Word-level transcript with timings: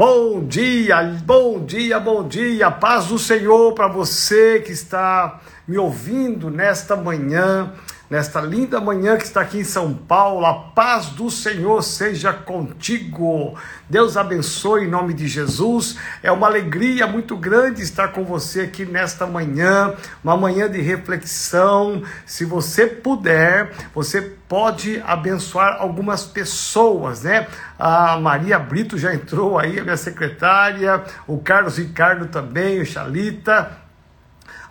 Bom 0.00 0.46
dia, 0.46 1.02
bom 1.26 1.62
dia, 1.62 2.00
bom 2.00 2.26
dia, 2.26 2.70
paz 2.70 3.08
do 3.08 3.18
Senhor 3.18 3.74
para 3.74 3.86
você 3.86 4.58
que 4.60 4.72
está 4.72 5.42
me 5.68 5.76
ouvindo 5.76 6.48
nesta 6.48 6.96
manhã, 6.96 7.74
nesta 8.10 8.40
linda 8.40 8.80
manhã 8.80 9.16
que 9.16 9.22
está 9.22 9.40
aqui 9.40 9.58
em 9.58 9.64
São 9.64 9.94
Paulo. 9.94 10.44
A 10.44 10.52
paz 10.52 11.06
do 11.06 11.30
Senhor 11.30 11.80
seja 11.82 12.32
contigo. 12.32 13.56
Deus 13.88 14.16
abençoe 14.16 14.84
em 14.84 14.90
nome 14.90 15.14
de 15.14 15.28
Jesus. 15.28 15.96
É 16.20 16.32
uma 16.32 16.48
alegria 16.48 17.06
muito 17.06 17.36
grande 17.36 17.82
estar 17.82 18.08
com 18.08 18.24
você 18.24 18.62
aqui 18.62 18.84
nesta 18.84 19.26
manhã, 19.26 19.94
uma 20.24 20.36
manhã 20.36 20.68
de 20.68 20.80
reflexão. 20.80 22.02
Se 22.26 22.44
você 22.44 22.88
puder, 22.88 23.70
você 23.94 24.20
pode 24.20 25.00
abençoar 25.06 25.76
algumas 25.78 26.24
pessoas, 26.24 27.22
né? 27.22 27.46
A 27.78 28.18
Maria 28.18 28.58
Brito 28.58 28.98
já 28.98 29.14
entrou 29.14 29.56
aí, 29.56 29.78
a 29.78 29.84
minha 29.84 29.96
secretária, 29.96 31.02
o 31.28 31.38
Carlos 31.38 31.78
Ricardo 31.78 32.26
também, 32.26 32.80
o 32.80 32.84
Chalita 32.84 33.79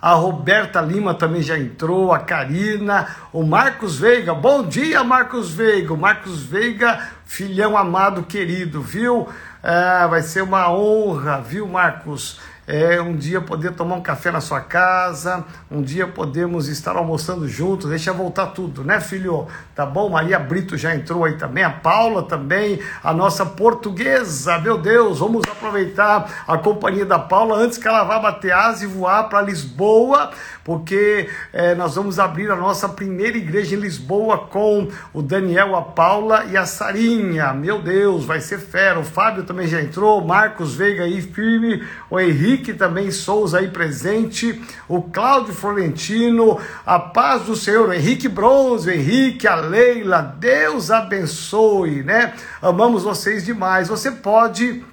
a 0.00 0.14
Roberta 0.14 0.80
Lima 0.80 1.12
também 1.12 1.42
já 1.42 1.58
entrou, 1.58 2.12
a 2.12 2.18
Karina, 2.18 3.06
o 3.32 3.42
Marcos 3.42 3.98
Veiga. 3.98 4.32
Bom 4.32 4.62
dia, 4.62 5.04
Marcos 5.04 5.52
Veiga. 5.52 5.94
Marcos 5.94 6.42
Veiga, 6.42 7.10
filhão 7.26 7.76
amado, 7.76 8.22
querido, 8.22 8.80
viu? 8.80 9.28
É, 9.62 10.06
vai 10.08 10.22
ser 10.22 10.42
uma 10.42 10.72
honra, 10.72 11.40
viu, 11.40 11.68
Marcos? 11.68 12.40
É, 12.66 13.00
um 13.00 13.16
dia 13.16 13.40
poder 13.40 13.72
tomar 13.72 13.96
um 13.96 14.00
café 14.00 14.30
na 14.30 14.40
sua 14.40 14.60
casa, 14.60 15.44
um 15.70 15.82
dia 15.82 16.06
podemos 16.06 16.68
estar 16.68 16.96
almoçando 16.96 17.48
juntos, 17.48 17.90
deixa 17.90 18.12
voltar 18.12 18.46
tudo, 18.48 18.84
né, 18.84 19.00
filho? 19.00 19.46
Tá 19.74 19.84
bom? 19.84 20.08
Maria 20.08 20.38
Brito 20.38 20.76
já 20.76 20.94
entrou 20.94 21.24
aí 21.24 21.36
também, 21.36 21.64
a 21.64 21.70
Paula 21.70 22.22
também, 22.22 22.78
a 23.02 23.12
nossa 23.12 23.44
portuguesa, 23.44 24.58
meu 24.58 24.78
Deus, 24.78 25.18
vamos 25.18 25.42
aproveitar 25.50 26.44
a 26.46 26.58
companhia 26.58 27.04
da 27.04 27.18
Paula 27.18 27.56
antes 27.56 27.78
que 27.78 27.88
ela 27.88 28.04
vá 28.04 28.18
bater 28.18 28.52
asa 28.52 28.84
e 28.84 28.86
voar 28.86 29.28
para 29.28 29.42
Lisboa, 29.42 30.30
porque 30.64 31.28
é, 31.52 31.74
nós 31.74 31.96
vamos 31.96 32.18
abrir 32.18 32.50
a 32.50 32.56
nossa 32.56 32.88
primeira 32.88 33.36
igreja 33.36 33.74
em 33.74 33.80
Lisboa 33.80 34.38
com 34.38 34.88
o 35.12 35.22
Daniel, 35.22 35.74
a 35.74 35.82
Paula 35.82 36.44
e 36.44 36.56
a 36.56 36.66
Sarinha. 36.66 37.52
Meu 37.52 37.80
Deus, 37.80 38.24
vai 38.24 38.40
ser 38.40 38.58
fera. 38.58 39.00
O 39.00 39.04
Fábio 39.04 39.42
também 39.42 39.66
já 39.66 39.80
entrou, 39.80 40.24
Marcos 40.24 40.74
Veiga 40.74 41.04
aí 41.04 41.20
firme, 41.20 41.82
o 42.08 42.20
Henrique 42.20 42.59
Henrique 42.60 42.74
também 42.74 43.10
Souza 43.10 43.58
aí 43.58 43.68
presente, 43.68 44.60
o 44.86 45.00
Cláudio 45.00 45.54
Florentino, 45.54 46.60
a 46.84 46.98
paz 46.98 47.42
do 47.42 47.56
Senhor, 47.56 47.92
Henrique 47.94 48.28
Bronze, 48.28 48.90
Henrique, 48.90 49.48
a 49.48 49.54
Leila, 49.54 50.20
Deus 50.38 50.90
abençoe, 50.90 52.02
né? 52.02 52.34
Amamos 52.60 53.02
vocês 53.02 53.46
demais. 53.46 53.88
Você 53.88 54.10
pode 54.10 54.84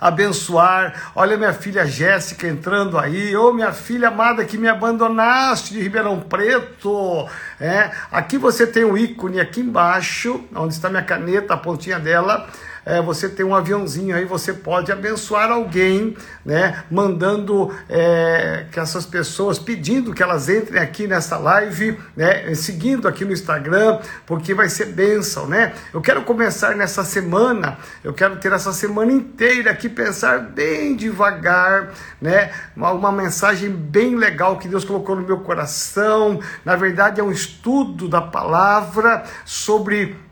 abençoar. 0.00 1.10
Olha 1.16 1.36
minha 1.36 1.52
filha 1.52 1.84
Jéssica 1.84 2.46
entrando 2.46 2.96
aí. 2.96 3.36
Ô 3.36 3.48
oh, 3.48 3.52
minha 3.52 3.72
filha 3.72 4.06
amada 4.06 4.44
que 4.44 4.56
me 4.56 4.68
abandonaste 4.68 5.74
de 5.74 5.80
Ribeirão 5.80 6.20
Preto. 6.20 7.28
É, 7.60 7.90
aqui 8.12 8.38
você 8.38 8.68
tem 8.68 8.84
um 8.84 8.96
ícone 8.96 9.40
aqui 9.40 9.60
embaixo, 9.60 10.44
onde 10.54 10.74
está 10.74 10.88
minha 10.88 11.02
caneta, 11.02 11.54
a 11.54 11.56
pontinha 11.56 11.98
dela 11.98 12.48
é, 12.84 13.00
você 13.02 13.28
tem 13.28 13.44
um 13.44 13.54
aviãozinho 13.54 14.14
aí, 14.14 14.24
você 14.24 14.52
pode 14.52 14.90
abençoar 14.90 15.50
alguém, 15.50 16.16
né? 16.44 16.84
Mandando 16.90 17.74
é, 17.88 18.66
que 18.70 18.80
essas 18.80 19.04
pessoas, 19.04 19.58
pedindo 19.58 20.14
que 20.14 20.22
elas 20.22 20.48
entrem 20.48 20.80
aqui 20.80 21.06
nessa 21.06 21.36
live, 21.36 21.98
né? 22.16 22.54
Seguindo 22.54 23.06
aqui 23.06 23.24
no 23.24 23.32
Instagram, 23.32 24.00
porque 24.26 24.54
vai 24.54 24.68
ser 24.68 24.86
bênção, 24.86 25.46
né? 25.46 25.72
Eu 25.92 26.00
quero 26.00 26.22
começar 26.22 26.74
nessa 26.74 27.04
semana, 27.04 27.78
eu 28.02 28.12
quero 28.12 28.36
ter 28.36 28.52
essa 28.52 28.72
semana 28.72 29.12
inteira 29.12 29.70
aqui, 29.70 29.88
pensar 29.88 30.38
bem 30.38 30.96
devagar, 30.96 31.92
né? 32.20 32.50
Uma, 32.76 32.92
uma 32.92 33.12
mensagem 33.12 33.70
bem 33.70 34.16
legal 34.16 34.58
que 34.58 34.68
Deus 34.68 34.84
colocou 34.84 35.16
no 35.16 35.22
meu 35.22 35.40
coração. 35.40 36.40
Na 36.64 36.76
verdade, 36.76 37.20
é 37.20 37.24
um 37.24 37.30
estudo 37.30 38.08
da 38.08 38.20
palavra 38.20 39.24
sobre 39.44 40.27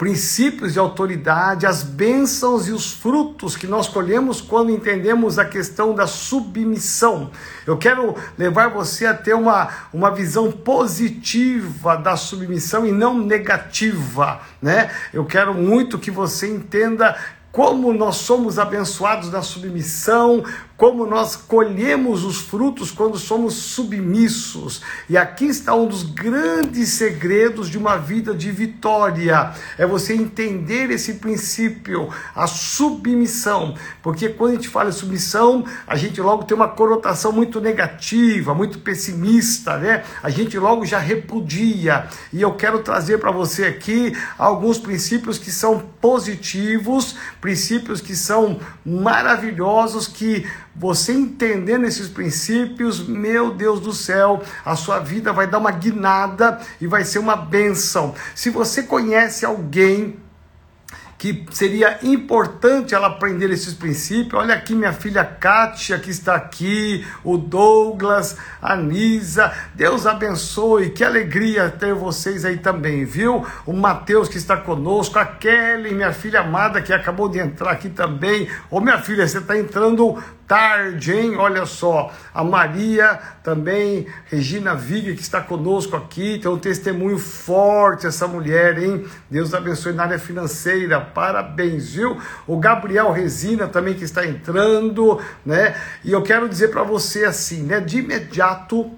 princípios 0.00 0.72
de 0.72 0.78
autoridade, 0.78 1.66
as 1.66 1.82
bênçãos 1.82 2.66
e 2.66 2.72
os 2.72 2.90
frutos 2.90 3.54
que 3.54 3.66
nós 3.66 3.86
colhemos 3.86 4.40
quando 4.40 4.70
entendemos 4.70 5.38
a 5.38 5.44
questão 5.44 5.94
da 5.94 6.06
submissão. 6.06 7.30
Eu 7.66 7.76
quero 7.76 8.16
levar 8.38 8.70
você 8.70 9.04
a 9.04 9.12
ter 9.12 9.34
uma, 9.34 9.68
uma 9.92 10.10
visão 10.10 10.50
positiva 10.50 11.98
da 11.98 12.16
submissão 12.16 12.86
e 12.86 12.92
não 12.92 13.18
negativa, 13.18 14.40
né? 14.62 14.90
Eu 15.12 15.26
quero 15.26 15.52
muito 15.52 15.98
que 15.98 16.10
você 16.10 16.48
entenda 16.48 17.14
como 17.52 17.92
nós 17.92 18.16
somos 18.16 18.58
abençoados 18.58 19.30
na 19.30 19.42
submissão, 19.42 20.42
como 20.80 21.04
nós 21.04 21.36
colhemos 21.36 22.24
os 22.24 22.38
frutos 22.38 22.90
quando 22.90 23.18
somos 23.18 23.52
submissos. 23.52 24.80
E 25.10 25.18
aqui 25.18 25.44
está 25.44 25.74
um 25.74 25.86
dos 25.86 26.02
grandes 26.02 26.88
segredos 26.94 27.68
de 27.68 27.76
uma 27.76 27.98
vida 27.98 28.34
de 28.34 28.50
vitória: 28.50 29.52
é 29.76 29.84
você 29.84 30.14
entender 30.14 30.90
esse 30.90 31.16
princípio, 31.16 32.08
a 32.34 32.46
submissão. 32.46 33.74
Porque 34.02 34.30
quando 34.30 34.52
a 34.52 34.54
gente 34.54 34.70
fala 34.70 34.88
em 34.88 34.92
submissão, 34.92 35.66
a 35.86 35.96
gente 35.96 36.18
logo 36.18 36.44
tem 36.44 36.56
uma 36.56 36.68
conotação 36.68 37.30
muito 37.30 37.60
negativa, 37.60 38.54
muito 38.54 38.78
pessimista, 38.78 39.76
né? 39.76 40.02
A 40.22 40.30
gente 40.30 40.58
logo 40.58 40.86
já 40.86 40.98
repudia. 40.98 42.06
E 42.32 42.40
eu 42.40 42.54
quero 42.54 42.78
trazer 42.78 43.18
para 43.18 43.30
você 43.30 43.66
aqui 43.66 44.16
alguns 44.38 44.78
princípios 44.78 45.36
que 45.36 45.50
são 45.50 45.78
positivos, 46.00 47.16
princípios 47.38 48.00
que 48.00 48.16
são 48.16 48.58
maravilhosos, 48.82 50.08
que 50.08 50.46
você 50.80 51.12
entendendo 51.12 51.84
esses 51.84 52.08
princípios, 52.08 53.06
meu 53.06 53.52
Deus 53.52 53.80
do 53.80 53.92
céu, 53.92 54.42
a 54.64 54.74
sua 54.74 54.98
vida 54.98 55.30
vai 55.30 55.46
dar 55.46 55.58
uma 55.58 55.70
guinada 55.70 56.58
e 56.80 56.86
vai 56.86 57.04
ser 57.04 57.18
uma 57.18 57.36
bênção. 57.36 58.14
Se 58.34 58.48
você 58.48 58.84
conhece 58.84 59.44
alguém 59.44 60.16
que 61.20 61.44
seria 61.50 61.98
importante 62.02 62.94
ela 62.94 63.08
aprender 63.08 63.50
esses 63.50 63.74
princípios. 63.74 64.32
Olha 64.32 64.54
aqui 64.54 64.74
minha 64.74 64.94
filha 64.94 65.22
Kátia 65.22 65.98
que 65.98 66.08
está 66.08 66.34
aqui, 66.34 67.06
o 67.22 67.36
Douglas, 67.36 68.38
a 68.62 68.74
Nisa. 68.74 69.52
Deus 69.74 70.06
abençoe. 70.06 70.88
Que 70.88 71.04
alegria 71.04 71.68
ter 71.68 71.92
vocês 71.92 72.46
aí 72.46 72.56
também, 72.56 73.04
viu? 73.04 73.46
O 73.66 73.74
Mateus 73.74 74.30
que 74.30 74.38
está 74.38 74.56
conosco, 74.56 75.18
a 75.18 75.26
Kelly, 75.26 75.92
minha 75.92 76.14
filha 76.14 76.40
amada 76.40 76.80
que 76.80 76.90
acabou 76.90 77.28
de 77.28 77.38
entrar 77.38 77.72
aqui 77.72 77.90
também. 77.90 78.48
Ô 78.70 78.80
minha 78.80 78.96
filha, 78.96 79.28
você 79.28 79.38
está 79.38 79.58
entrando 79.58 80.18
tarde, 80.50 81.12
hein? 81.12 81.36
Olha 81.36 81.64
só, 81.64 82.12
a 82.34 82.42
Maria 82.42 83.20
também, 83.40 84.08
Regina 84.24 84.74
Viga, 84.74 85.14
que 85.14 85.22
está 85.22 85.40
conosco 85.40 85.94
aqui, 85.94 86.40
tem 86.42 86.50
um 86.50 86.58
testemunho 86.58 87.18
forte 87.18 88.08
essa 88.08 88.26
mulher, 88.26 88.76
hein? 88.82 89.06
Deus 89.30 89.54
abençoe 89.54 89.92
na 89.92 90.02
área 90.02 90.18
financeira, 90.18 91.00
parabéns, 91.14 91.94
viu? 91.94 92.18
O 92.46 92.58
Gabriel 92.58 93.10
Resina 93.10 93.66
também 93.66 93.94
que 93.94 94.04
está 94.04 94.26
entrando, 94.26 95.20
né? 95.44 95.74
E 96.04 96.12
eu 96.12 96.22
quero 96.22 96.48
dizer 96.48 96.68
para 96.68 96.82
você 96.82 97.24
assim, 97.24 97.62
né? 97.62 97.80
De 97.80 97.98
imediato, 97.98 98.90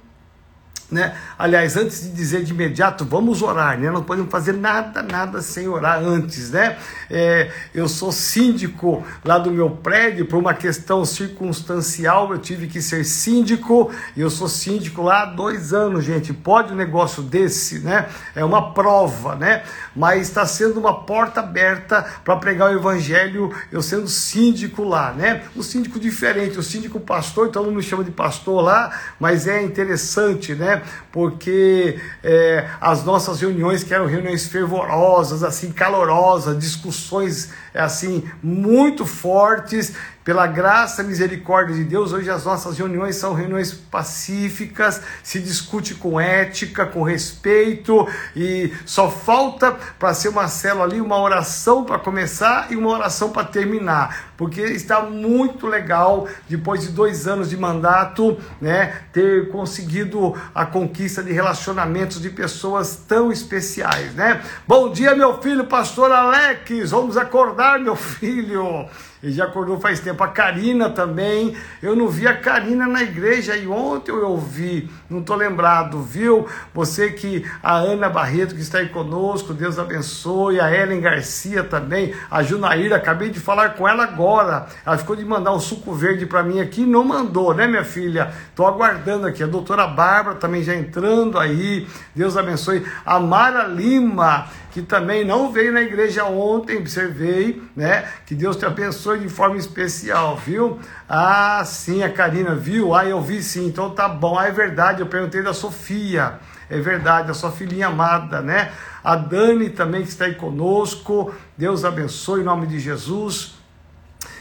né? 0.92 1.16
Aliás, 1.38 1.76
antes 1.76 2.02
de 2.02 2.10
dizer 2.10 2.44
de 2.44 2.52
imediato, 2.52 3.04
vamos 3.04 3.42
orar, 3.42 3.78
né? 3.78 3.90
Não 3.90 4.04
podemos 4.04 4.30
fazer 4.30 4.52
nada, 4.52 5.02
nada 5.02 5.40
sem 5.40 5.66
orar 5.66 5.98
antes, 5.98 6.50
né? 6.50 6.76
É, 7.10 7.50
eu 7.74 7.88
sou 7.88 8.12
síndico 8.12 9.04
lá 9.24 9.38
do 9.38 9.50
meu 9.50 9.70
prédio, 9.70 10.26
por 10.26 10.38
uma 10.38 10.54
questão 10.54 11.04
circunstancial, 11.04 12.30
eu 12.32 12.38
tive 12.38 12.66
que 12.66 12.82
ser 12.82 13.04
síndico, 13.04 13.90
e 14.16 14.20
eu 14.20 14.30
sou 14.30 14.48
síndico 14.48 15.02
lá 15.02 15.22
há 15.22 15.26
dois 15.26 15.72
anos, 15.72 16.04
gente. 16.04 16.32
Pode 16.32 16.72
um 16.72 16.76
negócio 16.76 17.22
desse, 17.22 17.78
né? 17.78 18.06
É 18.34 18.44
uma 18.44 18.72
prova, 18.74 19.34
né? 19.34 19.62
Mas 19.96 20.28
está 20.28 20.44
sendo 20.46 20.78
uma 20.78 21.02
porta 21.04 21.40
aberta 21.40 22.04
para 22.22 22.36
pregar 22.36 22.70
o 22.70 22.74
evangelho, 22.74 23.54
eu 23.70 23.80
sendo 23.80 24.08
síndico 24.08 24.84
lá, 24.84 25.12
né? 25.12 25.42
Um 25.56 25.62
síndico 25.62 25.98
diferente, 25.98 26.58
o 26.58 26.62
síndico 26.62 27.00
pastor, 27.00 27.48
então 27.48 27.62
não 27.62 27.72
me 27.72 27.82
chama 27.82 28.04
de 28.04 28.10
pastor 28.10 28.62
lá, 28.62 28.92
mas 29.18 29.46
é 29.46 29.62
interessante, 29.62 30.54
né? 30.54 30.81
Porque 31.10 32.00
é, 32.22 32.68
as 32.80 33.04
nossas 33.04 33.40
reuniões, 33.40 33.84
que 33.84 33.92
eram 33.92 34.06
reuniões 34.06 34.46
fervorosas, 34.46 35.42
assim, 35.42 35.72
calorosas, 35.72 36.58
discussões 36.58 37.50
assim 37.74 38.28
muito 38.42 39.06
fortes, 39.06 39.94
pela 40.24 40.46
graça 40.46 41.02
e 41.02 41.06
misericórdia 41.06 41.74
de 41.74 41.84
Deus, 41.84 42.12
hoje 42.12 42.30
as 42.30 42.44
nossas 42.44 42.78
reuniões 42.78 43.16
são 43.16 43.34
reuniões 43.34 43.72
pacíficas, 43.72 45.02
se 45.22 45.40
discute 45.40 45.94
com 45.94 46.20
ética, 46.20 46.86
com 46.86 47.02
respeito 47.02 48.06
e 48.36 48.72
só 48.86 49.10
falta 49.10 49.76
para 49.98 50.14
ser 50.14 50.28
uma 50.28 50.48
célula 50.48 50.84
ali 50.84 51.00
uma 51.00 51.20
oração 51.20 51.84
para 51.84 51.98
começar 51.98 52.70
e 52.70 52.76
uma 52.76 52.90
oração 52.90 53.30
para 53.30 53.44
terminar, 53.44 54.32
porque 54.36 54.60
está 54.60 55.00
muito 55.02 55.66
legal 55.66 56.28
depois 56.48 56.82
de 56.82 56.88
dois 56.88 57.26
anos 57.26 57.50
de 57.50 57.56
mandato, 57.56 58.38
né, 58.60 59.02
ter 59.12 59.50
conseguido 59.50 60.34
a 60.54 60.64
conquista 60.64 61.22
de 61.22 61.32
relacionamentos 61.32 62.20
de 62.20 62.30
pessoas 62.30 62.96
tão 63.08 63.32
especiais, 63.32 64.14
né? 64.14 64.42
Bom 64.66 64.90
dia, 64.90 65.14
meu 65.14 65.40
filho, 65.40 65.64
pastor 65.64 66.10
Alex, 66.12 66.90
vamos 66.90 67.16
acordar, 67.16 67.78
meu 67.78 67.96
filho. 67.96 68.88
Ele 69.22 69.32
já 69.32 69.44
acordou 69.44 69.78
faz 69.78 70.00
tempo. 70.00 70.22
A 70.24 70.28
Karina 70.28 70.90
também, 70.90 71.56
eu 71.80 71.94
não 71.94 72.08
vi 72.08 72.26
a 72.26 72.36
Karina 72.36 72.86
na 72.86 73.02
igreja 73.02 73.56
e 73.56 73.68
ontem 73.68 74.10
eu 74.10 74.36
vi, 74.36 74.90
não 75.08 75.20
estou 75.20 75.36
lembrado, 75.36 76.02
viu? 76.02 76.46
Você 76.74 77.10
que, 77.10 77.46
a 77.62 77.76
Ana 77.76 78.08
Barreto 78.08 78.54
que 78.54 78.60
está 78.60 78.78
aí 78.78 78.88
conosco, 78.88 79.54
Deus 79.54 79.78
abençoe, 79.78 80.58
a 80.58 80.72
Ellen 80.72 81.00
Garcia 81.00 81.62
também, 81.62 82.14
a 82.30 82.42
Junaíra, 82.42 82.96
acabei 82.96 83.30
de 83.30 83.38
falar 83.38 83.74
com 83.74 83.88
ela 83.88 84.02
agora, 84.02 84.66
ela 84.84 84.98
ficou 84.98 85.14
de 85.14 85.24
mandar 85.24 85.52
um 85.52 85.60
suco 85.60 85.94
verde 85.94 86.26
para 86.26 86.42
mim 86.42 86.60
aqui, 86.60 86.84
não 86.84 87.04
mandou, 87.04 87.54
né 87.54 87.66
minha 87.66 87.84
filha? 87.84 88.32
Estou 88.48 88.66
aguardando 88.66 89.26
aqui, 89.26 89.42
a 89.42 89.46
doutora 89.46 89.86
Bárbara 89.86 90.36
também 90.36 90.62
já 90.62 90.74
entrando 90.74 91.38
aí, 91.38 91.86
Deus 92.14 92.36
abençoe, 92.36 92.84
a 93.06 93.20
Mara 93.20 93.64
Lima, 93.64 94.48
que 94.72 94.80
também 94.80 95.22
não 95.22 95.52
veio 95.52 95.70
na 95.70 95.82
igreja 95.82 96.24
ontem, 96.24 96.78
observei, 96.78 97.62
né? 97.76 98.08
Que 98.24 98.34
Deus 98.34 98.56
te 98.56 98.64
abençoe 98.64 99.18
de 99.18 99.28
forma 99.28 99.56
especial, 99.56 100.36
viu? 100.36 100.80
Ah, 101.06 101.62
sim, 101.64 102.02
a 102.02 102.10
Karina 102.10 102.54
viu? 102.54 102.94
Ah, 102.94 103.04
eu 103.04 103.20
vi 103.20 103.42
sim, 103.42 103.66
então 103.66 103.90
tá 103.90 104.08
bom. 104.08 104.38
Ah, 104.38 104.48
é 104.48 104.50
verdade, 104.50 105.00
eu 105.00 105.06
perguntei 105.06 105.42
da 105.42 105.52
Sofia. 105.52 106.40
É 106.70 106.80
verdade, 106.80 107.30
a 107.30 107.34
sua 107.34 107.52
filhinha 107.52 107.88
amada, 107.88 108.40
né? 108.40 108.72
A 109.04 109.14
Dani 109.14 109.68
também 109.68 110.02
que 110.02 110.08
está 110.08 110.24
aí 110.24 110.34
conosco. 110.34 111.34
Deus 111.56 111.84
abençoe 111.84 112.40
em 112.40 112.44
nome 112.44 112.66
de 112.66 112.80
Jesus. 112.80 113.61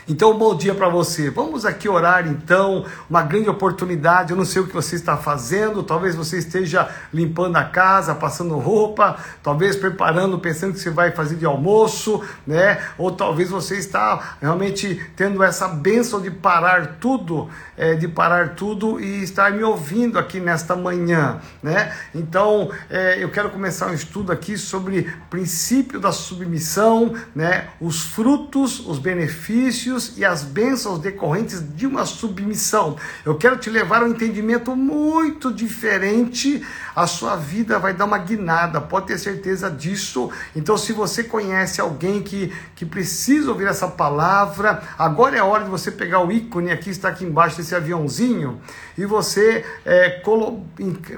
Então, 0.10 0.36
bom 0.36 0.56
dia 0.56 0.74
para 0.74 0.90
você. 0.90 1.30
Vamos 1.30 1.64
aqui 1.64 1.88
orar 1.88 2.28
então, 2.28 2.86
uma 3.08 3.22
grande 3.22 3.50
oportunidade. 3.50 4.32
Eu 4.32 4.38
não 4.38 4.44
sei 4.44 4.62
o 4.62 4.68
que 4.68 4.74
você 4.74 4.96
está 4.96 5.16
fazendo, 5.16 5.84
talvez 5.84 6.16
você 6.16 6.40
esteja 6.40 6.90
limpando 7.14 7.56
a 7.58 7.64
casa, 7.64 8.16
passando 8.16 8.58
roupa, 8.58 9.18
talvez 9.44 9.76
preparando, 9.76 10.40
pensando 10.40 10.74
que 10.74 10.80
você 10.80 10.90
vai 10.90 11.12
fazer 11.12 11.36
de 11.36 11.46
almoço, 11.46 12.20
né? 12.48 12.80
Ou 12.98 13.12
talvez 13.12 13.52
você 13.52 13.78
está 13.78 14.38
realmente 14.42 15.00
tendo 15.16 15.44
essa 15.44 15.68
bênção 15.68 16.20
de 16.20 16.32
parar 16.32 16.98
tudo, 17.00 17.48
é, 17.78 17.94
de 17.94 18.08
parar 18.08 18.56
tudo 18.56 19.00
e 19.00 19.22
estar 19.22 19.52
me 19.52 19.64
ouvindo 19.64 20.18
aqui 20.18 20.40
nesta 20.40 20.76
manhã, 20.76 21.40
né? 21.62 21.96
Então, 22.16 22.72
é, 22.90 23.24
eu 23.24 23.30
quero 23.30 23.52
começar 23.52 23.88
um 23.88 23.94
estudo 23.94 24.32
aqui 24.32 24.58
sobre 24.58 25.14
princípio 25.30 26.00
da 26.00 26.12
submissão, 26.12 27.14
né? 27.36 27.68
Os 27.80 28.02
frutos, 28.02 28.80
os 28.80 28.98
benefícios 28.98 29.91
benefícios 29.92 30.18
e 30.18 30.24
as 30.24 30.44
bênçãos 30.44 31.00
decorrentes 31.00 31.64
de 31.76 31.86
uma 31.86 32.06
submissão. 32.06 32.96
Eu 33.26 33.36
quero 33.36 33.58
te 33.58 33.70
levar 33.70 34.02
a 34.02 34.06
um 34.06 34.10
entendimento 34.10 34.76
muito 34.76 35.54
diferente. 35.54 36.66
A 36.96 37.08
sua 37.08 37.36
vida 37.36 37.78
vai 37.80 37.94
dar 37.94 38.06
uma 38.06 38.18
guinada, 38.18 38.80
pode 38.80 39.08
ter 39.08 39.18
certeza 39.18 39.70
disso. 39.70 40.30
Então, 40.56 40.78
se 40.78 40.94
você 40.94 41.24
conhece 41.24 41.82
alguém 41.82 42.22
que, 42.22 42.54
que 42.76 42.86
precisa 42.86 43.50
ouvir 43.52 43.68
essa 43.68 43.88
palavra, 43.88 44.82
agora 44.98 45.36
é 45.36 45.40
a 45.40 45.46
hora 45.46 45.64
de 45.64 45.70
você 45.70 45.92
pegar 45.92 46.24
o 46.26 46.32
ícone 46.32 46.72
aqui, 46.72 46.90
está 46.90 47.10
aqui 47.10 47.26
embaixo 47.26 47.58
desse 47.58 47.76
aviãozinho, 47.76 48.62
e 48.98 49.06
você, 49.06 49.66
é, 49.86 50.22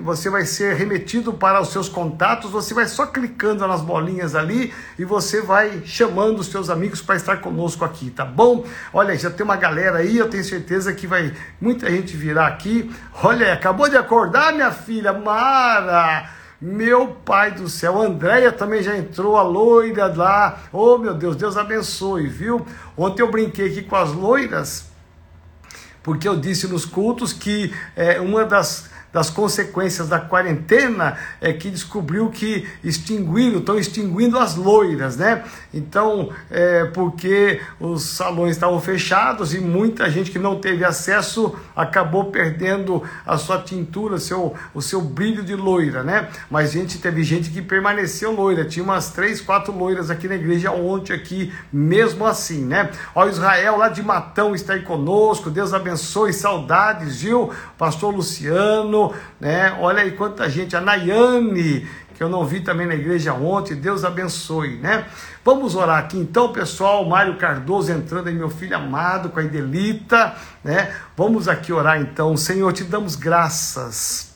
você 0.02 0.30
vai 0.30 0.46
ser 0.46 0.76
remetido 0.76 1.34
para 1.34 1.62
os 1.62 1.72
seus 1.72 1.90
contatos. 1.90 2.52
Você 2.52 2.74
vai 2.74 2.88
só 2.88 3.06
clicando 3.06 3.68
nas 3.68 3.82
bolinhas 3.82 4.36
ali 4.36 4.74
e 4.98 5.06
você 5.06 5.42
vai 5.42 5.82
chamando 5.86 6.40
os 6.40 6.48
seus 6.48 6.70
amigos 6.70 7.02
para 7.02 7.16
estar 7.16 7.38
conosco 7.38 7.86
aqui, 7.86 8.10
tá 8.10 8.26
bom? 8.26 8.64
olha, 8.94 9.18
já 9.18 9.30
tem 9.30 9.44
uma 9.44 9.56
galera 9.56 10.00
aí, 10.00 10.18
eu 10.18 10.30
tenho 10.30 10.44
certeza 10.44 10.94
que 10.94 11.08
vai 11.08 11.34
muita 11.60 11.90
gente 11.90 12.16
virar 12.16 12.48
aqui. 12.48 12.94
Olha, 13.24 13.54
acabou 13.54 13.90
de 13.90 13.98
acordar, 13.98 14.54
minha 14.54 14.72
filha, 14.72 15.14
Mara. 15.14 16.30
Meu 16.62 17.10
pai 17.10 17.52
do 17.52 17.68
céu, 17.68 18.02
Andréia 18.02 18.52
também 18.52 18.82
já 18.82 18.96
entrou, 18.96 19.36
a 19.36 19.44
loira 19.44 20.14
lá. 20.16 20.60
Oh, 20.72 20.98
meu 20.98 21.14
Deus, 21.14 21.36
Deus 21.36 21.58
abençoe, 21.58 22.28
viu? 22.28 22.66
Ontem 22.96 23.22
eu 23.22 23.30
brinquei 23.30 23.68
aqui 23.68 23.82
com 23.82 23.98
as 23.98 24.14
loiras, 24.14 24.90
porque 26.04 26.28
eu 26.28 26.38
disse 26.38 26.68
nos 26.68 26.86
cultos 26.86 27.32
que 27.34 27.74
é, 27.96 28.20
uma 28.20 28.46
das 28.46 28.90
das 29.14 29.30
consequências 29.30 30.10
da 30.10 30.20
quarentena 30.20 31.16
é 31.40 31.54
que 31.54 31.70
descobriu 31.70 32.30
que 32.30 32.68
extinguiram, 32.84 33.60
estão 33.60 33.78
extinguindo 33.78 34.38
as 34.38 34.56
loiras, 34.56 35.16
né? 35.16 35.44
Então, 35.74 36.32
é, 36.50 36.86
porque 36.86 37.62
os 37.80 38.04
salões 38.04 38.56
estavam 38.56 38.82
fechados 38.82 39.54
e 39.54 39.60
muita 39.60 40.10
gente 40.10 40.32
que 40.32 40.40
não 40.40 40.60
teve 40.60 40.84
acesso 40.84 41.56
acabou 41.76 42.26
perdendo 42.26 43.04
a 43.26 43.38
sua 43.38 43.60
tintura, 43.60 44.18
seu, 44.18 44.54
o 44.74 44.82
seu 44.82 45.00
brilho 45.00 45.44
de 45.44 45.56
loira, 45.56 46.04
né? 46.04 46.30
Mas 46.50 46.74
gente 46.74 46.98
teve 46.98 47.24
gente 47.24 47.52
que 47.52 47.62
permaneceu 47.62 48.32
loira, 48.32 48.66
tinha 48.66 48.84
umas 48.84 49.12
três, 49.12 49.40
quatro 49.40 49.72
loiras 49.72 50.10
aqui 50.10 50.28
na 50.28 50.36
igreja 50.36 50.72
ontem 50.72 51.14
aqui, 51.14 51.54
mesmo 51.72 52.26
assim, 52.26 52.66
né? 52.66 52.90
Ó, 53.14 53.28
Israel 53.28 53.78
lá 53.78 53.90
de 53.90 54.02
Matão 54.02 54.56
está 54.56 54.74
aí 54.74 54.82
conosco, 54.82 55.52
Deus 55.52 55.74
abençoe, 55.74 56.34
saudades, 56.34 57.22
viu? 57.22 57.52
Pastor 57.78 58.14
Luciano, 58.14 59.03
né? 59.40 59.76
Olha 59.80 60.04
aí 60.04 60.12
quanta 60.12 60.48
gente, 60.50 60.76
a 60.76 60.82
Nayane, 60.82 61.88
que 62.14 62.22
eu 62.22 62.30
não 62.30 62.46
vi 62.46 62.62
também 62.62 62.86
na 62.86 62.94
igreja 62.94 63.34
ontem, 63.34 63.76
Deus 63.76 64.04
abençoe, 64.04 64.78
né? 64.78 65.06
Vamos 65.44 65.76
orar 65.76 65.98
aqui 65.98 66.18
então, 66.18 66.54
pessoal, 66.54 67.04
Mário 67.06 67.38
Cardoso 67.38 67.92
entrando 67.92 68.28
aí, 68.28 68.36
meu 68.36 68.50
filho 68.50 68.78
amado, 68.78 69.30
com 69.30 69.40
a 69.40 69.44
Idelita, 69.44 70.36
né? 70.64 70.94
Vamos 71.18 71.48
aqui 71.48 71.74
orar 71.74 72.00
então, 72.00 72.38
Senhor, 72.38 72.72
te 72.72 72.84
damos 72.84 73.16
graças. 73.16 74.36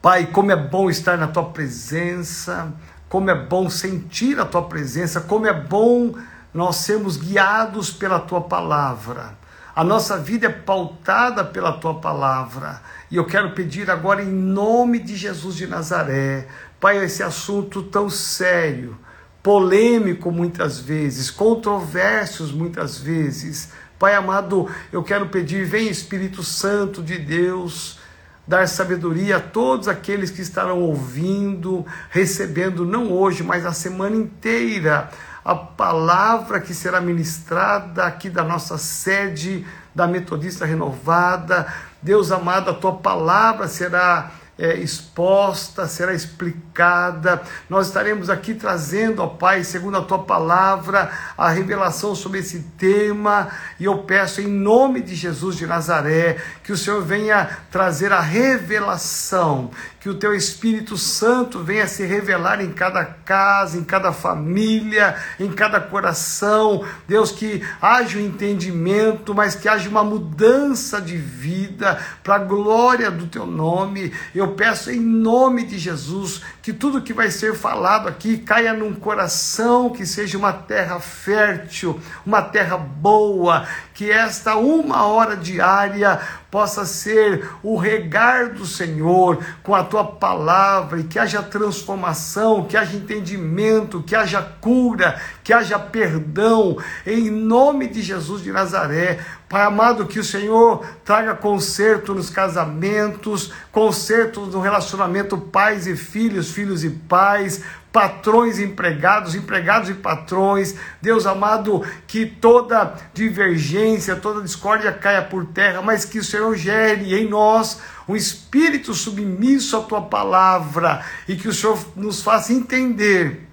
Pai, 0.00 0.26
como 0.26 0.52
é 0.52 0.56
bom 0.56 0.88
estar 0.88 1.18
na 1.18 1.26
tua 1.26 1.44
presença, 1.44 2.72
como 3.08 3.30
é 3.30 3.34
bom 3.34 3.68
sentir 3.68 4.40
a 4.40 4.44
tua 4.44 4.62
presença, 4.62 5.20
como 5.20 5.46
é 5.46 5.52
bom 5.52 6.14
nós 6.54 6.76
sermos 6.76 7.16
guiados 7.16 7.90
pela 7.90 8.18
tua 8.18 8.40
palavra. 8.40 9.34
A 9.76 9.84
nossa 9.84 10.16
vida 10.16 10.46
é 10.46 10.50
pautada 10.50 11.44
pela 11.44 11.70
tua 11.70 12.00
palavra. 12.00 12.80
E 13.10 13.16
eu 13.16 13.26
quero 13.26 13.50
pedir 13.50 13.90
agora, 13.90 14.22
em 14.22 14.32
nome 14.32 14.98
de 14.98 15.14
Jesus 15.14 15.54
de 15.54 15.66
Nazaré, 15.66 16.48
Pai, 16.80 17.04
esse 17.04 17.22
assunto 17.22 17.82
tão 17.82 18.08
sério, 18.08 18.96
polêmico 19.42 20.32
muitas 20.32 20.80
vezes, 20.80 21.30
controversos 21.30 22.52
muitas 22.52 22.96
vezes. 22.96 23.70
Pai 23.98 24.14
amado, 24.14 24.66
eu 24.90 25.02
quero 25.02 25.28
pedir, 25.28 25.66
vem 25.66 25.88
Espírito 25.88 26.42
Santo 26.42 27.02
de 27.02 27.18
Deus, 27.18 27.98
dar 28.46 28.66
sabedoria 28.66 29.36
a 29.36 29.40
todos 29.40 29.88
aqueles 29.88 30.30
que 30.30 30.40
estarão 30.40 30.80
ouvindo, 30.80 31.84
recebendo, 32.08 32.86
não 32.86 33.12
hoje, 33.12 33.42
mas 33.42 33.66
a 33.66 33.72
semana 33.72 34.16
inteira, 34.16 35.10
a 35.46 35.54
palavra 35.54 36.60
que 36.60 36.74
será 36.74 37.00
ministrada 37.00 38.04
aqui 38.04 38.28
da 38.28 38.42
nossa 38.42 38.76
sede 38.76 39.64
da 39.94 40.04
Metodista 40.04 40.66
Renovada. 40.66 41.72
Deus 42.02 42.32
amado, 42.32 42.70
a 42.70 42.74
tua 42.74 42.96
palavra 42.96 43.68
será 43.68 44.32
é, 44.58 44.74
exposta, 44.76 45.86
será 45.86 46.14
explicada. 46.14 47.42
Nós 47.68 47.88
estaremos 47.88 48.30
aqui 48.30 48.54
trazendo, 48.54 49.22
ó 49.22 49.26
Pai, 49.26 49.62
segundo 49.62 49.98
a 49.98 50.02
tua 50.02 50.20
palavra, 50.20 51.10
a 51.36 51.50
revelação 51.50 52.14
sobre 52.14 52.40
esse 52.40 52.60
tema. 52.78 53.48
E 53.78 53.84
eu 53.84 53.98
peço 53.98 54.40
em 54.40 54.48
nome 54.48 55.02
de 55.02 55.14
Jesus 55.14 55.56
de 55.56 55.66
Nazaré 55.66 56.38
que 56.64 56.72
o 56.72 56.76
Senhor 56.76 57.02
venha 57.02 57.48
trazer 57.70 58.12
a 58.12 58.20
revelação, 58.20 59.70
que 60.00 60.08
o 60.08 60.14
teu 60.14 60.34
Espírito 60.34 60.96
Santo 60.96 61.62
venha 61.62 61.86
se 61.86 62.04
revelar 62.06 62.62
em 62.62 62.72
cada 62.72 63.04
casa, 63.04 63.76
em 63.76 63.84
cada 63.84 64.12
família, 64.12 65.16
em 65.38 65.50
cada 65.52 65.80
coração. 65.80 66.84
Deus, 67.06 67.30
que 67.30 67.62
haja 67.82 68.18
um 68.18 68.22
entendimento, 68.22 69.34
mas 69.34 69.54
que 69.54 69.68
haja 69.68 69.88
uma 69.88 70.04
mudança 70.04 71.00
de 71.00 71.16
vida 71.16 72.00
para 72.22 72.36
a 72.36 72.38
glória 72.38 73.10
do 73.10 73.26
teu 73.26 73.44
nome. 73.44 74.12
Eu 74.34 74.45
peço 74.54 74.90
em 74.90 75.00
nome 75.00 75.64
de 75.64 75.78
Jesus 75.78 76.42
que 76.66 76.72
tudo 76.72 77.00
que 77.00 77.12
vai 77.12 77.30
ser 77.30 77.54
falado 77.54 78.08
aqui 78.08 78.38
caia 78.38 78.72
num 78.72 78.92
coração 78.92 79.88
que 79.88 80.04
seja 80.04 80.36
uma 80.36 80.52
terra 80.52 80.98
fértil, 80.98 82.00
uma 82.26 82.42
terra 82.42 82.76
boa, 82.76 83.68
que 83.94 84.10
esta 84.10 84.56
uma 84.56 85.06
hora 85.06 85.36
diária 85.36 86.20
possa 86.50 86.84
ser 86.84 87.48
o 87.62 87.76
regar 87.76 88.54
do 88.54 88.66
Senhor 88.66 89.44
com 89.62 89.74
a 89.74 89.84
tua 89.84 90.04
palavra 90.04 91.00
e 91.00 91.04
que 91.04 91.18
haja 91.18 91.42
transformação, 91.42 92.64
que 92.64 92.76
haja 92.76 92.96
entendimento, 92.96 94.02
que 94.02 94.16
haja 94.16 94.42
cura, 94.42 95.20
que 95.44 95.52
haja 95.52 95.78
perdão, 95.78 96.78
em 97.06 97.30
nome 97.30 97.86
de 97.86 98.02
Jesus 98.02 98.42
de 98.42 98.50
Nazaré. 98.50 99.18
Pai 99.48 99.62
amado, 99.62 100.06
que 100.06 100.18
o 100.18 100.24
Senhor 100.24 100.84
traga 101.04 101.34
conserto 101.34 102.12
nos 102.12 102.30
casamentos, 102.30 103.52
conserto 103.70 104.40
no 104.46 104.60
relacionamento 104.60 105.38
pais 105.38 105.86
e 105.86 105.94
filhos, 105.94 106.50
filhos 106.56 106.82
e 106.82 106.88
pais, 106.88 107.62
patrões 107.92 108.58
empregados, 108.58 109.34
empregados 109.34 109.90
e 109.90 109.94
patrões. 109.94 110.74
Deus 111.02 111.26
amado, 111.26 111.84
que 112.06 112.24
toda 112.24 112.94
divergência, 113.12 114.16
toda 114.16 114.40
discórdia 114.40 114.90
caia 114.90 115.20
por 115.20 115.44
terra, 115.44 115.82
mas 115.82 116.06
que 116.06 116.18
o 116.18 116.24
Senhor 116.24 116.56
gere 116.56 117.14
em 117.14 117.28
nós 117.28 117.78
um 118.08 118.16
espírito 118.16 118.94
submisso 118.94 119.76
à 119.76 119.82
tua 119.82 120.00
palavra 120.00 121.04
e 121.28 121.36
que 121.36 121.48
o 121.48 121.52
Senhor 121.52 121.78
nos 121.94 122.22
faça 122.22 122.54
entender 122.54 123.45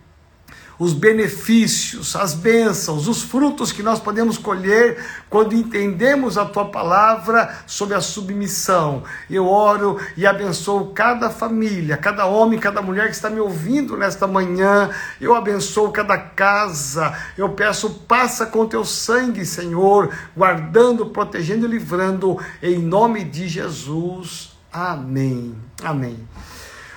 os 0.77 0.93
benefícios, 0.93 2.15
as 2.15 2.33
bênçãos, 2.33 3.07
os 3.07 3.21
frutos 3.21 3.71
que 3.71 3.83
nós 3.83 3.99
podemos 3.99 4.37
colher 4.37 5.03
quando 5.29 5.53
entendemos 5.53 6.37
a 6.37 6.45
tua 6.45 6.65
palavra 6.65 7.63
sobre 7.65 7.95
a 7.95 8.01
submissão. 8.01 9.03
Eu 9.29 9.47
oro 9.47 9.99
e 10.17 10.25
abençoo 10.25 10.91
cada 10.93 11.29
família, 11.29 11.97
cada 11.97 12.25
homem, 12.25 12.59
cada 12.59 12.81
mulher 12.81 13.07
que 13.07 13.15
está 13.15 13.29
me 13.29 13.39
ouvindo 13.39 13.97
nesta 13.97 14.27
manhã. 14.27 14.89
Eu 15.19 15.35
abençoo 15.35 15.91
cada 15.91 16.17
casa. 16.17 17.13
Eu 17.37 17.49
peço, 17.49 17.89
passa 18.07 18.45
com 18.45 18.65
teu 18.65 18.83
sangue, 18.83 19.45
Senhor, 19.45 20.09
guardando, 20.35 21.07
protegendo 21.07 21.65
e 21.65 21.69
livrando, 21.69 22.37
em 22.61 22.79
nome 22.79 23.23
de 23.23 23.47
Jesus. 23.47 24.51
Amém. 24.71 25.55
Amém. 25.83 26.17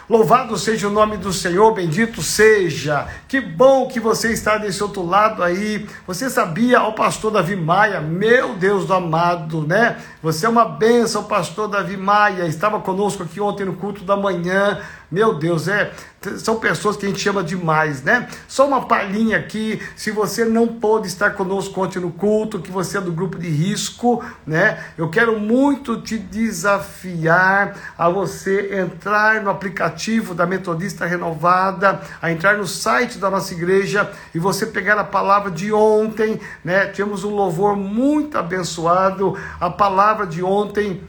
Louvado 0.08 0.56
seja 0.56 0.86
o 0.86 0.90
nome 0.92 1.16
do 1.16 1.32
Senhor, 1.32 1.74
bendito 1.74 2.22
seja. 2.22 3.08
Que 3.26 3.40
bom 3.40 3.88
que 3.88 3.98
você 3.98 4.32
está 4.32 4.56
desse 4.56 4.80
outro 4.80 5.04
lado 5.04 5.42
aí. 5.42 5.84
Você 6.06 6.30
sabia, 6.30 6.78
ao 6.78 6.92
pastor 6.92 7.32
Davi 7.32 7.56
Maia, 7.56 8.00
meu 8.00 8.54
Deus 8.54 8.86
do 8.86 8.94
amado, 8.94 9.66
né? 9.66 9.96
Você 10.22 10.46
é 10.46 10.48
uma 10.48 10.64
benção, 10.64 11.24
pastor 11.24 11.66
Davi 11.66 11.96
Maia. 11.96 12.46
Estava 12.46 12.78
conosco 12.78 13.24
aqui 13.24 13.40
ontem 13.40 13.64
no 13.64 13.74
culto 13.74 14.04
da 14.04 14.16
manhã. 14.16 14.78
Meu 15.08 15.34
Deus, 15.34 15.68
é, 15.68 15.92
são 16.38 16.58
pessoas 16.58 16.96
que 16.96 17.06
a 17.06 17.08
gente 17.08 17.20
chama 17.20 17.40
demais, 17.40 18.02
né? 18.02 18.28
Só 18.48 18.66
uma 18.66 18.86
palhinha 18.86 19.38
aqui, 19.38 19.80
se 19.94 20.10
você 20.10 20.44
não 20.44 20.66
pôde 20.66 21.06
estar 21.06 21.30
conosco 21.30 21.80
ontem 21.80 22.00
no 22.00 22.10
culto, 22.10 22.58
que 22.58 22.72
você 22.72 22.98
é 22.98 23.00
do 23.00 23.12
grupo 23.12 23.38
de 23.38 23.48
risco, 23.48 24.24
né? 24.44 24.82
Eu 24.98 25.08
quero 25.08 25.38
muito 25.38 26.00
te 26.00 26.18
desafiar 26.18 27.94
a 27.96 28.08
você 28.08 28.80
entrar 28.80 29.42
no 29.42 29.50
aplicativo 29.50 30.34
da 30.34 30.44
Metodista 30.44 31.06
Renovada, 31.06 32.00
a 32.20 32.32
entrar 32.32 32.56
no 32.56 32.66
site 32.66 33.16
da 33.18 33.30
nossa 33.30 33.54
igreja 33.54 34.10
e 34.34 34.40
você 34.40 34.66
pegar 34.66 34.98
a 34.98 35.04
palavra 35.04 35.52
de 35.52 35.72
ontem, 35.72 36.40
né? 36.64 36.86
Tivemos 36.86 37.22
um 37.22 37.30
louvor 37.30 37.76
muito 37.76 38.36
abençoado, 38.36 39.38
a 39.60 39.70
palavra 39.70 40.26
de 40.26 40.42
ontem 40.42 41.00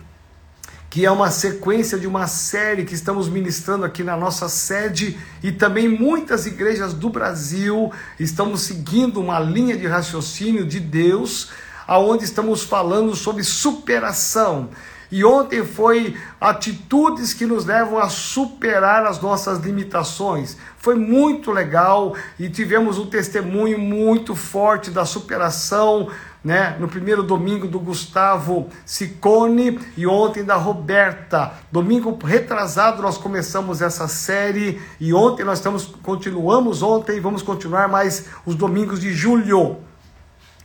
que 0.97 1.05
é 1.05 1.11
uma 1.11 1.29
sequência 1.29 1.95
de 1.95 2.07
uma 2.07 2.25
série 2.25 2.83
que 2.83 2.95
estamos 2.95 3.29
ministrando 3.29 3.85
aqui 3.85 4.03
na 4.03 4.17
nossa 4.17 4.49
sede 4.49 5.15
e 5.43 5.51
também 5.51 5.87
muitas 5.87 6.47
igrejas 6.47 6.91
do 6.91 7.07
Brasil 7.07 7.91
estamos 8.19 8.61
seguindo 8.61 9.21
uma 9.21 9.39
linha 9.39 9.77
de 9.77 9.85
raciocínio 9.85 10.65
de 10.65 10.79
Deus, 10.79 11.51
aonde 11.85 12.23
estamos 12.23 12.63
falando 12.63 13.15
sobre 13.15 13.43
superação. 13.43 14.71
E 15.11 15.23
ontem 15.23 15.63
foi 15.63 16.17
atitudes 16.41 17.31
que 17.31 17.45
nos 17.45 17.63
levam 17.63 17.99
a 17.99 18.09
superar 18.09 19.05
as 19.05 19.21
nossas 19.21 19.59
limitações. 19.59 20.57
Foi 20.79 20.95
muito 20.95 21.51
legal 21.51 22.15
e 22.39 22.49
tivemos 22.49 22.97
um 22.97 23.05
testemunho 23.05 23.77
muito 23.77 24.35
forte 24.35 24.89
da 24.89 25.05
superação 25.05 26.09
né? 26.47 26.77
No 26.79 26.87
primeiro 26.87 27.23
domingo 27.23 27.67
do 27.67 27.77
Gustavo 27.77 28.69
Sicone 28.85 29.81
e 29.97 30.07
ontem 30.07 30.45
da 30.45 30.55
Roberta. 30.55 31.51
Domingo 31.69 32.17
retrasado 32.23 33.01
nós 33.01 33.17
começamos 33.17 33.81
essa 33.81 34.07
série 34.07 34.81
e 34.97 35.13
ontem 35.13 35.43
nós 35.43 35.59
estamos 35.59 35.83
continuamos 36.01 36.81
ontem 36.81 37.19
vamos 37.19 37.41
continuar 37.41 37.89
mais 37.89 38.27
os 38.45 38.55
domingos 38.55 39.01
de 39.01 39.11
julho. 39.11 39.75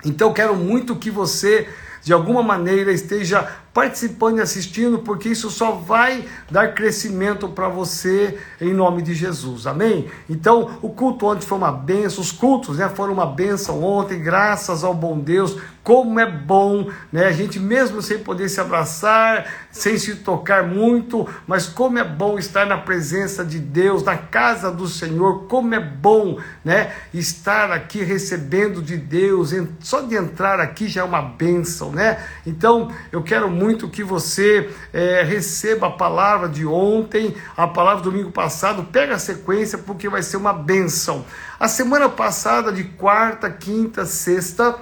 Então 0.05 0.33
quero 0.33 0.55
muito 0.55 0.95
que 0.95 1.11
você 1.11 1.69
de 2.01 2.13
alguma 2.13 2.45
maneira 2.45 2.93
esteja 2.93 3.49
participando 3.73 4.39
e 4.39 4.41
assistindo, 4.43 4.99
porque 4.99 5.31
isso 5.31 5.51
só 5.51 5.73
vai 5.73 6.25
dar 6.51 6.75
crescimento 6.75 7.49
para 7.49 7.69
você 7.69 8.39
em 8.61 8.75
nome 8.75 9.01
de 9.01 9.15
Jesus. 9.15 9.67
Amém? 9.67 10.11
Então, 10.29 10.79
o 10.83 10.91
culto 10.91 11.27
ontem 11.27 11.47
foi 11.47 11.57
uma 11.57 11.73
benção, 11.73 12.21
os 12.21 12.31
cultos 12.31 12.79
né, 12.79 12.89
foram 12.89 13.15
uma 13.15 13.27
benção 13.27 13.83
ontem, 13.83 14.21
graças 14.21 14.85
ao 14.85 14.93
bom 14.93 15.19
Deus. 15.19 15.57
Como 15.83 16.21
é 16.21 16.31
bom, 16.31 16.89
né? 17.11 17.27
A 17.27 17.33
gente 17.33 17.59
mesmo 17.59 18.01
sem 18.01 18.19
poder 18.21 18.49
se 18.49 18.61
abraçar, 18.61 19.53
sem 19.73 19.99
se 19.99 20.15
tocar 20.15 20.63
muito, 20.63 21.29
mas 21.45 21.67
como 21.67 21.99
é 21.99 22.05
bom 22.05 22.39
estar 22.39 22.65
na 22.65 22.79
presença 22.79 23.45
de 23.45 23.59
Deus, 23.59 24.05
na 24.05 24.17
casa 24.17 24.71
do 24.71 24.87
Senhor, 24.87 25.47
como 25.49 25.75
é 25.75 25.81
bom, 25.81 26.39
né? 26.65 26.93
Estar 27.13 27.73
aqui 27.73 28.05
recebendo 28.05 28.81
de 28.81 28.97
Deus, 28.97 29.53
só 29.81 30.03
de 30.03 30.15
entrar 30.15 30.61
aqui 30.61 30.87
já 30.87 31.01
é 31.01 31.05
uma 31.05 31.23
bênção, 31.23 31.91
né? 31.91 32.23
Então, 32.47 32.89
eu 33.11 33.21
quero 33.21 33.51
muito 33.51 33.62
que 33.89 34.03
você 34.03 34.71
é, 34.93 35.23
receba 35.23 35.87
a 35.87 35.91
palavra 35.91 36.49
de 36.49 36.67
ontem, 36.67 37.35
a 37.57 37.67
palavra 37.67 38.03
do 38.03 38.11
domingo 38.11 38.31
passado, 38.31 38.85
pega 38.85 39.15
a 39.15 39.19
sequência, 39.19 39.79
porque 39.79 40.09
vai 40.09 40.23
ser 40.23 40.37
uma 40.37 40.53
bênção. 40.53 41.25
A 41.59 41.69
semana 41.69 42.09
passada, 42.09 42.73
de 42.73 42.85
quarta, 42.85 43.51
quinta, 43.51 44.05
sexta, 44.05 44.77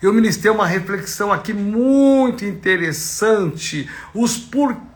eu 0.00 0.12
ministrei 0.12 0.50
uma 0.50 0.66
reflexão 0.66 1.32
aqui 1.32 1.52
muito 1.52 2.44
interessante, 2.44 3.88
os 4.14 4.36
porquês 4.36 4.95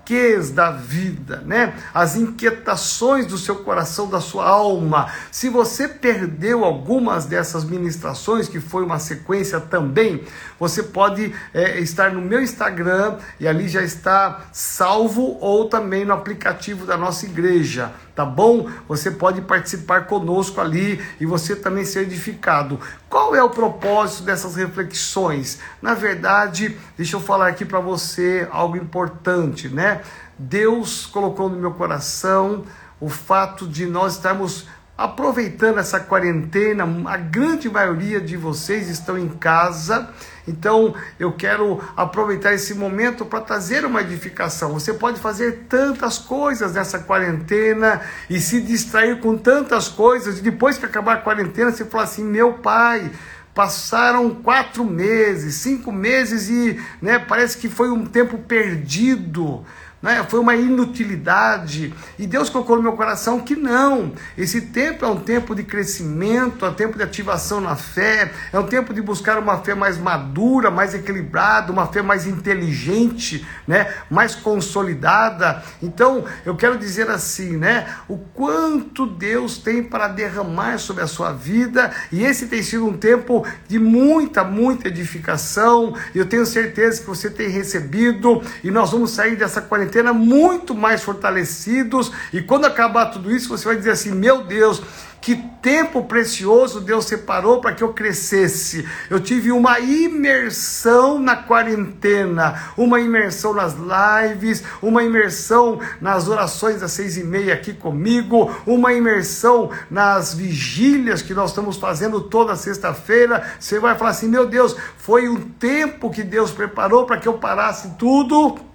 da 0.52 0.73
vida, 0.73 1.40
né? 1.47 1.73
As 1.95 2.16
inquietações 2.16 3.26
do 3.26 3.38
seu 3.38 3.57
coração, 3.57 4.11
da 4.11 4.21
sua 4.21 4.49
alma. 4.49 5.09
Se 5.30 5.49
você 5.49 5.87
perdeu 5.87 6.64
algumas 6.64 7.26
dessas 7.26 7.62
ministrações, 7.62 8.49
que 8.49 8.59
foi 8.59 8.83
uma 8.85 8.99
sequência 8.99 9.61
também, 9.61 10.25
você 10.59 10.83
pode 10.83 11.33
é, 11.54 11.78
estar 11.78 12.11
no 12.11 12.21
meu 12.21 12.42
Instagram 12.42 13.19
e 13.38 13.47
ali 13.47 13.69
já 13.69 13.83
está 13.83 14.47
salvo 14.52 15.38
ou 15.40 15.69
também 15.69 16.04
no 16.04 16.12
aplicativo 16.12 16.85
da 16.85 16.97
nossa 16.97 17.25
igreja 17.25 17.92
tá 18.21 18.26
bom? 18.26 18.69
Você 18.87 19.11
pode 19.11 19.40
participar 19.40 20.04
conosco 20.04 20.61
ali 20.61 21.02
e 21.19 21.25
você 21.25 21.57
também 21.57 21.87
ser 21.87 22.00
edificado. 22.02 22.78
Qual 23.09 23.35
é 23.35 23.42
o 23.42 23.49
propósito 23.49 24.25
dessas 24.25 24.57
reflexões? 24.57 25.59
Na 25.80 25.95
verdade, 25.95 26.76
deixa 26.99 27.16
eu 27.16 27.21
falar 27.21 27.49
aqui 27.49 27.64
para 27.64 27.80
você 27.80 28.47
algo 28.50 28.76
importante, 28.76 29.71
né? 29.71 30.00
Deus 30.38 31.07
colocou 31.07 31.49
no 31.49 31.57
meu 31.57 31.73
coração 31.73 32.64
o 33.00 33.09
fato 33.09 33.66
de 33.66 33.87
nós 33.87 34.16
estarmos 34.16 34.66
aproveitando 34.97 35.78
essa 35.78 35.99
quarentena, 35.99 36.85
a 37.07 37.16
grande 37.16 37.71
maioria 37.71 38.21
de 38.21 38.37
vocês 38.37 38.88
estão 38.88 39.16
em 39.16 39.28
casa 39.28 40.12
então, 40.50 40.95
eu 41.19 41.33
quero 41.33 41.80
aproveitar 41.97 42.52
esse 42.52 42.75
momento 42.75 43.25
para 43.25 43.40
trazer 43.40 43.85
uma 43.85 44.00
edificação. 44.00 44.73
Você 44.73 44.92
pode 44.92 45.21
fazer 45.21 45.66
tantas 45.69 46.19
coisas 46.19 46.75
nessa 46.75 46.99
quarentena 46.99 48.00
e 48.28 48.40
se 48.40 48.61
distrair 48.61 49.21
com 49.21 49.37
tantas 49.37 49.88
coisas, 49.88 50.38
e 50.38 50.42
depois 50.42 50.76
que 50.76 50.85
acabar 50.85 51.14
a 51.14 51.21
quarentena, 51.21 51.71
você 51.71 51.85
fala 51.85 52.04
assim: 52.04 52.25
meu 52.25 52.54
pai. 52.54 53.11
Passaram 53.52 54.30
quatro 54.30 54.85
meses, 54.85 55.57
cinco 55.57 55.90
meses 55.90 56.49
e 56.49 56.80
né, 57.02 57.19
parece 57.19 57.59
que 57.59 57.69
foi 57.69 57.90
um 57.90 58.07
tempo 58.07 58.38
perdido 58.38 59.66
né? 60.02 60.25
foi 60.28 60.40
uma 60.40 60.54
inutilidade. 60.54 61.92
E 62.19 62.26
Deus 62.26 62.49
colocou 62.49 62.76
no 62.76 62.83
meu 62.83 62.92
coração 62.92 63.40
que 63.40 63.54
não. 63.54 64.12
Esse 64.37 64.62
tempo 64.62 65.04
é 65.04 65.09
um 65.09 65.21
tempo 65.21 65.54
de 65.54 65.62
crescimento, 65.62 66.64
é 66.64 66.69
um 66.69 66.75
tempo 66.75 66.97
de 66.97 67.02
ativação 67.02 67.61
na 67.61 67.76
fé, 67.76 68.33
é 68.52 68.59
um 68.59 68.66
tempo 68.66 68.95
de 68.95 69.02
buscar 69.02 69.38
uma 69.38 69.59
fé 69.59 69.75
mais 69.75 69.99
madura, 69.99 70.71
mais 70.71 70.95
equilibrada, 70.95 71.73
uma 71.73 71.87
fé 71.87 72.02
mais 72.02 72.26
inteligente, 72.26 73.47
né? 73.66 73.92
mais 74.11 74.35
consolidada. 74.35 75.62
Então, 75.83 76.25
eu 76.45 76.57
quero 76.57 76.78
dizer 76.78 77.11
assim, 77.11 77.57
né? 77.57 77.87
O 78.09 78.16
quanto 78.16 79.07
Deus 79.07 79.59
tem 79.59 79.83
para 79.83 80.09
derramar 80.09 80.78
sobre 80.78 81.02
a 81.02 81.07
sua 81.07 81.33
vida, 81.33 81.90
e 82.11 82.25
esse 82.25 82.47
tem 82.47 82.62
sido 82.62 82.87
um 82.87 82.97
tempo 82.97 83.47
de 83.69 83.78
muita, 83.78 84.45
muita 84.45 84.88
edificação. 84.88 85.95
Eu 86.14 86.26
tenho 86.26 86.47
certeza 86.47 87.00
que 87.00 87.07
você 87.07 87.28
tem 87.28 87.49
recebido, 87.49 88.42
e 88.62 88.71
nós 88.71 88.90
vamos 88.90 89.11
sair 89.11 89.37
dessa 89.37 89.61
quarentena 89.61 89.89
quarentena 89.90 90.12
muito 90.12 90.75
mais 90.75 91.02
fortalecidos. 91.02 92.12
E 92.32 92.40
quando 92.40 92.64
acabar 92.64 93.06
tudo 93.06 93.35
isso, 93.35 93.49
você 93.49 93.64
vai 93.64 93.76
dizer 93.76 93.90
assim: 93.90 94.12
meu 94.12 94.44
Deus, 94.44 94.80
que 95.20 95.37
tempo 95.37 96.04
precioso 96.04 96.80
Deus 96.80 97.04
separou 97.04 97.61
para 97.61 97.75
que 97.75 97.85
eu 97.85 97.92
crescesse. 97.92 98.88
Eu 99.11 99.20
tive 99.20 99.52
uma 99.52 99.78
imersão 99.78 101.18
na 101.18 101.37
quarentena, 101.37 102.73
uma 102.76 103.00
imersão 103.00 103.52
nas 103.52 103.75
lives, 103.75 104.64
uma 104.80 105.02
imersão 105.02 105.78
nas 106.00 106.26
orações 106.26 106.80
das 106.80 106.92
seis 106.92 107.18
e 107.18 107.25
meia 107.25 107.52
aqui 107.52 107.75
comigo, 107.75 108.50
uma 108.64 108.94
imersão 108.94 109.70
nas 109.90 110.32
vigílias 110.32 111.20
que 111.20 111.35
nós 111.35 111.50
estamos 111.50 111.76
fazendo 111.76 112.23
toda 112.23 112.56
sexta-feira. 112.56 113.47
Você 113.59 113.78
vai 113.78 113.94
falar 113.97 114.11
assim: 114.11 114.28
meu 114.28 114.47
Deus, 114.47 114.75
foi 114.97 115.28
um 115.28 115.37
tempo 115.37 116.11
que 116.11 116.23
Deus 116.23 116.50
preparou 116.50 117.04
para 117.04 117.18
que 117.18 117.28
eu 117.28 117.35
parasse 117.35 117.97
tudo 117.99 118.69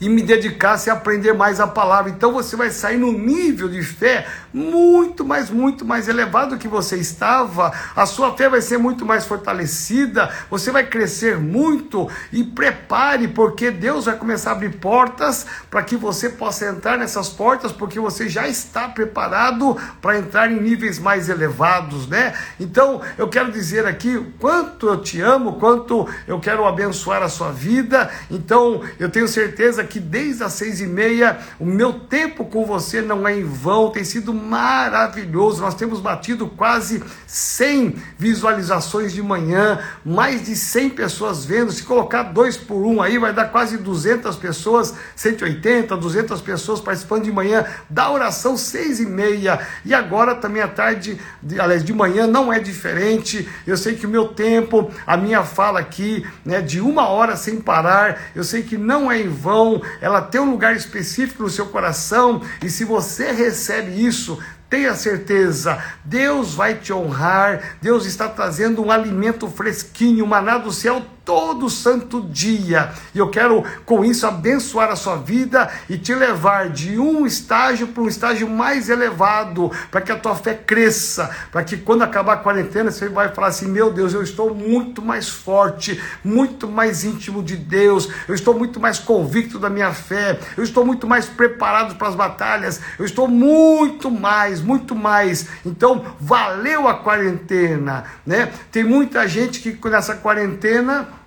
e 0.00 0.08
me 0.08 0.22
dedicasse 0.22 0.90
a 0.90 0.94
aprender 0.94 1.32
mais 1.32 1.60
a 1.60 1.66
palavra. 1.66 2.10
Então 2.10 2.32
você 2.32 2.56
vai 2.56 2.70
sair 2.70 2.96
no 2.96 3.12
nível 3.12 3.68
de 3.68 3.82
fé 3.82 4.26
muito 4.52 5.24
mais, 5.24 5.50
muito 5.50 5.84
mais 5.84 6.08
elevado 6.08 6.50
do 6.50 6.58
que 6.58 6.68
você 6.68 6.96
estava. 6.96 7.72
A 7.94 8.06
sua 8.06 8.36
fé 8.36 8.48
vai 8.48 8.60
ser 8.60 8.78
muito 8.78 9.04
mais 9.04 9.26
fortalecida, 9.26 10.30
você 10.50 10.70
vai 10.70 10.86
crescer 10.86 11.38
muito 11.38 12.08
e 12.32 12.44
prepare, 12.44 13.28
porque 13.28 13.70
Deus 13.70 14.04
vai 14.06 14.16
começar 14.16 14.50
a 14.50 14.52
abrir 14.54 14.76
portas 14.76 15.46
para 15.70 15.82
que 15.82 15.96
você 15.96 16.28
possa 16.28 16.66
entrar 16.66 16.98
nessas 16.98 17.28
portas, 17.28 17.72
porque 17.72 18.00
você 18.00 18.28
já 18.28 18.48
está 18.48 18.88
preparado 18.88 19.76
para 20.00 20.18
entrar 20.18 20.50
em 20.50 20.60
níveis 20.60 20.98
mais 20.98 21.28
elevados, 21.28 22.06
né? 22.06 22.34
Então, 22.58 23.00
eu 23.16 23.28
quero 23.28 23.50
dizer 23.50 23.86
aqui 23.86 24.24
quanto 24.38 24.88
eu 24.88 25.00
te 25.00 25.20
amo, 25.20 25.54
quanto 25.54 26.08
eu 26.26 26.38
quero 26.40 26.66
abençoar 26.66 27.22
a 27.22 27.28
sua 27.28 27.50
vida. 27.50 28.10
Então, 28.30 28.82
eu 28.98 29.08
tenho 29.08 29.28
certeza 29.28 29.84
que 29.84 29.87
desde 29.98 30.44
as 30.44 30.52
seis 30.52 30.80
e 30.80 30.86
meia, 30.86 31.38
o 31.58 31.64
meu 31.64 31.92
tempo 31.94 32.44
com 32.44 32.66
você 32.66 33.00
não 33.00 33.26
é 33.26 33.38
em 33.38 33.44
vão, 33.44 33.90
tem 33.90 34.04
sido 34.04 34.34
maravilhoso. 34.34 35.62
Nós 35.62 35.74
temos 35.74 36.00
batido 36.00 36.48
quase 36.48 37.02
100 37.26 37.96
visualizações 38.18 39.12
de 39.12 39.22
manhã, 39.22 39.78
mais 40.04 40.44
de 40.44 40.54
100 40.54 40.90
pessoas 40.90 41.44
vendo. 41.44 41.72
Se 41.72 41.84
colocar 41.84 42.24
dois 42.24 42.56
por 42.56 42.84
um 42.84 43.00
aí, 43.00 43.16
vai 43.18 43.32
dar 43.32 43.46
quase 43.46 43.78
200 43.78 44.36
pessoas, 44.36 44.94
180, 45.16 45.96
200 45.96 46.40
pessoas 46.42 46.80
participando 46.80 47.24
de 47.24 47.32
manhã 47.32 47.64
da 47.88 48.10
oração 48.10 48.56
seis 48.56 49.00
e 49.00 49.06
meia. 49.06 49.60
E 49.84 49.94
agora 49.94 50.34
também 50.34 50.62
à 50.62 50.68
tarde, 50.68 51.18
de, 51.42 51.60
aliás, 51.60 51.84
de 51.84 51.92
manhã 51.92 52.26
não 52.26 52.52
é 52.52 52.58
diferente. 52.58 53.48
Eu 53.66 53.76
sei 53.76 53.94
que 53.94 54.06
o 54.06 54.10
meu 54.10 54.28
tempo, 54.28 54.90
a 55.06 55.16
minha 55.16 55.42
fala 55.42 55.80
aqui, 55.80 56.26
né, 56.44 56.60
de 56.60 56.80
uma 56.80 57.08
hora 57.08 57.36
sem 57.36 57.60
parar, 57.60 58.30
eu 58.34 58.44
sei 58.44 58.62
que 58.62 58.76
não 58.76 59.10
é 59.10 59.20
em 59.20 59.28
vão. 59.28 59.77
Ela 60.00 60.20
tem 60.20 60.40
um 60.40 60.50
lugar 60.50 60.74
específico 60.76 61.42
no 61.42 61.50
seu 61.50 61.66
coração. 61.66 62.42
E 62.62 62.68
se 62.68 62.84
você 62.84 63.32
recebe 63.32 64.04
isso, 64.04 64.38
Tenha 64.70 64.94
certeza, 64.94 65.82
Deus 66.04 66.52
vai 66.52 66.74
te 66.74 66.92
honrar, 66.92 67.78
Deus 67.80 68.04
está 68.04 68.28
trazendo 68.28 68.84
um 68.84 68.90
alimento 68.90 69.48
fresquinho, 69.48 70.26
maná 70.26 70.58
do 70.58 70.70
céu 70.70 71.02
todo 71.28 71.68
santo 71.68 72.22
dia. 72.22 72.90
E 73.14 73.18
eu 73.18 73.28
quero 73.28 73.62
com 73.84 74.02
isso 74.02 74.26
abençoar 74.26 74.90
a 74.90 74.96
sua 74.96 75.16
vida 75.16 75.70
e 75.86 75.98
te 75.98 76.14
levar 76.14 76.70
de 76.70 76.98
um 76.98 77.26
estágio 77.26 77.88
para 77.88 78.02
um 78.02 78.08
estágio 78.08 78.48
mais 78.48 78.88
elevado, 78.88 79.70
para 79.90 80.00
que 80.00 80.10
a 80.10 80.16
tua 80.16 80.34
fé 80.34 80.54
cresça, 80.54 81.28
para 81.52 81.62
que 81.62 81.76
quando 81.76 82.00
acabar 82.00 82.32
a 82.32 82.36
quarentena 82.38 82.90
você 82.90 83.10
vai 83.10 83.28
falar 83.28 83.48
assim: 83.48 83.68
"Meu 83.68 83.92
Deus, 83.92 84.14
eu 84.14 84.22
estou 84.22 84.54
muito 84.54 85.02
mais 85.02 85.28
forte, 85.28 86.02
muito 86.24 86.66
mais 86.66 87.04
íntimo 87.04 87.42
de 87.42 87.56
Deus, 87.56 88.08
eu 88.26 88.34
estou 88.34 88.54
muito 88.56 88.80
mais 88.80 88.98
convicto 88.98 89.58
da 89.58 89.68
minha 89.68 89.92
fé, 89.92 90.40
eu 90.56 90.64
estou 90.64 90.82
muito 90.82 91.06
mais 91.06 91.26
preparado 91.26 91.96
para 91.96 92.08
as 92.08 92.14
batalhas, 92.14 92.80
eu 92.98 93.04
estou 93.04 93.28
muito 93.28 94.10
mais, 94.10 94.62
muito 94.62 94.94
mais". 94.94 95.46
Então, 95.66 96.06
valeu 96.18 96.88
a 96.88 96.94
quarentena, 96.94 98.04
né? 98.24 98.50
Tem 98.72 98.82
muita 98.82 99.28
gente 99.28 99.60
que 99.60 99.90
nessa 99.90 100.14
quarentena 100.14 101.17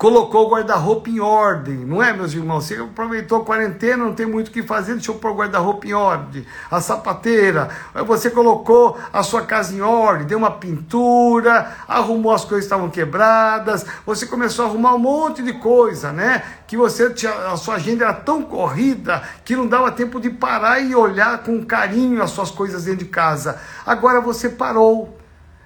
colocou 0.00 0.46
o 0.46 0.50
guarda-roupa 0.52 1.10
em 1.10 1.20
ordem, 1.20 1.76
não 1.76 2.02
é, 2.02 2.10
meus 2.10 2.32
irmãos? 2.32 2.64
Você 2.64 2.76
aproveitou 2.76 3.42
a 3.42 3.44
quarentena, 3.44 4.02
não 4.02 4.14
tem 4.14 4.24
muito 4.24 4.48
o 4.48 4.50
que 4.50 4.62
fazer, 4.62 4.94
deixa 4.94 5.10
eu 5.10 5.16
pôr 5.16 5.32
o 5.32 5.34
guarda-roupa 5.34 5.86
em 5.86 5.92
ordem, 5.92 6.46
a 6.70 6.80
sapateira, 6.80 7.68
você 8.06 8.30
colocou 8.30 8.98
a 9.12 9.22
sua 9.22 9.42
casa 9.42 9.74
em 9.74 9.82
ordem, 9.82 10.26
deu 10.26 10.38
uma 10.38 10.52
pintura, 10.52 11.70
arrumou 11.86 12.32
as 12.32 12.46
coisas 12.46 12.64
que 12.64 12.72
estavam 12.72 12.88
quebradas, 12.88 13.84
você 14.06 14.24
começou 14.24 14.64
a 14.64 14.68
arrumar 14.68 14.94
um 14.94 14.98
monte 14.98 15.42
de 15.42 15.52
coisa, 15.52 16.10
né? 16.10 16.44
Que 16.66 16.78
você 16.78 17.10
tinha, 17.10 17.32
a 17.52 17.58
sua 17.58 17.74
agenda 17.74 18.04
era 18.04 18.14
tão 18.14 18.42
corrida 18.42 19.22
que 19.44 19.54
não 19.54 19.66
dava 19.66 19.92
tempo 19.92 20.18
de 20.18 20.30
parar 20.30 20.80
e 20.80 20.94
olhar 20.94 21.42
com 21.42 21.62
carinho 21.62 22.22
as 22.22 22.30
suas 22.30 22.50
coisas 22.50 22.84
dentro 22.84 23.04
de 23.04 23.10
casa. 23.10 23.60
Agora 23.84 24.22
você 24.22 24.48
parou 24.48 25.19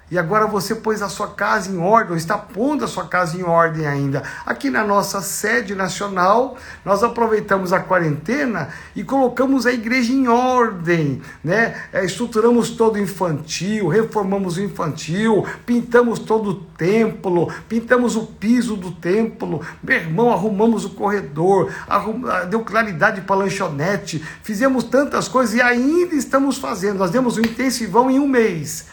e 0.09 0.19
agora 0.19 0.45
você 0.45 0.75
pôs 0.75 1.01
a 1.01 1.09
sua 1.09 1.29
casa 1.29 1.71
em 1.71 1.77
ordem, 1.79 2.15
está 2.15 2.37
pondo 2.37 2.85
a 2.85 2.87
sua 2.87 3.05
casa 3.05 3.37
em 3.37 3.43
ordem 3.43 3.87
ainda. 3.87 4.21
Aqui 4.45 4.69
na 4.69 4.83
nossa 4.83 5.19
sede 5.19 5.73
nacional, 5.73 6.57
nós 6.83 7.03
aproveitamos 7.03 7.73
a 7.73 7.79
quarentena 7.79 8.69
e 8.95 9.03
colocamos 9.03 9.65
a 9.65 9.71
igreja 9.71 10.13
em 10.13 10.27
ordem, 10.27 11.21
né? 11.43 11.75
É, 11.91 12.05
estruturamos 12.05 12.69
todo 12.69 12.95
o 12.95 12.99
infantil, 12.99 13.87
reformamos 13.87 14.57
o 14.57 14.61
infantil, 14.61 15.43
pintamos 15.65 16.19
todo 16.19 16.49
o 16.51 16.55
templo, 16.55 17.51
pintamos 17.67 18.15
o 18.15 18.27
piso 18.27 18.75
do 18.75 18.91
templo, 18.91 19.61
meu 19.81 19.97
irmão, 19.97 20.31
arrumamos 20.31 20.85
o 20.85 20.91
corredor, 20.91 21.71
arrum... 21.87 22.25
Ah, 22.27 22.43
deu 22.43 22.61
claridade 22.61 23.21
para 23.21 23.35
a 23.35 23.39
lanchonete, 23.39 24.23
fizemos 24.43 24.83
tantas 24.83 25.27
coisas 25.27 25.55
e 25.55 25.61
ainda 25.61 26.13
estamos 26.15 26.57
fazendo. 26.57 26.99
Nós 26.99 27.11
demos 27.11 27.37
um 27.37 27.41
intensivão 27.41 28.09
em 28.09 28.19
um 28.19 28.27
mês. 28.27 28.85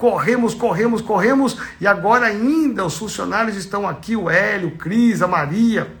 Corremos, 0.00 0.54
corremos, 0.54 1.02
corremos, 1.02 1.58
e 1.78 1.86
agora 1.86 2.24
ainda 2.24 2.86
os 2.86 2.96
funcionários 2.96 3.54
estão 3.54 3.86
aqui, 3.86 4.16
o 4.16 4.30
Hélio, 4.30 4.68
o 4.68 4.76
Cris, 4.78 5.20
a 5.20 5.28
Maria, 5.28 5.94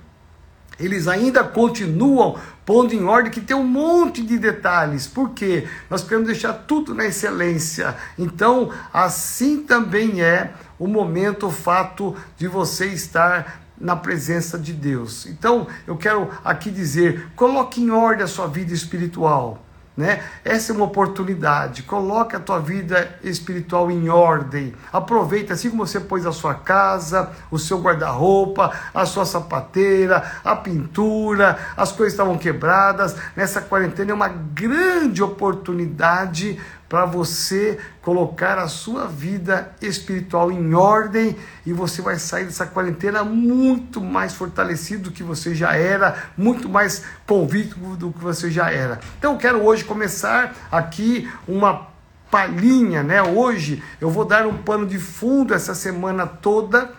eles 0.78 1.06
ainda 1.06 1.44
continuam 1.44 2.38
pondo 2.64 2.94
em 2.94 3.04
ordem 3.04 3.30
que 3.30 3.42
tem 3.42 3.54
um 3.54 3.62
monte 3.62 4.22
de 4.22 4.38
detalhes. 4.38 5.06
Por 5.06 5.32
quê? 5.32 5.68
Nós 5.90 6.02
queremos 6.02 6.28
deixar 6.28 6.54
tudo 6.54 6.94
na 6.94 7.04
excelência. 7.04 7.94
Então, 8.18 8.72
assim 8.90 9.64
também 9.64 10.22
é 10.22 10.54
o 10.78 10.86
momento, 10.86 11.48
o 11.48 11.50
fato 11.50 12.16
de 12.38 12.48
você 12.48 12.86
estar 12.86 13.60
na 13.78 13.96
presença 13.96 14.58
de 14.58 14.72
Deus. 14.72 15.26
Então, 15.26 15.66
eu 15.86 15.98
quero 15.98 16.30
aqui 16.42 16.70
dizer, 16.70 17.28
coloque 17.36 17.82
em 17.82 17.90
ordem 17.90 18.24
a 18.24 18.26
sua 18.26 18.46
vida 18.46 18.72
espiritual. 18.72 19.62
Né? 19.96 20.22
Essa 20.44 20.72
é 20.72 20.74
uma 20.74 20.86
oportunidade. 20.86 21.82
Coloque 21.82 22.34
a 22.36 22.40
tua 22.40 22.58
vida 22.58 23.18
espiritual 23.22 23.90
em 23.90 24.08
ordem. 24.08 24.72
Aproveita, 24.92 25.52
assim 25.52 25.68
como 25.68 25.86
você 25.86 26.00
pôs 26.00 26.24
a 26.24 26.32
sua 26.32 26.54
casa, 26.54 27.30
o 27.50 27.58
seu 27.58 27.80
guarda-roupa, 27.80 28.72
a 28.94 29.04
sua 29.04 29.26
sapateira, 29.26 30.40
a 30.44 30.56
pintura, 30.56 31.58
as 31.76 31.92
coisas 31.92 32.14
estavam 32.14 32.38
quebradas. 32.38 33.16
Nessa 33.36 33.60
quarentena 33.60 34.12
é 34.12 34.14
uma 34.14 34.28
grande 34.28 35.22
oportunidade 35.22 36.58
para 36.90 37.04
você 37.04 37.78
colocar 38.02 38.58
a 38.58 38.66
sua 38.66 39.06
vida 39.06 39.70
espiritual 39.80 40.50
em 40.50 40.74
ordem 40.74 41.36
e 41.64 41.72
você 41.72 42.02
vai 42.02 42.18
sair 42.18 42.46
dessa 42.46 42.66
quarentena 42.66 43.22
muito 43.22 44.00
mais 44.00 44.34
fortalecido 44.34 45.04
do 45.04 45.10
que 45.12 45.22
você 45.22 45.54
já 45.54 45.76
era, 45.76 46.20
muito 46.36 46.68
mais 46.68 47.04
convicto 47.28 47.78
do 47.94 48.10
que 48.10 48.18
você 48.18 48.50
já 48.50 48.72
era. 48.72 48.98
Então 49.16 49.34
eu 49.34 49.38
quero 49.38 49.62
hoje 49.62 49.84
começar 49.84 50.52
aqui 50.68 51.30
uma 51.46 51.86
palhinha, 52.28 53.04
né? 53.04 53.22
Hoje 53.22 53.80
eu 54.00 54.10
vou 54.10 54.24
dar 54.24 54.44
um 54.44 54.58
pano 54.58 54.84
de 54.84 54.98
fundo 54.98 55.54
essa 55.54 55.76
semana 55.76 56.26
toda 56.26 56.90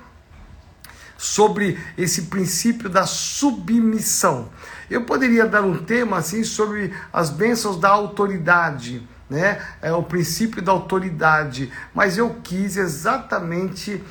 sobre 1.18 1.78
esse 1.98 2.24
princípio 2.24 2.90
da 2.90 3.06
submissão. 3.06 4.48
Eu 4.90 5.04
poderia 5.04 5.46
dar 5.46 5.64
um 5.64 5.78
tema 5.78 6.18
assim 6.18 6.46
sobre 6.46 6.94
as 7.12 7.30
bênçãos 7.30 7.78
da 7.78 7.90
autoridade, 7.90 9.06
né? 9.32 9.62
É 9.82 9.94
o 9.94 10.04
princípio 10.04 10.62
da 10.62 10.74
autoridade, 10.74 11.72
mas 11.94 12.17
eu 12.17 12.36
quis 12.44 12.76
exatamente 12.76 14.04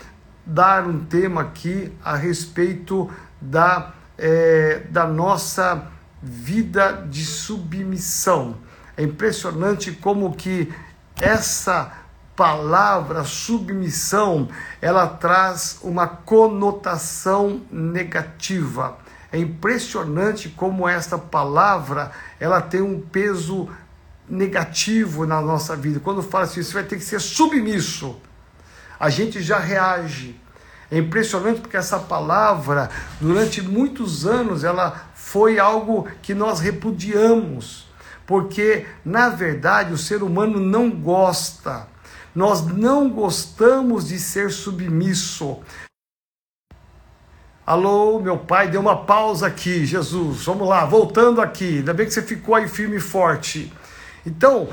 dar 0.46 0.86
um 0.86 1.04
tema 1.04 1.42
aqui 1.42 1.92
a 2.02 2.16
respeito 2.16 3.10
da, 3.38 3.92
é, 4.16 4.80
da 4.88 5.06
nossa 5.06 5.88
vida 6.22 7.06
de 7.06 7.22
submissão. 7.26 8.56
É 8.96 9.02
impressionante 9.02 9.92
como 9.92 10.34
que 10.34 10.72
essa 11.20 11.92
palavra 12.34 13.22
submissão, 13.22 14.48
ela 14.80 15.06
traz 15.06 15.80
uma 15.82 16.06
conotação 16.06 17.60
negativa. 17.70 18.96
É 19.30 19.38
impressionante 19.38 20.48
como 20.48 20.88
esta 20.88 21.16
palavra, 21.18 22.10
ela 22.40 22.60
tem 22.60 22.80
um 22.80 23.00
peso 23.00 23.68
negativo 23.68 23.79
na 24.30 25.40
nossa 25.40 25.74
vida. 25.76 26.00
Quando 26.00 26.22
fala 26.22 26.44
assim, 26.44 26.62
você 26.62 26.72
vai 26.72 26.84
ter 26.84 26.96
que 26.96 27.04
ser 27.04 27.20
submisso, 27.20 28.16
a 28.98 29.10
gente 29.10 29.42
já 29.42 29.58
reage. 29.58 30.38
É 30.90 30.98
impressionante 30.98 31.60
porque 31.60 31.76
essa 31.76 31.98
palavra, 31.98 32.90
durante 33.20 33.62
muitos 33.62 34.26
anos, 34.26 34.64
ela 34.64 35.10
foi 35.14 35.58
algo 35.58 36.08
que 36.22 36.34
nós 36.34 36.60
repudiamos. 36.60 37.88
Porque, 38.26 38.86
na 39.04 39.28
verdade, 39.28 39.92
o 39.92 39.98
ser 39.98 40.22
humano 40.22 40.60
não 40.60 40.90
gosta. 40.90 41.88
Nós 42.34 42.64
não 42.64 43.08
gostamos 43.08 44.08
de 44.08 44.18
ser 44.18 44.50
submisso. 44.50 45.58
Alô, 47.66 48.18
meu 48.18 48.36
pai, 48.36 48.68
deu 48.68 48.80
uma 48.80 49.04
pausa 49.04 49.46
aqui, 49.46 49.84
Jesus. 49.84 50.44
Vamos 50.44 50.68
lá, 50.68 50.84
voltando 50.84 51.40
aqui. 51.40 51.78
Ainda 51.78 51.94
bem 51.94 52.06
que 52.06 52.12
você 52.12 52.22
ficou 52.22 52.54
aí 52.54 52.68
firme 52.68 52.96
e 52.96 53.00
forte. 53.00 53.72
Então, 54.24 54.68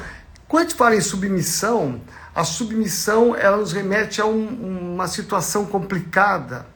quando 0.47 0.61
a 0.61 0.69
gente 0.69 0.77
fala 0.77 0.95
em 0.95 1.01
submissão, 1.01 2.01
a 2.33 2.43
submissão 2.43 3.35
ela 3.35 3.57
nos 3.57 3.73
remete 3.73 4.21
a 4.21 4.25
um, 4.25 4.93
uma 4.93 5.07
situação 5.07 5.65
complicada, 5.65 6.67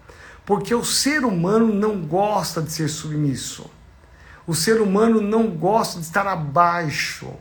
porque 0.45 0.73
o 0.73 0.83
ser 0.83 1.23
humano 1.23 1.73
não 1.73 2.01
gosta 2.01 2.61
de 2.61 2.71
ser 2.71 2.87
submisso. 2.87 3.69
o 4.47 4.55
ser 4.55 4.81
humano 4.81 5.21
não 5.21 5.47
gosta 5.47 5.99
de 5.99 6.05
estar 6.05 6.27
abaixo. 6.27 7.31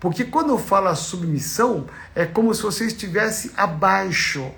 Porque 0.00 0.24
quando 0.24 0.50
eu 0.50 0.58
falo 0.58 0.94
submissão, 0.94 1.86
é 2.14 2.26
como 2.26 2.54
se 2.54 2.62
você 2.62 2.84
estivesse 2.86 3.52
abaixo. 3.56 4.50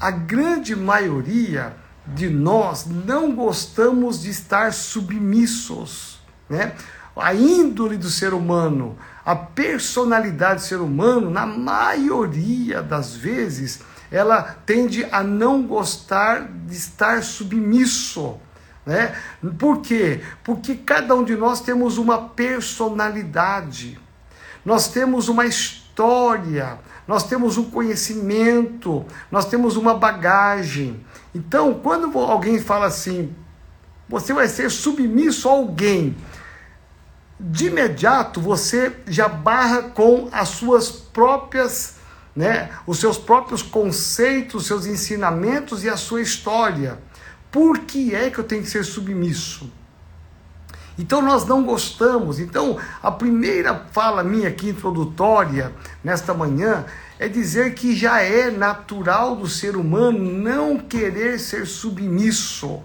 A 0.00 0.10
grande 0.10 0.74
maioria 0.74 1.76
de 2.06 2.28
nós 2.28 2.86
não 2.86 3.34
gostamos 3.34 4.22
de 4.22 4.30
estar 4.30 4.72
submissos, 4.72 6.20
né? 6.48 6.74
A 7.16 7.32
índole 7.32 7.96
do 7.96 8.10
ser 8.10 8.34
humano, 8.34 8.98
a 9.24 9.34
personalidade 9.34 10.60
do 10.62 10.66
ser 10.66 10.80
humano, 10.80 11.30
na 11.30 11.46
maioria 11.46 12.82
das 12.82 13.16
vezes, 13.16 13.80
ela 14.10 14.42
tende 14.66 15.06
a 15.10 15.22
não 15.22 15.62
gostar 15.62 16.46
de 16.66 16.76
estar 16.76 17.22
submisso. 17.22 18.38
Né? 18.84 19.14
Por 19.58 19.80
quê? 19.80 20.20
Porque 20.42 20.74
cada 20.74 21.14
um 21.14 21.24
de 21.24 21.36
nós 21.36 21.60
temos 21.60 21.96
uma 21.96 22.28
personalidade, 22.28 23.98
nós 24.64 24.88
temos 24.88 25.28
uma 25.28 25.46
história, 25.46 26.78
nós 27.08 27.24
temos 27.24 27.56
um 27.56 27.70
conhecimento, 27.70 29.04
nós 29.30 29.46
temos 29.46 29.76
uma 29.76 29.94
bagagem. 29.94 31.04
Então, 31.34 31.74
quando 31.82 32.18
alguém 32.18 32.60
fala 32.60 32.86
assim, 32.86 33.34
você 34.08 34.32
vai 34.32 34.48
ser 34.48 34.70
submisso 34.70 35.48
a 35.48 35.52
alguém, 35.52 36.14
de 37.50 37.66
imediato 37.66 38.40
você 38.40 38.96
já 39.06 39.28
barra 39.28 39.82
com 39.82 40.30
as 40.32 40.48
suas 40.48 40.90
próprias, 40.90 41.96
né, 42.34 42.70
os 42.86 42.98
seus 42.98 43.18
próprios 43.18 43.62
conceitos, 43.62 44.62
os 44.62 44.66
seus 44.66 44.86
ensinamentos 44.86 45.84
e 45.84 45.90
a 45.90 45.96
sua 45.96 46.22
história. 46.22 46.98
Por 47.52 47.80
que 47.80 48.14
é 48.14 48.30
que 48.30 48.38
eu 48.38 48.44
tenho 48.44 48.62
que 48.62 48.70
ser 48.70 48.82
submisso? 48.82 49.70
Então 50.98 51.20
nós 51.20 51.44
não 51.44 51.64
gostamos. 51.64 52.40
Então 52.40 52.78
a 53.02 53.10
primeira 53.10 53.74
fala 53.92 54.24
minha 54.24 54.48
aqui 54.48 54.70
introdutória 54.70 55.70
nesta 56.02 56.32
manhã 56.32 56.86
é 57.18 57.28
dizer 57.28 57.74
que 57.74 57.94
já 57.94 58.22
é 58.22 58.50
natural 58.50 59.36
do 59.36 59.46
ser 59.46 59.76
humano 59.76 60.18
não 60.18 60.78
querer 60.78 61.38
ser 61.38 61.66
submisso. 61.66 62.82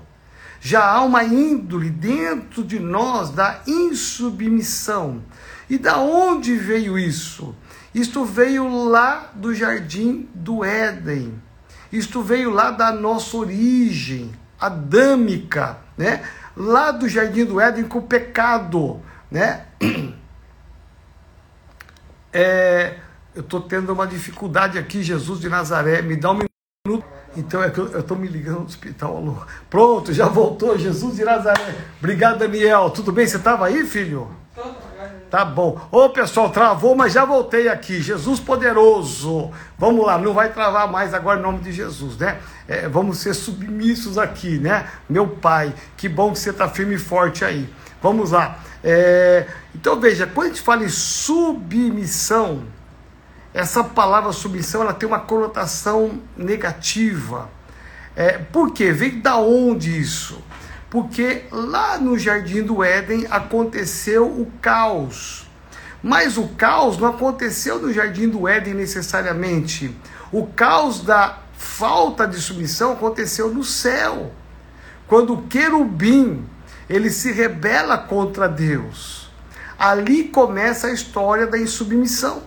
Já 0.62 0.86
há 0.86 1.02
uma 1.02 1.24
índole 1.24 1.90
dentro 1.90 2.64
de 2.64 2.80
nós 2.80 3.30
da 3.30 3.62
insubmissão. 3.66 5.24
E 5.70 5.78
da 5.78 5.98
onde 6.00 6.56
veio 6.56 6.98
isso? 6.98 7.56
Isto 7.94 8.26
veio 8.26 8.86
lá 8.86 9.32
do 9.34 9.54
jardim 9.54 10.28
do 10.34 10.64
Éden. 10.64 11.42
Isto 11.92 12.22
veio 12.22 12.50
lá 12.50 12.72
da 12.72 12.92
nossa 12.92 13.38
origem 13.38 14.32
adâmica, 14.60 15.78
né? 15.98 16.24
Lá 16.56 16.92
do 16.92 17.08
jardim 17.08 17.46
do 17.46 17.60
Éden 17.60 17.86
com 17.86 18.00
o 18.00 18.04
pecado, 18.04 19.02
né? 19.32 19.66
É, 22.32 22.98
eu 23.34 23.42
estou 23.42 23.60
tendo 23.60 23.92
uma 23.92 24.06
dificuldade 24.06 24.78
aqui, 24.78 25.02
Jesus 25.02 25.40
de 25.40 25.50
Nazaré, 25.50 26.04
me 26.04 26.16
dá 26.16 26.30
um 26.30 26.42
minuto. 26.86 27.04
Então 27.38 27.64
é 27.64 27.70
que 27.70 27.78
eu 27.78 28.00
estou 28.00 28.18
me 28.18 28.28
ligando 28.28 28.60
no 28.60 28.66
hospital. 28.66 29.18
Alô. 29.18 29.38
Pronto, 29.70 30.12
já 30.14 30.28
voltou, 30.28 30.78
Jesus 30.78 31.16
de 31.16 31.24
Nazaré. 31.24 31.76
Obrigado, 32.00 32.40
Daniel. 32.40 32.90
Tudo 32.90 33.12
bem? 33.12 33.28
Você 33.28 33.38
estava 33.38 33.68
aí, 33.68 33.86
filho? 33.86 34.28
Tá 35.30 35.46
bom. 35.46 35.80
Ô 35.92 36.10
pessoal, 36.10 36.50
travou, 36.50 36.96
mas 36.96 37.14
já 37.14 37.24
voltei 37.24 37.70
aqui. 37.70 38.02
Jesus 38.02 38.40
poderoso. 38.40 39.52
Vamos 39.78 40.06
lá, 40.06 40.18
não 40.18 40.34
vai 40.34 40.52
travar 40.52 40.92
mais 40.92 41.14
agora 41.14 41.40
em 41.40 41.44
nome 41.44 41.60
de 41.60 41.72
Jesus, 41.72 42.18
né? 42.18 42.40
É, 42.68 42.88
vamos 42.88 43.20
ser 43.20 43.36
submissos 43.36 44.18
aqui, 44.18 44.58
né? 44.58 44.88
Meu 45.08 45.28
pai, 45.28 45.74
que 45.96 46.10
bom 46.10 46.32
que 46.32 46.40
você 46.40 46.50
está 46.50 46.68
firme 46.68 46.96
e 46.96 47.00
forte 47.00 47.46
aí. 47.46 47.70
Vamos 48.02 48.32
lá. 48.32 48.58
É, 48.84 49.46
então 49.76 50.00
veja, 50.00 50.26
quando 50.26 50.48
a 50.48 50.50
gente 50.50 50.62
fala 50.62 50.84
em 50.84 50.90
submissão, 50.90 52.64
essa 53.54 53.84
palavra 53.84 54.32
submissão 54.32 54.82
ela 54.82 54.94
tem 54.94 55.08
uma 55.08 55.20
conotação 55.20 56.20
negativa. 56.38 57.50
É, 58.16 58.38
por 58.38 58.72
quê? 58.72 58.92
Vem 58.92 59.20
da 59.20 59.38
onde 59.38 60.00
isso? 60.00 60.42
Porque 60.90 61.44
lá 61.52 61.98
no 61.98 62.18
jardim 62.18 62.64
do 62.64 62.84
Éden 62.84 63.28
aconteceu 63.30 64.26
o 64.26 64.52
caos. 64.62 65.48
Mas 66.02 66.38
o 66.38 66.48
caos 66.50 66.98
não 66.98 67.08
aconteceu 67.08 67.80
no 67.80 67.92
jardim 67.94 68.30
do 68.30 68.48
Éden 68.48 68.74
necessariamente. 68.74 69.96
O 70.32 70.48
caos 70.48 71.02
da 71.02 71.40
falta 71.58 72.28
de 72.28 72.40
submissão 72.40 72.94
aconteceu 72.94 73.50
no 73.50 73.64
céu. 73.64 74.32
Quando 75.08 75.34
o 75.34 75.42
querubim 75.44 76.46
ele 76.90 77.12
se 77.12 77.32
rebela 77.32 77.98
contra 77.98 78.50
Deus. 78.50 79.30
Ali 79.78 80.26
começa 80.26 80.88
a 80.88 80.92
história 80.92 81.46
da 81.46 81.58
insubmissão. 81.58 82.42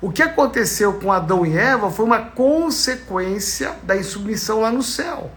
O 0.00 0.12
que 0.12 0.22
aconteceu 0.22 0.94
com 0.94 1.10
Adão 1.10 1.46
e 1.46 1.56
Eva 1.56 1.90
foi 1.90 2.04
uma 2.04 2.20
consequência 2.20 3.76
da 3.82 3.96
insubmissão 3.96 4.60
lá 4.60 4.70
no 4.70 4.82
céu. 4.82 5.30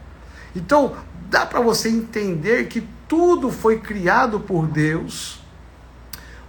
Então, 0.55 0.95
dá 1.29 1.45
para 1.45 1.61
você 1.61 1.89
entender 1.89 2.67
que 2.67 2.85
tudo 3.07 3.51
foi 3.51 3.79
criado 3.79 4.39
por 4.39 4.67
Deus. 4.67 5.39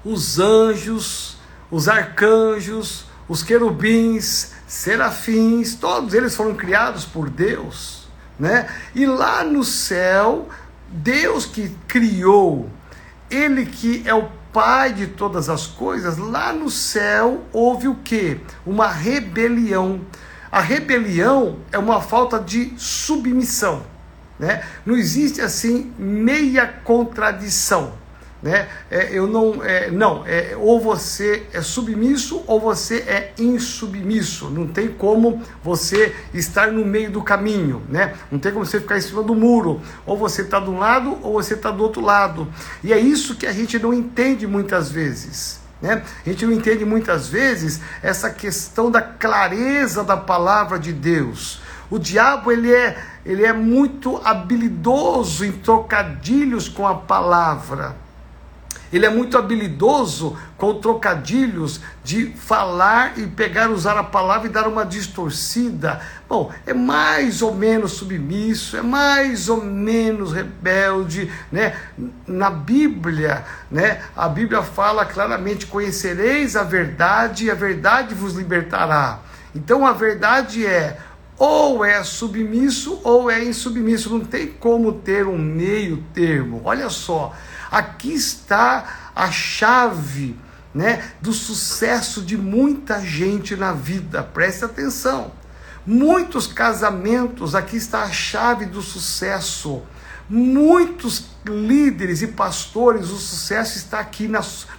Os 0.04 0.38
anjos, 0.38 1.38
os 1.70 1.88
arcanjos, 1.88 3.06
os 3.28 3.42
querubins, 3.42 4.52
serafins, 4.66 5.74
todos 5.76 6.14
eles 6.14 6.34
foram 6.34 6.54
criados 6.54 7.04
por 7.04 7.30
Deus, 7.30 8.08
né? 8.38 8.68
E 8.94 9.06
lá 9.06 9.44
no 9.44 9.62
céu, 9.62 10.48
Deus 10.88 11.46
que 11.46 11.68
criou, 11.86 12.68
ele 13.30 13.66
que 13.66 14.02
é 14.04 14.12
o 14.12 14.28
Pai 14.52 14.92
de 14.92 15.06
todas 15.06 15.48
as 15.48 15.66
coisas, 15.66 16.18
lá 16.18 16.52
no 16.52 16.68
céu 16.68 17.44
houve 17.52 17.86
o 17.86 17.94
que? 17.94 18.40
Uma 18.66 18.88
rebelião. 18.88 20.00
A 20.50 20.60
rebelião 20.60 21.58
é 21.70 21.78
uma 21.78 22.00
falta 22.00 22.40
de 22.40 22.72
submissão. 22.76 23.84
Né? 24.38 24.64
Não 24.84 24.96
existe 24.96 25.40
assim 25.40 25.92
meia 25.96 26.66
contradição. 26.66 27.99
Né? 28.42 28.68
É, 28.90 29.10
eu 29.12 29.26
não, 29.26 29.62
é, 29.62 29.90
não, 29.90 30.24
é, 30.26 30.56
ou 30.56 30.80
você 30.80 31.46
é 31.52 31.60
submisso 31.60 32.42
ou 32.46 32.58
você 32.58 32.96
é 33.06 33.34
insubmisso. 33.38 34.48
Não 34.48 34.66
tem 34.66 34.88
como 34.88 35.42
você 35.62 36.14
estar 36.32 36.72
no 36.72 36.84
meio 36.84 37.10
do 37.10 37.22
caminho, 37.22 37.82
né? 37.88 38.14
Não 38.30 38.38
tem 38.38 38.50
como 38.50 38.64
você 38.64 38.80
ficar 38.80 38.96
em 38.96 39.02
cima 39.02 39.22
do 39.22 39.34
muro. 39.34 39.82
Ou 40.06 40.16
você 40.16 40.40
está 40.40 40.58
de 40.58 40.70
um 40.70 40.78
lado 40.78 41.18
ou 41.22 41.34
você 41.34 41.52
está 41.52 41.70
do 41.70 41.82
outro 41.82 42.00
lado. 42.00 42.48
E 42.82 42.94
é 42.94 42.98
isso 42.98 43.34
que 43.34 43.46
a 43.46 43.52
gente 43.52 43.78
não 43.78 43.92
entende 43.92 44.46
muitas 44.46 44.90
vezes. 44.90 45.60
Né? 45.82 46.02
A 46.24 46.28
gente 46.28 46.46
não 46.46 46.52
entende 46.52 46.84
muitas 46.84 47.28
vezes 47.28 47.80
essa 48.02 48.30
questão 48.30 48.90
da 48.90 49.02
clareza 49.02 50.02
da 50.02 50.16
palavra 50.16 50.78
de 50.78 50.92
Deus. 50.92 51.60
O 51.90 51.98
diabo 51.98 52.52
ele 52.52 52.72
é, 52.72 52.96
ele 53.24 53.44
é 53.44 53.52
muito 53.52 54.20
habilidoso 54.24 55.44
em 55.44 55.52
trocadilhos 55.52 56.68
com 56.68 56.86
a 56.86 56.94
palavra. 56.94 57.96
Ele 58.92 59.06
é 59.06 59.10
muito 59.10 59.38
habilidoso 59.38 60.36
com 60.56 60.74
trocadilhos 60.74 61.80
de 62.02 62.26
falar 62.26 63.18
e 63.18 63.26
pegar, 63.26 63.70
usar 63.70 63.96
a 63.96 64.02
palavra 64.02 64.48
e 64.48 64.52
dar 64.52 64.66
uma 64.66 64.84
distorcida. 64.84 66.00
Bom, 66.28 66.52
é 66.66 66.74
mais 66.74 67.40
ou 67.40 67.54
menos 67.54 67.92
submisso, 67.92 68.76
é 68.76 68.82
mais 68.82 69.48
ou 69.48 69.64
menos 69.64 70.32
rebelde, 70.32 71.30
né? 71.52 71.76
Na 72.26 72.50
Bíblia, 72.50 73.44
né? 73.70 74.02
A 74.16 74.28
Bíblia 74.28 74.62
fala 74.62 75.04
claramente: 75.04 75.66
conhecereis 75.66 76.56
a 76.56 76.64
verdade 76.64 77.44
e 77.44 77.50
a 77.50 77.54
verdade 77.54 78.14
vos 78.14 78.34
libertará. 78.34 79.20
Então 79.54 79.86
a 79.86 79.92
verdade 79.92 80.66
é 80.66 80.98
ou 81.40 81.82
é 81.82 82.04
submisso 82.04 83.00
ou 83.02 83.30
é 83.30 83.42
insubmisso, 83.42 84.10
não 84.10 84.20
tem 84.20 84.46
como 84.46 84.92
ter 84.92 85.26
um 85.26 85.38
meio 85.38 86.04
termo. 86.12 86.60
Olha 86.64 86.90
só, 86.90 87.34
Aqui 87.70 88.12
está 88.12 89.12
a 89.14 89.30
chave 89.30 90.36
né, 90.74 91.12
do 91.20 91.32
sucesso 91.32 92.22
de 92.22 92.36
muita 92.36 93.00
gente 93.00 93.56
na 93.56 93.72
vida. 93.72 94.22
Preste 94.22 94.64
atenção. 94.64 95.32
Muitos 95.86 96.46
casamentos, 96.46 97.54
aqui 97.54 97.76
está 97.76 98.02
a 98.02 98.10
chave 98.10 98.66
do 98.66 98.82
sucesso. 98.82 99.82
Muitos 100.28 101.26
líderes 101.44 102.22
e 102.22 102.28
pastores, 102.28 103.10
o 103.10 103.16
sucesso 103.16 103.76
está 103.76 103.98
aqui 103.98 104.30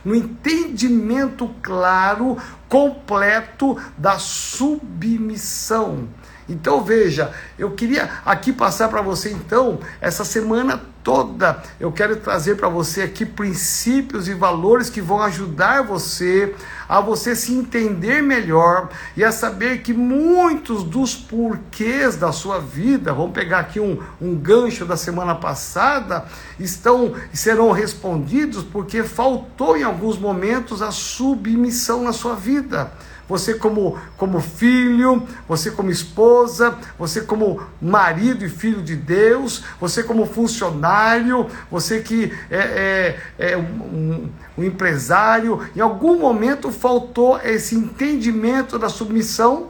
no 0.06 0.16
entendimento 0.16 1.54
claro, 1.62 2.38
completo 2.70 3.78
da 3.98 4.18
submissão. 4.18 6.08
Então 6.52 6.84
veja, 6.84 7.32
eu 7.58 7.72
queria 7.72 8.10
aqui 8.26 8.52
passar 8.52 8.90
para 8.90 9.02
você 9.02 9.32
então, 9.32 9.80
essa 10.02 10.26
semana 10.26 10.82
toda, 11.04 11.64
eu 11.80 11.92
quero 11.92 12.18
trazer 12.18 12.56
para 12.58 12.70
você 12.70 13.02
aqui 13.02 13.26
princípios 13.26 14.28
e 14.28 14.34
valores 14.34 14.90
que 14.90 15.02
vão 15.02 15.22
ajudar 15.22 15.82
você 15.82 16.54
a 16.88 17.00
você 17.00 17.36
se 17.36 17.54
entender 17.54 18.22
melhor 18.22 18.90
e 19.16 19.24
a 19.24 19.32
saber 19.32 19.82
que 19.82 19.94
muitos 19.94 20.84
dos 20.84 21.16
porquês 21.16 22.18
da 22.18 22.32
sua 22.32 22.60
vida, 22.60 23.14
vamos 23.14 23.32
pegar 23.32 23.60
aqui 23.60 23.80
um, 23.80 24.00
um 24.22 24.36
gancho 24.36 24.86
da 24.86 24.98
semana 24.98 25.34
passada, 25.34 26.26
estão 26.60 27.14
serão 27.34 27.72
respondidos 27.72 28.64
porque 28.64 29.04
faltou 29.04 29.78
em 29.78 29.84
alguns 29.84 30.20
momentos 30.20 30.82
a 30.82 30.92
submissão 30.92 32.04
na 32.04 32.14
sua 32.14 32.36
vida 32.36 32.92
você 33.32 33.54
como, 33.54 33.98
como 34.18 34.42
filho, 34.42 35.26
você 35.48 35.72
como 35.72 35.90
esposa, 35.90 36.78
você 37.00 37.22
como 37.22 37.64
marido 37.82 38.44
e 38.44 38.50
filho 38.50 38.82
de 38.82 38.94
Deus, 38.94 39.64
você 39.80 40.04
como 40.04 40.26
funcionário, 40.26 41.48
você 41.72 42.02
que 42.02 42.30
é, 42.50 43.16
é, 43.38 43.52
é 43.54 43.58
um, 43.58 44.30
um 44.58 44.64
empresário, 44.66 45.66
em 45.74 45.80
algum 45.80 46.20
momento 46.20 46.74
faltou 46.74 47.40
esse 47.40 47.74
entendimento 47.74 48.78
da 48.78 48.90
submissão 48.90 49.70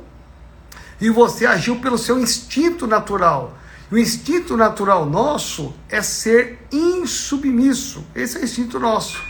e 1.00 1.12
você 1.12 1.46
agiu 1.46 1.76
pelo 1.76 2.00
seu 2.00 2.18
instinto 2.18 2.88
natural. 2.88 3.56
O 3.92 3.98
instinto 3.98 4.58
natural 4.58 5.06
nosso 5.06 5.72
é 5.88 6.02
ser 6.02 6.66
insubmisso. 6.72 8.04
Esse 8.16 8.38
é 8.38 8.42
o 8.42 8.44
instinto 8.44 8.80
nosso. 8.80 9.22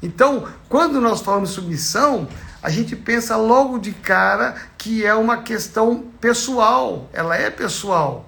Então, 0.00 0.46
quando 0.68 1.00
nós 1.00 1.22
falamos 1.22 1.50
submissão, 1.50 2.28
a 2.64 2.70
gente 2.70 2.96
pensa 2.96 3.36
logo 3.36 3.78
de 3.78 3.92
cara 3.92 4.54
que 4.78 5.04
é 5.04 5.14
uma 5.14 5.42
questão 5.42 6.06
pessoal, 6.18 7.10
ela 7.12 7.36
é 7.36 7.50
pessoal, 7.50 8.24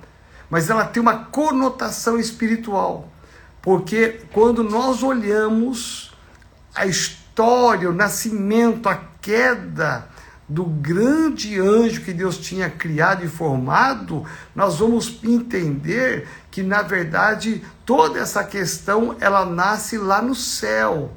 mas 0.51 0.69
ela 0.69 0.85
tem 0.85 1.01
uma 1.01 1.25
conotação 1.25 2.19
espiritual. 2.19 3.09
Porque 3.63 4.21
quando 4.35 4.63
nós 4.63 5.03
olhamos 5.03 6.15
a 6.75 6.85
história, 6.85 7.89
o 7.89 7.95
nascimento, 7.95 8.91
a 8.91 8.97
queda 9.23 10.07
do 10.47 10.65
grande 10.65 11.59
anjo 11.59 12.03
que 12.03 12.13
Deus 12.13 12.37
tinha 12.37 12.69
criado 12.69 13.25
e 13.25 13.29
formado, 13.29 14.23
nós 14.55 14.81
vamos 14.81 15.19
entender 15.25 16.29
que 16.51 16.63
na 16.63 16.83
verdade 16.83 17.65
toda 17.87 18.21
essa 18.21 18.45
questão 18.45 19.17
ela 19.19 19.47
nasce 19.47 19.97
lá 19.97 20.21
no 20.21 20.35
céu. 20.35 21.11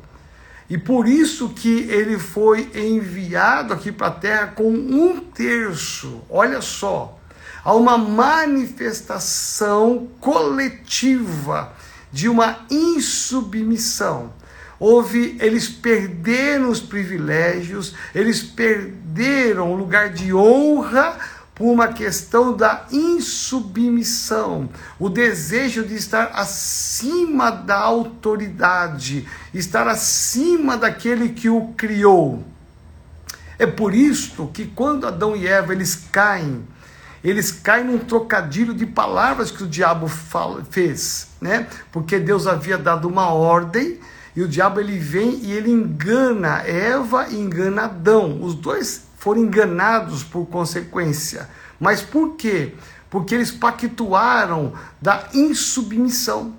E 0.69 0.77
por 0.77 1.07
isso 1.07 1.49
que 1.49 1.87
ele 1.89 2.19
foi 2.19 2.69
enviado 2.75 3.73
aqui 3.73 3.91
para 3.91 4.07
a 4.07 4.11
terra 4.11 4.47
com 4.47 4.71
um 4.71 5.19
terço. 5.19 6.21
Olha 6.29 6.61
só, 6.61 7.19
há 7.63 7.73
uma 7.73 7.97
manifestação 7.97 10.07
coletiva 10.19 11.73
de 12.11 12.29
uma 12.29 12.59
insubmissão. 12.69 14.31
Houve, 14.79 15.37
eles 15.41 15.67
perderam 15.67 16.69
os 16.69 16.79
privilégios, 16.79 17.95
eles 18.13 18.43
perderam 18.43 19.73
o 19.73 19.75
lugar 19.75 20.09
de 20.09 20.31
honra 20.33 21.17
por 21.59 21.65
uma 21.65 21.89
questão 21.89 22.55
da 22.55 22.85
insubmissão, 22.89 24.69
o 24.97 25.09
desejo 25.09 25.83
de 25.83 25.93
estar 25.93 26.31
acima 26.33 27.51
da 27.51 27.77
autoridade, 27.77 29.27
estar 29.53 29.85
acima 29.85 30.77
daquele 30.77 31.27
que 31.27 31.49
o 31.49 31.73
criou. 31.75 32.45
É 33.59 33.67
por 33.67 33.93
isso 33.93 34.47
que 34.53 34.67
quando 34.67 35.05
Adão 35.05 35.35
e 35.35 35.45
Eva 35.45 35.73
eles 35.73 36.07
caem, 36.09 36.65
eles 37.21 37.51
caem 37.51 37.83
num 37.83 37.99
trocadilho 37.99 38.73
de 38.73 38.85
palavras 38.85 39.51
que 39.51 39.65
o 39.65 39.67
diabo 39.67 40.07
fala, 40.07 40.63
fez, 40.71 41.27
né? 41.41 41.67
Porque 41.91 42.17
Deus 42.17 42.47
havia 42.47 42.77
dado 42.77 43.05
uma 43.05 43.33
ordem 43.33 43.99
e 44.33 44.41
o 44.41 44.47
diabo 44.47 44.79
ele 44.79 44.97
vem 44.97 45.41
e 45.43 45.51
ele 45.51 45.69
engana 45.69 46.63
Eva 46.65 47.27
e 47.27 47.35
engana 47.35 47.83
Adão. 47.83 48.41
Os 48.41 48.55
dois 48.55 49.08
foram 49.19 49.41
enganados 49.41 50.23
por 50.23 50.45
consequência. 50.47 51.49
Mas 51.79 52.01
por 52.01 52.35
quê? 52.35 52.73
Porque 53.09 53.35
eles 53.35 53.51
pactuaram 53.51 54.73
da 55.01 55.27
insubmissão. 55.33 56.55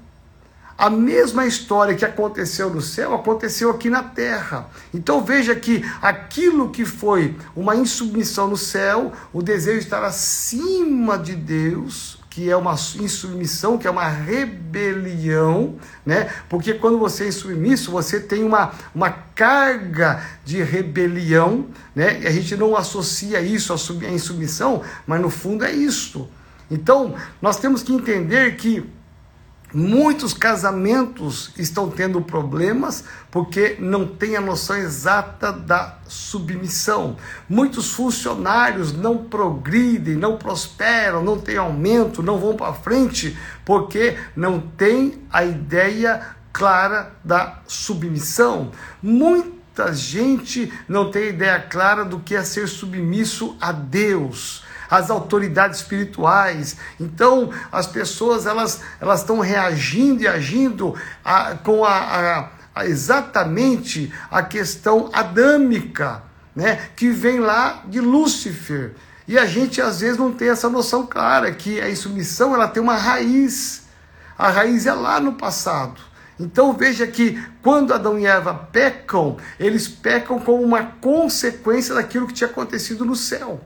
A 0.77 0.88
mesma 0.88 1.46
história 1.46 1.94
que 1.94 2.05
aconteceu 2.05 2.70
no 2.70 2.81
céu 2.81 3.14
aconteceu 3.14 3.70
aqui 3.70 3.90
na 3.90 4.03
terra. 4.03 4.68
Então 4.94 5.23
veja 5.23 5.55
que 5.55 5.85
aquilo 6.01 6.70
que 6.70 6.85
foi 6.85 7.37
uma 7.57 7.77
insubmissão 7.77 8.49
no 8.49 8.57
céu, 8.57 9.12
o 9.33 9.42
desejo 9.42 9.79
de 9.79 9.85
estar 9.85 10.05
acima 10.05 11.18
de 11.18 11.35
Deus, 11.35 12.19
que 12.30 12.48
é 12.48 12.56
uma 12.56 12.74
insubmissão, 12.74 13.76
que 13.76 13.88
é 13.88 13.90
uma 13.90 14.06
rebelião, 14.06 15.74
né? 16.06 16.32
Porque 16.48 16.72
quando 16.74 16.96
você 16.96 17.24
é 17.24 17.28
insubmisso, 17.28 17.90
você 17.90 18.20
tem 18.20 18.44
uma, 18.44 18.70
uma 18.94 19.10
carga 19.10 20.22
de 20.44 20.62
rebelião, 20.62 21.66
né? 21.92 22.20
E 22.22 22.28
a 22.28 22.30
gente 22.30 22.56
não 22.56 22.76
associa 22.76 23.40
isso 23.40 23.72
à 23.72 24.10
insubmissão, 24.10 24.80
mas 25.04 25.20
no 25.20 25.28
fundo 25.28 25.64
é 25.64 25.72
isso. 25.72 26.28
Então, 26.70 27.16
nós 27.42 27.58
temos 27.58 27.82
que 27.82 27.92
entender 27.92 28.54
que 28.54 28.88
Muitos 29.72 30.35
casamentos 30.35 31.52
estão 31.56 31.88
tendo 31.88 32.20
problemas 32.20 33.04
porque 33.30 33.76
não 33.78 34.04
têm 34.04 34.37
a 34.37 34.40
noção 34.40 34.76
exata 34.76 35.52
da 35.52 35.98
submissão. 36.09 37.16
Muitos 37.48 37.92
funcionários 37.92 38.92
não 38.92 39.18
progridem, 39.18 40.16
não 40.16 40.37
prosperam, 40.37 41.22
não 41.22 41.38
têm 41.38 41.56
aumento, 41.56 42.22
não 42.22 42.38
vão 42.38 42.56
para 42.56 42.72
frente 42.72 43.38
porque 43.64 44.18
não 44.35 44.59
têm 44.59 45.22
a 45.30 45.44
ideia 45.44 46.35
clara 46.52 47.12
da 47.22 47.61
submissão. 47.68 48.72
Muita 49.00 49.94
gente 49.94 50.72
não 50.88 51.12
tem 51.12 51.28
ideia 51.28 51.61
clara 51.61 52.04
do 52.04 52.18
que 52.18 52.35
é 52.35 52.42
ser 52.42 52.66
submisso 52.66 53.56
a 53.61 53.70
Deus 53.70 54.64
as 54.90 55.11
autoridades 55.11 55.79
espirituais. 55.79 56.76
Então, 56.98 57.50
as 57.70 57.87
pessoas 57.87 58.46
elas 58.46 58.81
elas 59.00 59.20
estão 59.20 59.38
reagindo 59.38 60.22
e 60.22 60.29
agindo 60.29 60.94
a, 61.24 61.55
com 61.55 61.85
a, 61.85 62.50
a, 62.74 62.87
exatamente 62.87 64.12
a 64.31 64.42
questão 64.42 65.09
adâmica, 65.12 66.22
né, 66.55 66.88
que 66.96 67.11
vem 67.11 67.38
lá 67.38 67.83
de 67.87 68.00
Lúcifer. 68.00 68.94
E 69.29 69.38
a 69.38 69.46
gente 69.46 69.81
às 69.81 70.00
vezes 70.00 70.18
não 70.18 70.33
tem 70.33 70.48
essa 70.48 70.68
noção 70.68 71.07
clara 71.07 71.53
que 71.53 71.81
a 71.81 71.88
insubmissão 71.88 72.53
ela 72.53 72.66
tem 72.66 72.83
uma 72.83 72.96
raiz. 72.96 73.85
A 74.37 74.50
raiz 74.50 74.87
é 74.87 74.92
lá 74.92 75.20
no 75.20 75.35
passado. 75.35 76.00
Então 76.40 76.72
veja 76.72 77.07
que 77.07 77.40
quando 77.62 77.92
Adão 77.92 78.18
e 78.18 78.26
Eva 78.26 78.55
pecam, 78.55 79.37
eles 79.59 79.87
pecam 79.87 80.40
como 80.40 80.62
uma 80.62 80.83
consequência 80.83 81.94
daquilo 81.94 82.26
que 82.26 82.33
tinha 82.33 82.48
acontecido 82.48 83.05
no 83.05 83.14
céu. 83.14 83.61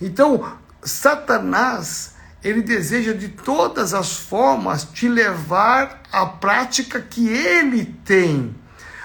Então, 0.00 0.56
Satanás, 0.82 2.14
ele 2.42 2.62
deseja 2.62 3.12
de 3.12 3.28
todas 3.28 3.92
as 3.92 4.16
formas 4.16 4.84
te 4.84 5.08
levar 5.08 6.02
à 6.10 6.24
prática 6.24 7.00
que 7.00 7.28
ele 7.28 7.84
tem 8.04 8.54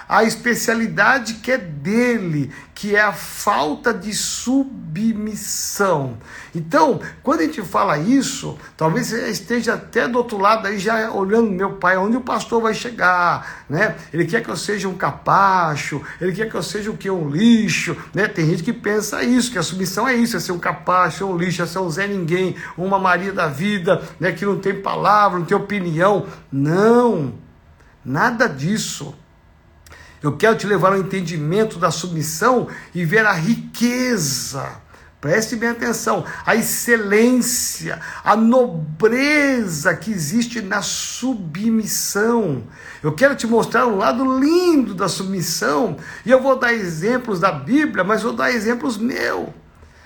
a 0.08 0.24
especialidade 0.24 1.34
que 1.34 1.50
é 1.50 1.58
dele, 1.58 2.52
que 2.74 2.94
é 2.94 3.00
a 3.00 3.12
falta 3.12 3.92
de 3.92 4.12
submissão. 4.14 5.66
Então, 6.54 7.00
quando 7.22 7.40
a 7.40 7.44
gente 7.44 7.62
fala 7.62 7.98
isso, 7.98 8.58
talvez 8.76 9.08
você 9.08 9.28
esteja 9.28 9.74
até 9.74 10.06
do 10.06 10.18
outro 10.18 10.38
lado 10.38 10.66
aí 10.66 10.78
já 10.78 11.10
olhando 11.10 11.50
meu 11.50 11.72
pai, 11.72 11.96
onde 11.96 12.16
o 12.16 12.20
pastor 12.20 12.62
vai 12.62 12.74
chegar, 12.74 13.64
né? 13.68 13.96
Ele 14.12 14.26
quer 14.26 14.42
que 14.42 14.50
eu 14.50 14.56
seja 14.56 14.88
um 14.88 14.94
capacho, 14.94 16.02
ele 16.20 16.32
quer 16.32 16.48
que 16.48 16.54
eu 16.54 16.62
seja 16.62 16.90
o 16.90 16.96
que 16.96 17.10
um 17.10 17.28
lixo, 17.28 17.96
né? 18.14 18.28
Tem 18.28 18.46
gente 18.46 18.62
que 18.62 18.72
pensa 18.72 19.22
isso, 19.22 19.50
que 19.50 19.58
a 19.58 19.62
submissão 19.62 20.06
é 20.06 20.14
isso, 20.14 20.36
é 20.36 20.40
ser 20.40 20.52
um 20.52 20.58
capacho, 20.58 21.24
é 21.24 21.26
um 21.26 21.36
lixo, 21.36 21.62
é 21.62 21.66
ser 21.66 21.78
um 21.78 21.90
Zé 21.90 22.06
ninguém, 22.06 22.56
uma 22.76 22.98
Maria 22.98 23.32
da 23.32 23.48
vida, 23.48 24.02
né, 24.20 24.32
que 24.32 24.44
não 24.44 24.58
tem 24.58 24.80
palavra, 24.80 25.38
não 25.38 25.46
tem 25.46 25.56
opinião. 25.56 26.26
Não. 26.52 27.34
Nada 28.04 28.48
disso. 28.48 29.14
Eu 30.26 30.36
quero 30.36 30.56
te 30.56 30.66
levar 30.66 30.92
ao 30.92 30.98
entendimento 30.98 31.78
da 31.78 31.92
submissão 31.92 32.66
e 32.92 33.04
ver 33.04 33.24
a 33.24 33.32
riqueza. 33.32 34.68
Preste 35.20 35.54
bem 35.54 35.68
atenção, 35.68 36.24
a 36.44 36.56
excelência, 36.56 38.00
a 38.24 38.34
nobreza 38.34 39.94
que 39.94 40.10
existe 40.10 40.60
na 40.60 40.82
submissão. 40.82 42.64
Eu 43.04 43.12
quero 43.12 43.36
te 43.36 43.46
mostrar 43.46 43.86
um 43.86 43.98
lado 43.98 44.40
lindo 44.40 44.94
da 44.96 45.08
submissão, 45.08 45.96
e 46.24 46.32
eu 46.32 46.42
vou 46.42 46.58
dar 46.58 46.72
exemplos 46.72 47.38
da 47.38 47.52
Bíblia, 47.52 48.02
mas 48.02 48.22
vou 48.22 48.32
dar 48.32 48.50
exemplos 48.50 48.98
meus, 48.98 49.50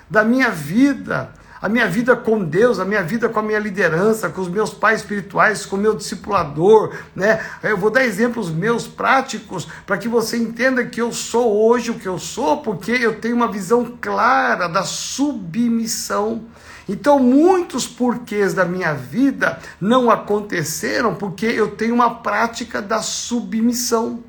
da 0.09 0.23
minha 0.23 0.51
vida, 0.51 1.33
a 1.61 1.69
minha 1.69 1.87
vida 1.87 2.17
com 2.17 2.43
Deus, 2.43 2.79
a 2.79 2.85
minha 2.85 3.03
vida 3.03 3.29
com 3.29 3.39
a 3.39 3.43
minha 3.43 3.59
liderança, 3.59 4.31
com 4.31 4.41
os 4.41 4.49
meus 4.49 4.71
pais 4.71 5.01
espirituais, 5.01 5.67
com 5.67 5.77
o 5.77 5.79
meu 5.79 5.95
discipulador, 5.95 6.95
né? 7.15 7.45
Eu 7.63 7.77
vou 7.77 7.91
dar 7.91 8.05
exemplos 8.05 8.51
meus 8.51 8.87
práticos 8.87 9.69
para 9.87 9.99
que 9.99 10.09
você 10.09 10.39
entenda 10.39 10.87
que 10.87 11.01
eu 11.01 11.13
sou 11.13 11.69
hoje 11.69 11.91
o 11.91 11.99
que 11.99 12.09
eu 12.09 12.19
sou, 12.19 12.59
porque 12.59 12.93
eu 12.93 13.21
tenho 13.21 13.37
uma 13.37 13.51
visão 13.51 13.97
clara 14.01 14.69
da 14.69 14.85
submissão. 14.85 16.45
Então, 16.89 17.19
muitos 17.19 17.87
porquês 17.87 18.55
da 18.55 18.65
minha 18.65 18.95
vida 18.95 19.59
não 19.81 20.11
aconteceram 20.11 21.15
porque 21.15 21.47
eu 21.47 21.73
tenho 21.73 21.95
uma 21.95 22.17
prática 22.17 22.81
da 22.81 23.03
submissão. 23.03 24.25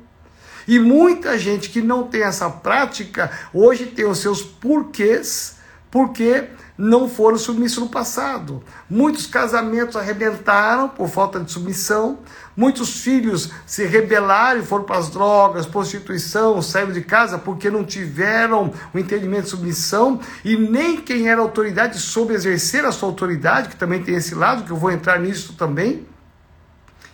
E 0.68 0.78
muita 0.78 1.36
gente 1.38 1.70
que 1.70 1.80
não 1.80 2.04
tem 2.04 2.22
essa 2.22 2.48
prática 2.48 3.30
hoje 3.52 3.86
tem 3.86 4.04
os 4.06 4.18
seus 4.18 4.42
porquês, 4.42 5.56
porque 5.90 6.50
não 6.76 7.08
foram 7.08 7.36
submissos 7.36 7.78
no 7.78 7.88
passado. 7.88 8.62
Muitos 8.88 9.26
casamentos 9.26 9.96
arrebentaram 9.96 10.88
por 10.88 11.08
falta 11.08 11.38
de 11.40 11.52
submissão, 11.52 12.18
muitos 12.56 13.00
filhos 13.00 13.50
se 13.66 13.84
rebelaram 13.84 14.60
e 14.60 14.64
foram 14.64 14.84
para 14.84 14.98
as 14.98 15.10
drogas, 15.10 15.66
prostituição, 15.66 16.62
saíram 16.62 16.92
de 16.92 17.02
casa 17.02 17.38
porque 17.38 17.70
não 17.70 17.84
tiveram 17.84 18.72
o 18.92 18.98
entendimento 18.98 19.44
de 19.44 19.50
submissão 19.50 20.20
e 20.44 20.56
nem 20.56 21.00
quem 21.00 21.28
era 21.28 21.40
autoridade 21.40 21.98
soube 21.98 22.34
exercer 22.34 22.84
a 22.84 22.92
sua 22.92 23.08
autoridade, 23.08 23.68
que 23.68 23.76
também 23.76 24.02
tem 24.02 24.14
esse 24.14 24.34
lado, 24.34 24.64
que 24.64 24.70
eu 24.70 24.76
vou 24.76 24.90
entrar 24.90 25.18
nisso 25.20 25.54
também. 25.54 26.06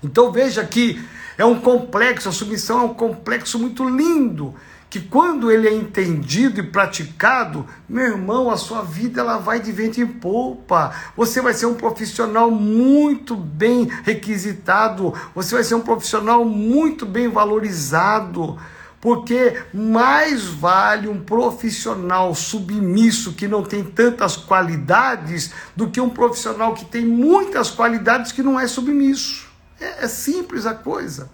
Então 0.03 0.31
veja 0.31 0.65
que 0.65 1.05
é 1.37 1.45
um 1.45 1.61
complexo, 1.61 2.29
a 2.29 2.33
submissão 2.33 2.81
é 2.81 2.85
um 2.85 2.95
complexo 2.95 3.59
muito 3.59 3.89
lindo 3.89 4.55
que 4.91 5.01
quando 5.01 5.51
ele 5.51 5.69
é 5.69 5.75
entendido 5.75 6.61
e 6.61 6.63
praticado, 6.63 7.67
meu 7.89 8.05
irmão, 8.05 8.51
a 8.51 8.57
sua 8.57 8.83
vida 8.83 9.21
ela 9.21 9.37
vai 9.37 9.61
de 9.61 9.71
vento 9.71 10.01
em 10.01 10.07
polpa. 10.07 10.95
Você 11.17 11.43
vai 11.43 11.53
ser 11.53 11.67
um 11.67 11.75
profissional 11.75 12.51
muito 12.51 13.37
bem 13.37 13.85
requisitado, 14.03 15.13
você 15.35 15.55
vai 15.55 15.65
ser 15.65 15.75
um 15.75 15.81
profissional 15.81 16.45
muito 16.45 17.05
bem 17.05 17.29
valorizado. 17.29 18.59
Porque 19.01 19.63
mais 19.73 20.45
vale 20.45 21.07
um 21.07 21.21
profissional 21.21 22.35
submisso 22.35 23.35
que 23.35 23.47
não 23.47 23.63
tem 23.63 23.85
tantas 23.85 24.37
qualidades 24.37 25.53
do 25.77 25.89
que 25.89 26.01
um 26.01 26.11
profissional 26.11 26.75
que 26.75 26.85
tem 26.85 27.07
muitas 27.07 27.71
qualidades 27.71 28.33
que 28.33 28.43
não 28.43 28.59
é 28.59 28.67
submisso. 28.67 29.47
É, 29.81 30.05
é 30.05 30.09
simples 30.09 30.67
a 30.67 30.75
coisa. 30.75 31.31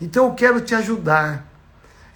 Então 0.00 0.26
eu 0.26 0.34
quero 0.34 0.60
te 0.60 0.76
ajudar 0.76 1.55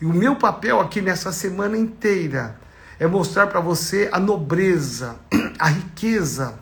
e 0.00 0.06
o 0.06 0.12
meu 0.12 0.34
papel 0.34 0.80
aqui 0.80 1.02
nessa 1.02 1.30
semana 1.30 1.76
inteira 1.76 2.58
é 2.98 3.06
mostrar 3.06 3.48
para 3.48 3.60
você 3.60 4.08
a 4.10 4.18
nobreza, 4.18 5.16
a 5.58 5.68
riqueza 5.68 6.58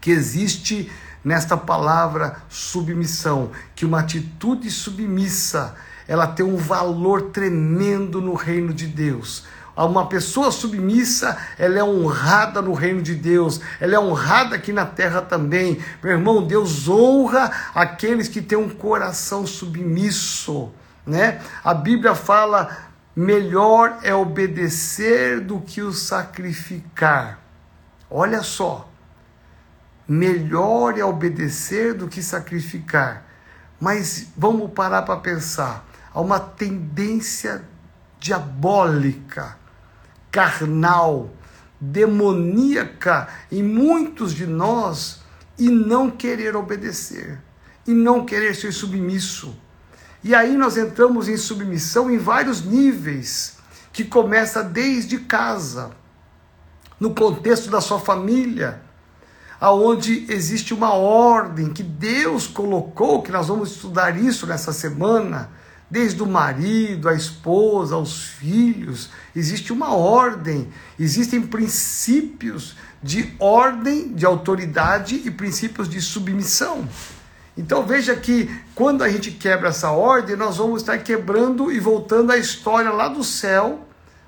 que 0.00 0.10
existe 0.10 0.90
nesta 1.22 1.58
palavra 1.58 2.42
submissão, 2.48 3.50
que 3.74 3.84
uma 3.84 4.00
atitude 4.00 4.70
submissa, 4.70 5.74
ela 6.06 6.26
tem 6.26 6.46
um 6.46 6.56
valor 6.56 7.30
tremendo 7.32 8.20
no 8.22 8.32
reino 8.32 8.72
de 8.72 8.86
Deus. 8.86 9.44
Uma 9.76 10.06
pessoa 10.06 10.50
submissa, 10.50 11.36
ela 11.58 11.78
é 11.78 11.84
honrada 11.84 12.62
no 12.62 12.72
reino 12.72 13.02
de 13.02 13.14
Deus, 13.14 13.60
ela 13.78 13.94
é 13.94 14.00
honrada 14.00 14.56
aqui 14.56 14.72
na 14.72 14.86
terra 14.86 15.20
também. 15.20 15.78
Meu 16.02 16.12
irmão, 16.12 16.46
Deus 16.46 16.88
honra 16.88 17.52
aqueles 17.74 18.26
que 18.26 18.40
têm 18.40 18.58
um 18.58 18.70
coração 18.70 19.46
submisso 19.46 20.72
né? 21.08 21.40
A 21.64 21.72
Bíblia 21.72 22.14
fala: 22.14 22.76
melhor 23.16 23.98
é 24.02 24.14
obedecer 24.14 25.40
do 25.40 25.60
que 25.60 25.80
o 25.80 25.92
sacrificar. 25.92 27.40
Olha 28.10 28.42
só, 28.42 28.90
melhor 30.06 30.98
é 30.98 31.04
obedecer 31.04 31.94
do 31.94 32.08
que 32.08 32.22
sacrificar. 32.22 33.24
Mas 33.80 34.28
vamos 34.36 34.70
parar 34.72 35.02
para 35.02 35.20
pensar. 35.20 35.86
Há 36.12 36.20
uma 36.20 36.40
tendência 36.40 37.64
diabólica, 38.18 39.56
carnal, 40.30 41.30
demoníaca 41.80 43.28
em 43.52 43.62
muitos 43.62 44.34
de 44.34 44.46
nós 44.46 45.22
e 45.56 45.70
não 45.70 46.10
querer 46.10 46.56
obedecer, 46.56 47.40
e 47.86 47.92
não 47.92 48.24
querer 48.24 48.54
ser 48.54 48.72
submisso. 48.72 49.56
E 50.22 50.34
aí 50.34 50.56
nós 50.56 50.76
entramos 50.76 51.28
em 51.28 51.36
submissão 51.36 52.10
em 52.10 52.18
vários 52.18 52.64
níveis, 52.64 53.56
que 53.92 54.04
começa 54.04 54.62
desde 54.62 55.18
casa, 55.18 55.90
no 56.98 57.14
contexto 57.14 57.70
da 57.70 57.80
sua 57.80 58.00
família, 58.00 58.82
aonde 59.60 60.26
existe 60.28 60.74
uma 60.74 60.92
ordem 60.92 61.72
que 61.72 61.82
Deus 61.82 62.46
colocou, 62.46 63.22
que 63.22 63.32
nós 63.32 63.48
vamos 63.48 63.72
estudar 63.72 64.16
isso 64.16 64.46
nessa 64.46 64.72
semana, 64.72 65.50
desde 65.90 66.22
o 66.22 66.26
marido, 66.26 67.08
a 67.08 67.14
esposa, 67.14 67.94
aos 67.94 68.22
filhos, 68.22 69.10
existe 69.34 69.72
uma 69.72 69.94
ordem, 69.94 70.68
existem 70.98 71.40
princípios 71.40 72.76
de 73.02 73.32
ordem, 73.38 74.12
de 74.12 74.26
autoridade 74.26 75.22
e 75.24 75.30
princípios 75.30 75.88
de 75.88 76.00
submissão. 76.00 76.86
Então 77.58 77.84
veja 77.84 78.14
que 78.14 78.48
quando 78.72 79.02
a 79.02 79.08
gente 79.08 79.32
quebra 79.32 79.70
essa 79.70 79.90
ordem, 79.90 80.36
nós 80.36 80.58
vamos 80.58 80.80
estar 80.80 80.96
quebrando 80.98 81.72
e 81.72 81.80
voltando 81.80 82.30
à 82.30 82.36
história 82.36 82.90
lá 82.90 83.08
do 83.08 83.24
céu, 83.24 83.84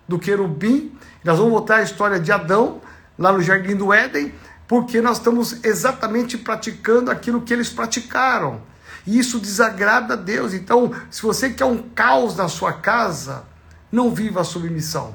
do 0.08 0.18
querubim, 0.18 0.92
nós 1.22 1.38
vamos 1.38 1.52
voltar 1.52 1.76
à 1.76 1.82
história 1.82 2.18
de 2.18 2.32
Adão, 2.32 2.80
lá 3.16 3.32
no 3.32 3.40
jardim 3.40 3.76
do 3.76 3.92
Éden, 3.92 4.34
porque 4.66 5.00
nós 5.00 5.18
estamos 5.18 5.64
exatamente 5.64 6.36
praticando 6.36 7.08
aquilo 7.08 7.42
que 7.42 7.52
eles 7.52 7.70
praticaram. 7.70 8.62
E 9.06 9.16
isso 9.16 9.38
desagrada 9.38 10.14
a 10.14 10.16
Deus. 10.16 10.52
Então, 10.52 10.92
se 11.08 11.22
você 11.22 11.50
quer 11.50 11.66
um 11.66 11.78
caos 11.78 12.34
na 12.34 12.48
sua 12.48 12.72
casa, 12.72 13.44
não 13.92 14.12
viva 14.12 14.40
a 14.40 14.44
submissão. 14.44 15.14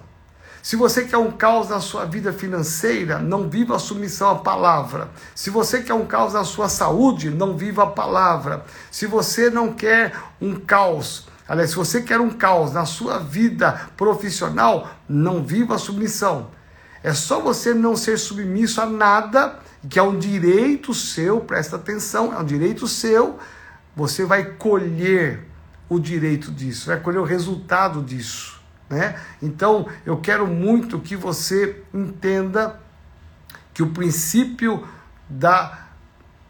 Se 0.65 0.75
você 0.75 1.03
quer 1.03 1.17
um 1.17 1.29
caos 1.29 1.69
na 1.69 1.79
sua 1.79 2.05
vida 2.05 2.33
financeira, 2.33 3.19
não 3.19 3.47
viva 3.47 3.75
a 3.75 3.79
submissão 3.79 4.31
à 4.31 4.35
palavra. 4.37 5.11
Se 5.35 5.51
você 5.51 5.83
quer 5.83 5.93
um 5.93 6.07
caos 6.07 6.33
na 6.33 6.43
sua 6.43 6.67
saúde, 6.69 7.29
não 7.29 7.55
viva 7.55 7.83
a 7.83 7.91
palavra. 7.91 8.65
Se 8.89 9.05
você 9.05 9.51
não 9.51 9.71
quer 9.71 10.15
um 10.41 10.55
caos, 10.55 11.27
aliás, 11.47 11.69
se 11.69 11.75
você 11.75 12.01
quer 12.01 12.19
um 12.19 12.31
caos 12.31 12.73
na 12.73 12.83
sua 12.83 13.19
vida 13.19 13.79
profissional, 13.95 14.89
não 15.07 15.43
viva 15.43 15.75
a 15.75 15.77
submissão. 15.77 16.49
É 17.03 17.13
só 17.13 17.39
você 17.39 17.71
não 17.71 17.95
ser 17.95 18.17
submisso 18.17 18.81
a 18.81 18.87
nada, 18.87 19.59
que 19.87 19.99
é 19.99 20.01
um 20.01 20.17
direito 20.17 20.95
seu, 20.95 21.41
presta 21.41 21.75
atenção, 21.75 22.33
é 22.33 22.39
um 22.39 22.43
direito 22.43 22.87
seu. 22.87 23.37
Você 23.95 24.25
vai 24.25 24.43
colher 24.53 25.47
o 25.87 25.99
direito 25.99 26.51
disso, 26.51 26.87
vai 26.87 26.99
colher 26.99 27.19
o 27.19 27.23
resultado 27.23 28.01
disso. 28.01 28.54
Né? 28.89 29.19
Então, 29.41 29.87
eu 30.05 30.17
quero 30.17 30.47
muito 30.47 30.99
que 30.99 31.15
você 31.15 31.83
entenda 31.93 32.79
que 33.73 33.83
o 33.83 33.89
princípio 33.89 34.87
da 35.29 35.87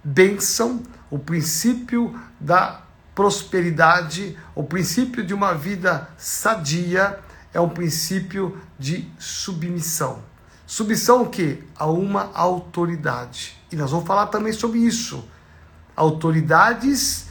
bênção, 0.03 0.83
o 1.09 1.17
princípio 1.17 2.19
da 2.39 2.81
prosperidade, 3.15 4.37
o 4.53 4.63
princípio 4.63 5.25
de 5.25 5.33
uma 5.33 5.53
vida 5.53 6.09
sadia 6.17 7.19
é 7.53 7.59
um 7.59 7.69
princípio 7.69 8.61
de 8.77 9.09
submissão. 9.17 10.21
Submissão 10.67 11.23
o 11.23 11.29
quê? 11.29 11.63
A 11.77 11.85
uma 11.85 12.31
autoridade. 12.33 13.57
E 13.71 13.75
nós 13.75 13.91
vamos 13.91 14.05
falar 14.05 14.27
também 14.27 14.51
sobre 14.51 14.79
isso. 14.79 15.27
Autoridades 15.95 17.27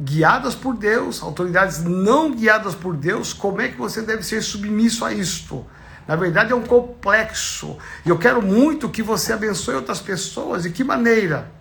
guiadas 0.00 0.54
por 0.54 0.76
Deus, 0.76 1.22
autoridades 1.22 1.82
não 1.82 2.30
guiadas 2.30 2.74
por 2.74 2.96
Deus, 2.96 3.32
como 3.32 3.60
é 3.60 3.68
que 3.68 3.76
você 3.76 4.00
deve 4.00 4.22
ser 4.22 4.42
submisso 4.42 5.04
a 5.04 5.12
isto? 5.12 5.66
Na 6.06 6.16
verdade 6.16 6.52
é 6.52 6.56
um 6.56 6.62
complexo. 6.62 7.76
E 8.06 8.08
eu 8.08 8.18
quero 8.18 8.40
muito 8.40 8.88
que 8.88 9.02
você 9.02 9.32
abençoe 9.32 9.74
outras 9.74 10.00
pessoas. 10.00 10.62
De 10.62 10.70
que 10.70 10.82
maneira? 10.82 11.52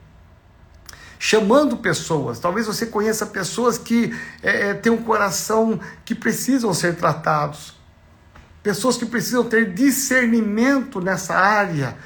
Chamando 1.20 1.76
pessoas. 1.76 2.40
Talvez 2.40 2.66
você 2.66 2.86
conheça 2.86 3.26
pessoas 3.26 3.78
que 3.78 4.18
é, 4.42 4.70
é 4.70 4.74
têm 4.74 4.92
um 4.92 5.04
coração 5.04 5.78
que 6.06 6.16
precisam 6.16 6.74
ser 6.74 6.96
tratados. 6.96 7.76
Pessoas 8.64 8.96
que 8.96 9.06
precisam 9.06 9.44
ter 9.44 9.74
discernimento 9.74 11.02
nessa 11.02 11.36
área 11.36 11.98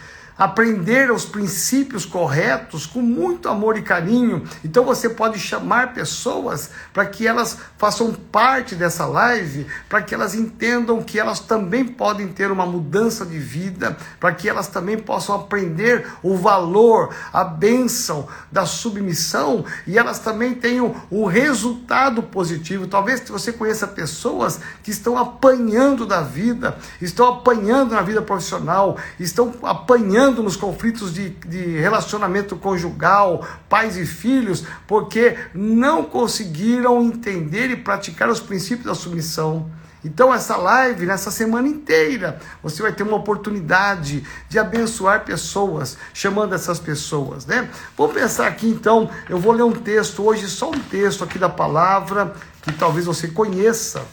aprender 0.42 1.12
os 1.12 1.24
princípios 1.24 2.04
corretos 2.04 2.88
com 2.88 3.00
muito 3.00 3.48
amor 3.48 3.78
e 3.78 3.84
carinho. 3.84 4.44
Então 4.66 4.84
você 4.84 5.08
pode 5.08 5.40
chamar 5.40 5.94
pessoas 5.94 6.72
para 6.92 7.06
que 7.06 7.28
elas 7.28 7.60
façam 7.78 8.12
parte 8.12 8.74
dessa 8.74 9.06
live, 9.06 9.68
para 9.88 10.02
que 10.02 10.16
elas 10.16 10.34
entendam 10.34 11.04
que 11.04 11.20
elas 11.20 11.42
também 11.42 11.86
podem 11.86 12.28
ter 12.28 12.50
uma 12.50 12.66
mudança 12.66 13.24
de 13.24 13.38
vida, 13.38 13.96
para 14.20 14.34
que 14.34 14.50
elas 14.50 14.68
também 14.68 14.98
possam 14.98 15.36
aprender 15.36 16.08
o 16.24 16.36
valor, 16.36 17.14
a 17.32 17.44
bênção 17.44 18.28
da 18.52 18.66
submissão 18.66 19.64
e 19.86 19.96
elas 19.96 20.18
também 20.18 20.56
tenham 20.56 20.96
o 21.12 21.28
resultado 21.28 22.24
positivo. 22.24 22.88
Talvez 22.88 23.22
você 23.30 23.54
conheça 23.54 23.86
pessoas 23.86 24.60
que 24.82 24.90
estão 24.90 25.20
apanhando 25.20 26.04
da 26.04 26.22
vida, 26.22 26.76
estão 27.00 27.28
apanhando 27.28 27.92
na 27.92 28.02
vida 28.02 28.24
profissional, 28.24 28.98
estão 29.20 29.54
apanhando 29.62 30.31
nos 30.40 30.56
conflitos 30.56 31.14
de, 31.14 31.30
de 31.30 31.78
relacionamento 31.80 32.56
conjugal, 32.56 33.48
pais 33.68 33.98
e 33.98 34.06
filhos, 34.06 34.64
porque 34.88 35.38
não 35.54 36.04
conseguiram 36.04 37.02
entender 37.02 37.72
e 37.72 37.76
praticar 37.76 38.30
os 38.30 38.40
princípios 38.40 38.86
da 38.86 38.96
submissão. 38.96 39.70
Então, 40.04 40.34
essa 40.34 40.58
live, 40.58 41.06
nessa 41.06 41.30
semana 41.30 41.68
inteira, 41.68 42.40
você 42.64 42.82
vai 42.82 42.92
ter 42.92 43.04
uma 43.04 43.18
oportunidade 43.18 44.26
de 44.50 44.58
abençoar 44.58 45.24
pessoas, 45.24 45.96
chamando 46.14 46.56
essas 46.56 46.80
pessoas, 46.80 47.46
né? 47.46 47.70
Vamos 47.96 48.14
pensar 48.14 48.48
aqui 48.48 48.68
então, 48.68 49.10
eu 49.30 49.38
vou 49.38 49.52
ler 49.52 49.64
um 49.64 49.72
texto 49.72 50.24
hoje, 50.24 50.48
só 50.48 50.72
um 50.72 50.80
texto 50.80 51.24
aqui 51.24 51.38
da 51.38 51.50
palavra, 51.50 52.34
que 52.64 52.72
talvez 52.72 53.06
você 53.06 53.28
conheça. 53.28 54.04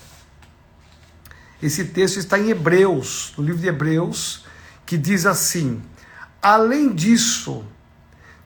Esse 1.63 1.87
texto 1.87 2.19
está 2.19 2.39
em 2.39 2.51
Hebreus, 2.51 3.33
no 3.37 3.45
livro 3.45 3.61
de 3.61 3.69
Hebreus, 3.69 4.45
que 4.85 4.97
diz 4.97 5.25
assim: 5.25 5.83
Além 6.43 6.95
disso, 6.95 7.65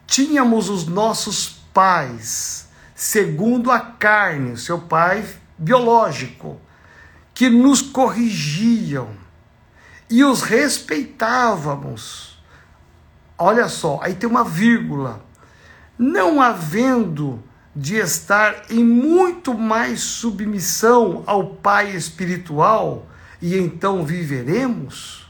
tínhamos 0.07 0.69
os 0.69 0.87
nossos 0.87 1.49
pais, 1.73 2.69
segundo 2.95 3.71
a 3.71 3.81
carne, 3.81 4.53
o 4.53 4.59
seu 4.59 4.79
pai 4.79 5.25
biológico 5.59 6.61
que 7.35 7.49
nos 7.49 7.81
corrigiam 7.81 9.11
e 10.09 10.23
os 10.25 10.43
respeitávamos. 10.43 12.39
Olha 13.39 13.69
só, 13.69 13.99
aí 14.03 14.15
tem 14.15 14.29
uma 14.29 14.45
vírgula. 14.45 15.25
Não 15.99 16.41
havendo 16.41 17.43
de 17.75 17.97
estar 17.97 18.71
em 18.71 18.85
muito 18.85 19.55
mais 19.55 20.01
submissão 20.01 21.23
ao 21.27 21.55
Pai 21.57 21.97
espiritual, 21.97 23.07
e 23.41 23.57
então 23.57 24.05
viveremos? 24.05 25.22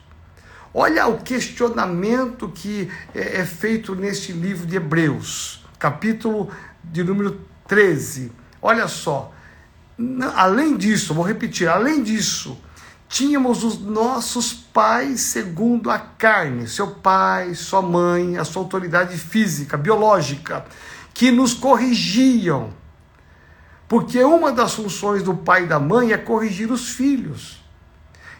Olha 0.75 1.07
o 1.07 1.18
questionamento 1.18 2.49
que 2.49 2.91
é, 3.14 3.41
é 3.41 3.45
feito 3.45 3.95
neste 3.95 4.33
livro 4.33 4.66
de 4.66 4.77
Hebreus, 4.77 5.62
capítulo 5.79 6.51
de 6.83 7.05
número 7.05 7.39
13. 7.68 8.33
Olha 8.61 8.89
só, 8.89 9.33
além 10.35 10.77
disso, 10.77 11.12
vou 11.12 11.25
repetir, 11.25 11.68
além 11.68 12.03
disso, 12.03 12.59
tínhamos 13.07 13.62
os 13.62 13.79
nossos 13.79 14.55
pais 14.55 15.20
segundo 15.20 15.91
a 15.91 15.99
carne, 15.99 16.66
seu 16.66 16.87
pai, 16.87 17.55
sua 17.55 17.83
mãe, 17.83 18.39
a 18.39 18.45
sua 18.45 18.62
autoridade 18.62 19.18
física, 19.18 19.77
biológica, 19.77 20.64
que 21.12 21.31
nos 21.31 21.53
corrigiam. 21.53 22.73
Porque 23.87 24.25
uma 24.25 24.51
das 24.51 24.73
funções 24.73 25.23
do 25.23 25.35
pai 25.35 25.64
e 25.64 25.66
da 25.66 25.79
mãe 25.79 26.12
é 26.12 26.16
corrigir 26.16 26.73
os 26.73 26.89
filhos. 26.89 27.62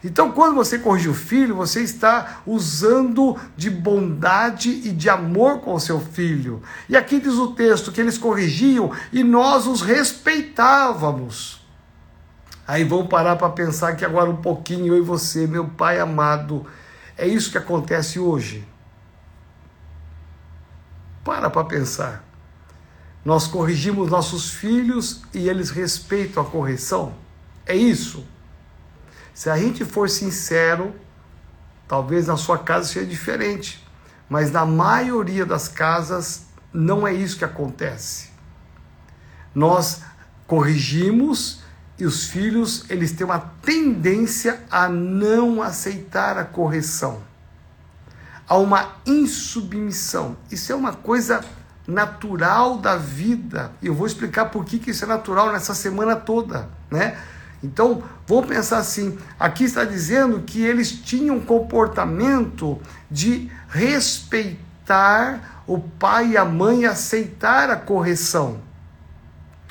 Então, 0.03 0.31
quando 0.31 0.55
você 0.55 0.77
corrige 0.77 1.07
o 1.07 1.13
filho, 1.13 1.55
você 1.55 1.81
está 1.81 2.41
usando 2.45 3.39
de 3.55 3.69
bondade 3.69 4.69
e 4.69 4.91
de 4.91 5.09
amor 5.09 5.59
com 5.59 5.73
o 5.73 5.79
seu 5.79 5.99
filho. 5.99 6.61
E 6.89 6.97
aqui 6.97 7.21
diz 7.21 7.35
o 7.35 7.53
texto 7.53 7.91
que 7.91 8.01
eles 8.01 8.17
corrigiam 8.17 8.91
e 9.13 9.23
nós 9.23 9.65
os 9.65 9.81
respeitávamos. 9.81 11.65
Aí 12.67 12.83
vamos 12.83 13.07
parar 13.07 13.37
para 13.37 13.49
pensar 13.49 13.89
aqui 13.89 14.03
agora 14.03 14.29
um 14.29 14.37
pouquinho, 14.37 14.87
eu 14.87 14.97
e 14.97 15.01
você, 15.01 15.47
meu 15.47 15.69
pai 15.69 15.99
amado. 15.99 16.65
É 17.17 17.25
isso 17.25 17.51
que 17.51 17.57
acontece 17.57 18.19
hoje. 18.19 18.67
Para 21.23 21.49
para 21.49 21.63
pensar. 21.63 22.25
Nós 23.23 23.47
corrigimos 23.47 24.09
nossos 24.09 24.49
filhos 24.49 25.21
e 25.33 25.47
eles 25.47 25.69
respeitam 25.69 26.43
a 26.43 26.45
correção. 26.45 27.13
É 27.65 27.73
isso. 27.73 28.25
Se 29.33 29.49
a 29.49 29.57
gente 29.57 29.83
for 29.83 30.09
sincero, 30.09 30.93
talvez 31.87 32.27
na 32.27 32.37
sua 32.37 32.57
casa 32.57 32.87
seja 32.87 33.05
diferente, 33.05 33.85
mas 34.29 34.51
na 34.51 34.65
maioria 34.65 35.45
das 35.45 35.67
casas 35.67 36.45
não 36.71 37.07
é 37.07 37.13
isso 37.13 37.37
que 37.37 37.45
acontece. 37.45 38.29
Nós 39.53 40.01
corrigimos 40.47 41.61
e 41.97 42.05
os 42.05 42.25
filhos, 42.25 42.85
eles 42.89 43.11
têm 43.11 43.25
uma 43.25 43.39
tendência 43.39 44.63
a 44.69 44.89
não 44.89 45.61
aceitar 45.61 46.37
a 46.37 46.43
correção. 46.43 47.21
Há 48.47 48.57
uma 48.57 48.95
insubmissão. 49.05 50.35
Isso 50.51 50.71
é 50.71 50.75
uma 50.75 50.93
coisa 50.93 51.43
natural 51.87 52.77
da 52.77 52.97
vida. 52.97 53.71
E 53.81 53.87
eu 53.87 53.93
vou 53.93 54.07
explicar 54.07 54.45
por 54.45 54.65
que, 54.65 54.79
que 54.79 54.91
isso 54.91 55.05
é 55.05 55.07
natural 55.07 55.51
nessa 55.51 55.73
semana 55.73 56.15
toda, 56.15 56.67
né? 56.89 57.17
Então, 57.63 58.03
vou 58.27 58.43
pensar 58.43 58.79
assim: 58.79 59.17
aqui 59.39 59.63
está 59.63 59.85
dizendo 59.85 60.41
que 60.41 60.61
eles 60.61 60.91
tinham 60.91 61.37
um 61.37 61.41
comportamento 61.41 62.79
de 63.09 63.49
respeitar 63.69 65.63
o 65.65 65.79
pai 65.79 66.31
e 66.31 66.37
a 66.37 66.43
mãe 66.43 66.81
e 66.81 66.85
aceitar 66.85 67.69
a 67.69 67.77
correção. 67.77 68.59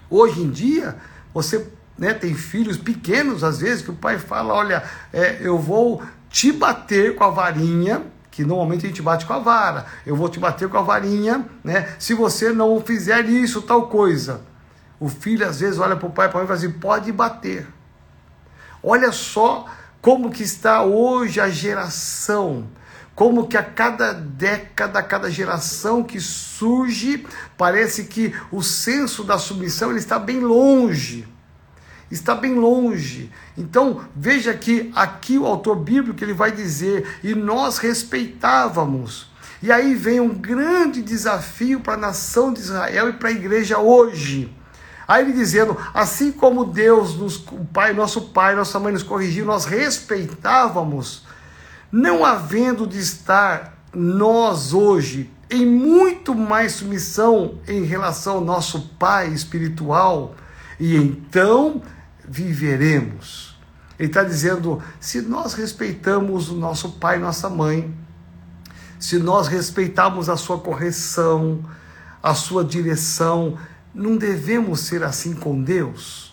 Hoje 0.09 0.41
em 0.43 0.51
dia, 0.51 0.97
você 1.35 1.67
né, 1.99 2.15
tem 2.15 2.35
filhos 2.35 2.79
pequenos, 2.79 3.45
às 3.45 3.61
vezes, 3.61 3.85
que 3.85 3.91
o 3.91 3.95
pai 3.95 4.19
fala: 4.19 4.55
Olha, 4.55 4.83
é, 5.13 5.39
eu 5.41 5.59
vou 5.59 6.03
te 6.31 6.51
bater 6.51 7.15
com 7.15 7.25
a 7.25 7.31
varinha, 7.31 8.07
que 8.31 8.43
normalmente 8.43 8.87
a 8.87 8.89
gente 8.89 9.03
bate 9.03 9.27
com 9.27 9.35
a 9.35 9.39
vara, 9.39 9.85
eu 10.07 10.17
vou 10.17 10.31
te 10.31 10.41
bater 10.41 10.67
com 10.67 10.79
a 10.79 10.83
varinha, 10.83 11.47
né, 11.63 11.95
se 11.99 12.15
você 12.15 12.51
não 12.51 12.81
fizer 12.81 13.27
isso, 13.27 13.61
tal 13.61 13.89
coisa. 13.89 14.41
O 14.99 15.09
filho 15.09 15.47
às 15.47 15.61
vezes 15.61 15.79
olha 15.79 15.97
para 15.97 16.07
o 16.07 16.11
pai 16.11 16.29
e 16.29 16.31
para 16.31 16.39
a 16.39 16.43
mãe 16.43 16.45
e 16.45 16.49
fala 16.49 16.59
assim: 16.59 16.79
pode 16.79 17.13
bater. 17.13 17.67
Olha 18.83 19.13
só 19.13 19.67
como 20.01 20.31
que 20.31 20.43
está 20.43 20.83
hoje 20.83 21.41
a 21.41 21.49
geração. 21.49 22.67
Como 23.15 23.47
que 23.47 23.57
a 23.57 23.63
cada 23.63 24.13
década, 24.13 24.99
a 24.99 25.03
cada 25.03 25.31
geração 25.31 26.03
que 26.03 26.19
surge, 26.19 27.25
parece 27.57 28.05
que 28.05 28.35
o 28.51 28.63
senso 28.63 29.23
da 29.23 29.39
submissão 29.39 29.91
ele 29.91 29.99
está 29.99 30.19
bem 30.19 30.41
longe. 30.41 31.29
Está 32.11 32.35
bem 32.35 32.55
longe. 32.55 33.31
Então, 33.57 34.05
veja 34.17 34.53
que 34.55 34.91
aqui 34.95 35.39
o 35.39 35.47
autor 35.47 35.77
bíblico 35.77 36.25
ele 36.25 36.33
vai 36.33 36.51
dizer: 36.51 37.19
"E 37.23 37.35
nós 37.35 37.79
respeitávamos". 37.79 39.31
E 39.63 39.71
aí 39.71 39.95
vem 39.95 40.19
um 40.19 40.35
grande 40.35 41.01
desafio 41.01 41.81
para 41.81 41.95
a 41.95 41.99
nação 41.99 42.53
de 42.53 42.61
Israel 42.61 43.11
e 43.11 43.13
para 43.13 43.29
a 43.29 43.33
igreja 43.33 43.79
hoje 43.79 44.53
Aí 45.13 45.25
ele 45.25 45.35
dizendo, 45.35 45.77
assim 45.93 46.33
como 46.33 46.65
Deus, 46.65 47.15
nos, 47.17 47.37
o 47.37 47.67
Pai, 47.67 47.93
nosso 47.93 48.19
Pai, 48.29 48.55
nossa 48.55 48.81
mãe 48.81 48.95
nos 48.95 49.03
corrigiu, 49.03 49.45
nós 49.45 49.67
respeitávamos, 49.67 51.25
não 51.93 52.25
havendo 52.25 52.87
de 52.87 52.99
estar 52.99 53.77
nós 53.95 54.73
hoje 54.73 55.31
em 55.51 55.67
muito 55.67 56.35
mais 56.35 56.73
submissão 56.73 57.59
em 57.69 57.85
relação 57.85 58.37
ao 58.37 58.41
nosso 58.41 58.89
Pai 58.99 59.29
espiritual, 59.29 60.35
e 60.81 60.97
então 60.97 61.83
viveremos. 62.27 63.55
Ele 63.99 64.09
está 64.09 64.25
dizendo: 64.25 64.83
se 64.99 65.21
nós 65.21 65.53
respeitamos 65.53 66.49
o 66.49 66.55
nosso 66.55 66.93
pai 66.93 67.19
e 67.19 67.21
nossa 67.21 67.51
mãe, 67.51 67.95
se 68.99 69.19
nós 69.19 69.47
respeitamos 69.47 70.31
a 70.31 70.39
sua 70.39 70.59
correção, 70.59 71.63
a 72.23 72.33
sua 72.33 72.65
direção, 72.65 73.59
não 73.95 74.17
devemos 74.17 74.81
ser 74.81 75.03
assim 75.03 75.35
com 75.35 75.63
Deus? 75.63 76.33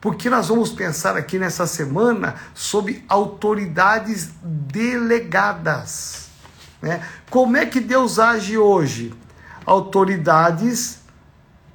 Porque 0.00 0.30
nós 0.30 0.48
vamos 0.48 0.70
pensar 0.70 1.16
aqui 1.16 1.38
nessa 1.38 1.66
semana 1.66 2.36
sobre 2.54 3.04
autoridades 3.08 4.30
delegadas. 4.42 6.28
Né? 6.80 7.04
Como 7.28 7.56
é 7.56 7.66
que 7.66 7.80
Deus 7.80 8.18
age 8.18 8.56
hoje? 8.56 9.14
Autoridades 9.66 11.00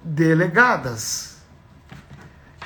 delegadas. 0.04 1.36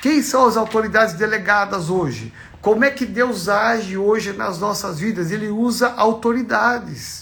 Quem 0.00 0.22
são 0.22 0.46
as 0.46 0.56
autoridades 0.56 1.14
delegadas 1.14 1.90
hoje? 1.90 2.32
Como 2.62 2.84
é 2.84 2.90
que 2.90 3.04
Deus 3.04 3.48
age 3.48 3.98
hoje 3.98 4.32
nas 4.32 4.58
nossas 4.58 4.98
vidas? 4.98 5.30
Ele 5.30 5.48
usa 5.48 5.92
autoridades. 5.94 7.19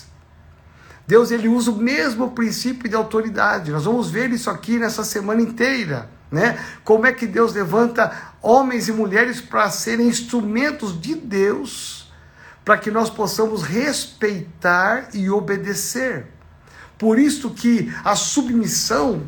Deus 1.09 1.31
ele 1.31 1.49
usa 1.49 1.71
o 1.71 1.77
mesmo 1.77 2.33
princípio 2.33 2.87
de 2.87 2.95
autoridade. 2.95 3.73
Nós 3.73 3.87
vamos 3.87 4.11
ver 4.11 4.31
isso 4.31 4.51
aqui 4.51 4.79
nessa 4.79 5.03
semana 5.03 5.41
inteira, 5.41 6.11
né? 6.31 6.63
Como 6.85 7.07
é 7.07 7.13
que 7.15 7.27
Deus 7.27 7.55
levanta 7.55 8.35
homens 8.43 8.89
e 8.89 8.93
mulheres 8.93 9.41
para 9.41 9.71
serem 9.71 10.07
instrumentos 10.07 11.01
de 11.01 11.15
Deus, 11.15 12.13
para 12.63 12.77
que 12.77 12.91
nós 12.91 13.09
possamos 13.09 13.63
respeitar 13.63 15.09
e 15.15 15.31
obedecer. 15.31 16.27
Por 16.99 17.19
isso 17.19 17.53
que 17.53 17.91
a 18.05 18.15
submissão 18.15 19.23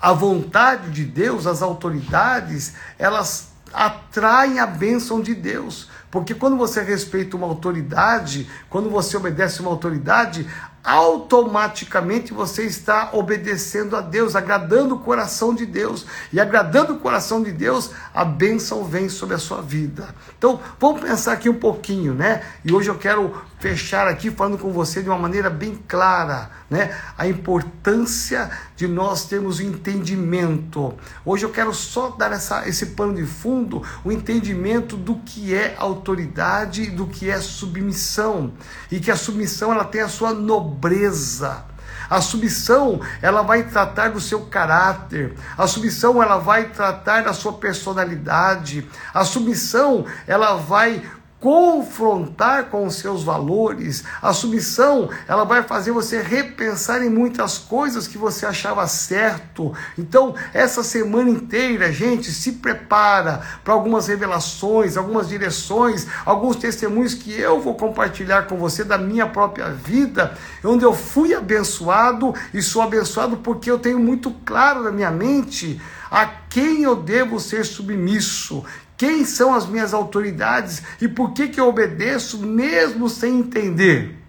à 0.00 0.12
vontade 0.12 0.90
de 0.90 1.04
Deus, 1.04 1.46
às 1.46 1.62
autoridades, 1.62 2.74
elas 2.98 3.52
atraem 3.72 4.58
a 4.58 4.66
bênção 4.66 5.20
de 5.20 5.32
Deus. 5.32 5.89
Porque 6.10 6.34
quando 6.34 6.56
você 6.56 6.82
respeita 6.82 7.36
uma 7.36 7.46
autoridade, 7.46 8.50
quando 8.68 8.90
você 8.90 9.16
obedece 9.16 9.60
uma 9.60 9.70
autoridade, 9.70 10.46
automaticamente 10.82 12.32
você 12.32 12.64
está 12.64 13.10
obedecendo 13.12 13.96
a 13.96 14.00
Deus, 14.00 14.34
agradando 14.34 14.96
o 14.96 15.00
coração 15.00 15.54
de 15.54 15.66
Deus. 15.66 16.06
E 16.32 16.40
agradando 16.40 16.94
o 16.94 16.98
coração 16.98 17.42
de 17.42 17.52
Deus, 17.52 17.90
a 18.14 18.24
bênção 18.24 18.84
vem 18.84 19.08
sobre 19.08 19.36
a 19.36 19.38
sua 19.38 19.60
vida. 19.60 20.14
Então, 20.36 20.60
vamos 20.78 21.00
pensar 21.00 21.32
aqui 21.32 21.48
um 21.48 21.54
pouquinho, 21.54 22.14
né? 22.14 22.42
E 22.64 22.72
hoje 22.72 22.88
eu 22.88 22.98
quero 22.98 23.34
fechar 23.60 24.08
aqui 24.08 24.30
falando 24.30 24.58
com 24.58 24.72
você 24.72 25.02
de 25.02 25.08
uma 25.08 25.18
maneira 25.18 25.50
bem 25.50 25.78
clara, 25.86 26.50
né? 26.68 26.96
A 27.16 27.28
importância 27.28 28.50
de 28.74 28.88
nós 28.88 29.26
termos 29.26 29.58
o 29.58 29.62
entendimento. 29.62 30.94
Hoje 31.24 31.44
eu 31.44 31.50
quero 31.50 31.72
só 31.74 32.08
dar 32.10 32.32
essa, 32.32 32.66
esse 32.66 32.86
pano 32.86 33.14
de 33.14 33.26
fundo, 33.26 33.82
o 34.02 34.10
entendimento 34.10 34.96
do 34.96 35.16
que 35.16 35.54
é 35.54 35.76
autoridade 35.78 36.90
do 36.90 37.06
que 37.06 37.28
é 37.28 37.38
submissão. 37.38 38.52
E 38.90 38.98
que 38.98 39.10
a 39.10 39.16
submissão 39.16 39.70
ela 39.70 39.84
tem 39.84 40.00
a 40.00 40.08
sua 40.08 40.32
nobreza. 40.32 41.66
A 42.08 42.20
submissão, 42.20 43.00
ela 43.22 43.42
vai 43.42 43.62
tratar 43.62 44.10
do 44.10 44.20
seu 44.20 44.40
caráter. 44.46 45.34
A 45.56 45.68
submissão, 45.68 46.20
ela 46.20 46.38
vai 46.38 46.70
tratar 46.70 47.22
da 47.22 47.32
sua 47.32 47.52
personalidade. 47.52 48.88
A 49.14 49.24
submissão, 49.24 50.04
ela 50.26 50.56
vai 50.56 51.04
confrontar 51.40 52.66
com 52.66 52.86
os 52.86 52.96
seus 52.96 53.24
valores. 53.24 54.04
A 54.20 54.32
submissão, 54.32 55.08
ela 55.26 55.44
vai 55.44 55.62
fazer 55.62 55.90
você 55.90 56.20
repensar 56.20 57.02
em 57.02 57.08
muitas 57.08 57.56
coisas 57.56 58.06
que 58.06 58.18
você 58.18 58.44
achava 58.44 58.86
certo. 58.86 59.72
Então, 59.98 60.34
essa 60.52 60.84
semana 60.84 61.30
inteira, 61.30 61.90
gente, 61.90 62.30
se 62.30 62.52
prepara 62.52 63.40
para 63.64 63.72
algumas 63.72 64.06
revelações, 64.06 64.96
algumas 64.96 65.28
direções, 65.28 66.06
alguns 66.26 66.56
testemunhos 66.56 67.14
que 67.14 67.40
eu 67.40 67.58
vou 67.60 67.74
compartilhar 67.74 68.42
com 68.42 68.56
você 68.56 68.84
da 68.84 68.98
minha 68.98 69.26
própria 69.26 69.70
vida, 69.70 70.36
onde 70.62 70.84
eu 70.84 70.92
fui 70.92 71.34
abençoado 71.34 72.34
e 72.52 72.60
sou 72.60 72.82
abençoado 72.82 73.38
porque 73.38 73.70
eu 73.70 73.78
tenho 73.78 73.98
muito 73.98 74.30
claro 74.44 74.82
na 74.82 74.92
minha 74.92 75.10
mente 75.10 75.80
a 76.10 76.26
quem 76.26 76.82
eu 76.82 76.96
devo 76.96 77.38
ser 77.38 77.64
submisso, 77.64 78.64
quem 79.00 79.24
são 79.24 79.54
as 79.54 79.66
minhas 79.66 79.94
autoridades 79.94 80.82
e 81.00 81.08
por 81.08 81.32
que, 81.32 81.48
que 81.48 81.58
eu 81.58 81.66
obedeço 81.66 82.36
mesmo 82.46 83.08
sem 83.08 83.38
entender. 83.38 84.19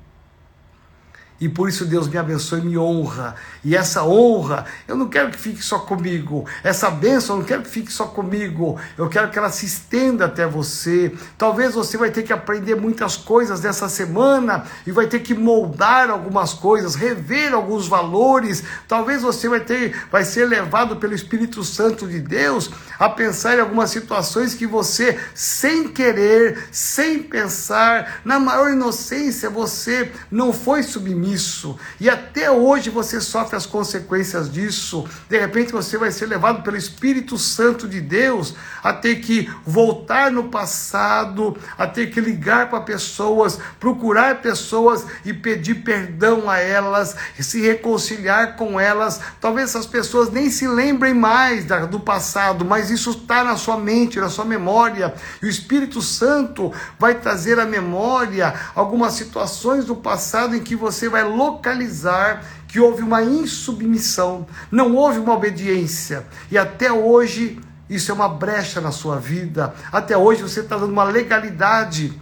E 1.42 1.50
por 1.50 1.68
isso 1.68 1.86
Deus 1.86 2.08
me 2.08 2.20
abençoe 2.20 2.60
e 2.60 2.64
me 2.64 2.78
honra. 2.78 3.36
E 3.66 3.76
essa 3.76 4.04
honra, 4.04 4.64
eu 4.88 4.96
não 4.96 5.10
quero 5.10 5.32
que 5.32 5.40
fique 5.40 5.64
só 5.64 5.80
comigo. 5.80 6.46
Essa 6.64 6.92
bênção, 6.92 7.36
eu 7.36 7.40
não 7.40 7.48
quero 7.48 7.64
que 7.64 7.70
fique 7.70 7.92
só 7.92 8.06
comigo. 8.06 8.80
Eu 8.96 9.10
quero 9.10 9.32
que 9.32 9.40
ela 9.40 9.50
se 9.50 9.66
estenda 9.66 10.26
até 10.26 10.46
você. 10.46 11.12
Talvez 11.40 11.74
você 11.74 11.98
vai 11.98 12.12
ter 12.12 12.22
que 12.22 12.32
aprender 12.32 12.76
muitas 12.76 13.18
coisas 13.18 13.60
nessa 13.60 13.90
semana 13.90 14.66
e 14.86 14.92
vai 14.92 15.08
ter 15.08 15.22
que 15.22 15.34
moldar 15.34 16.12
algumas 16.12 16.54
coisas, 16.54 16.94
rever 16.94 17.56
alguns 17.56 17.88
valores. 17.88 18.64
Talvez 18.88 19.24
você 19.24 19.50
vai 19.50 19.62
ter, 19.62 20.00
vai 20.12 20.24
ser 20.24 20.46
levado 20.46 20.98
pelo 20.98 21.16
Espírito 21.16 21.64
Santo 21.64 22.08
de 22.08 22.20
Deus 22.20 22.70
a 23.00 23.10
pensar 23.10 23.58
em 23.58 23.62
algumas 23.62 23.90
situações 23.90 24.54
que 24.54 24.68
você, 24.68 25.20
sem 25.34 25.88
querer, 25.88 26.68
sem 26.72 27.24
pensar, 27.24 28.22
na 28.24 28.40
maior 28.40 28.72
inocência, 28.72 29.50
você 29.50 30.12
não 30.30 30.54
foi 30.54 30.84
submisso 30.84 31.31
isso. 31.34 31.78
E 32.00 32.10
até 32.10 32.50
hoje 32.50 32.90
você 32.90 33.22
sofre 33.22 33.56
as 33.56 33.66
consequências 33.66 34.52
disso. 34.52 35.08
De 35.30 35.40
repente 35.40 35.72
você 35.72 35.98
vai 35.98 36.12
ser 36.12 36.26
levado 36.26 36.64
pelo 36.64 36.78
Espírito 36.78 37.38
Santo 37.38 37.88
de 37.88 38.02
Deus 38.02 38.56
a 38.84 38.94
ter 38.94 39.18
que 39.18 39.50
voltar 39.66 40.32
no 40.32 40.46
passado, 40.46 41.58
a 41.78 41.88
ter 41.88 42.12
que 42.12 42.20
ligar 42.20 42.70
para 42.70 42.82
pessoas, 42.82 43.60
procurar 43.80 44.42
pessoas 44.42 45.06
e 45.26 45.34
pedir 45.34 45.76
perdão 45.76 46.50
a 46.50 46.58
elas, 46.58 47.16
se 47.40 47.62
reconciliar 47.62 48.56
com 48.56 48.80
elas. 48.80 49.20
Talvez 49.40 49.70
essas 49.70 49.86
pessoas 49.86 50.30
nem 50.30 50.50
se 50.50 50.68
lembrem 50.68 51.14
mais 51.14 51.66
do 51.90 52.00
passado, 52.00 52.66
mas 52.66 52.90
isso 52.90 53.12
está 53.12 53.44
na 53.44 53.56
sua 53.56 53.78
mente, 53.78 54.20
na 54.20 54.30
sua 54.30 54.46
memória. 54.46 55.14
E 55.42 55.46
o 55.46 55.50
Espírito 55.50 56.02
Santo 56.02 56.72
vai 57.00 57.16
trazer 57.16 57.60
à 57.60 57.66
memória 57.66 58.54
algumas 58.76 59.14
situações 59.14 59.86
do 59.86 59.96
passado 59.96 60.56
em 60.56 60.60
que 60.60 60.76
você 60.76 61.08
vai 61.08 61.21
localizar 61.24 62.44
que 62.68 62.80
houve 62.80 63.04
uma 63.04 63.22
insubmissão, 63.22 64.48
não 64.72 64.96
houve 64.96 65.20
uma 65.20 65.34
obediência. 65.34 66.26
E 66.50 66.58
até 66.58 66.92
hoje 66.92 67.60
isso 67.90 68.10
é 68.10 68.14
uma 68.14 68.30
brecha 68.30 68.80
na 68.80 68.92
sua 68.92 69.18
vida. 69.18 69.74
Até 69.92 70.18
hoje 70.18 70.42
você 70.42 70.62
está 70.62 70.78
dando 70.78 70.94
uma 70.94 71.04
legalidade 71.04 72.18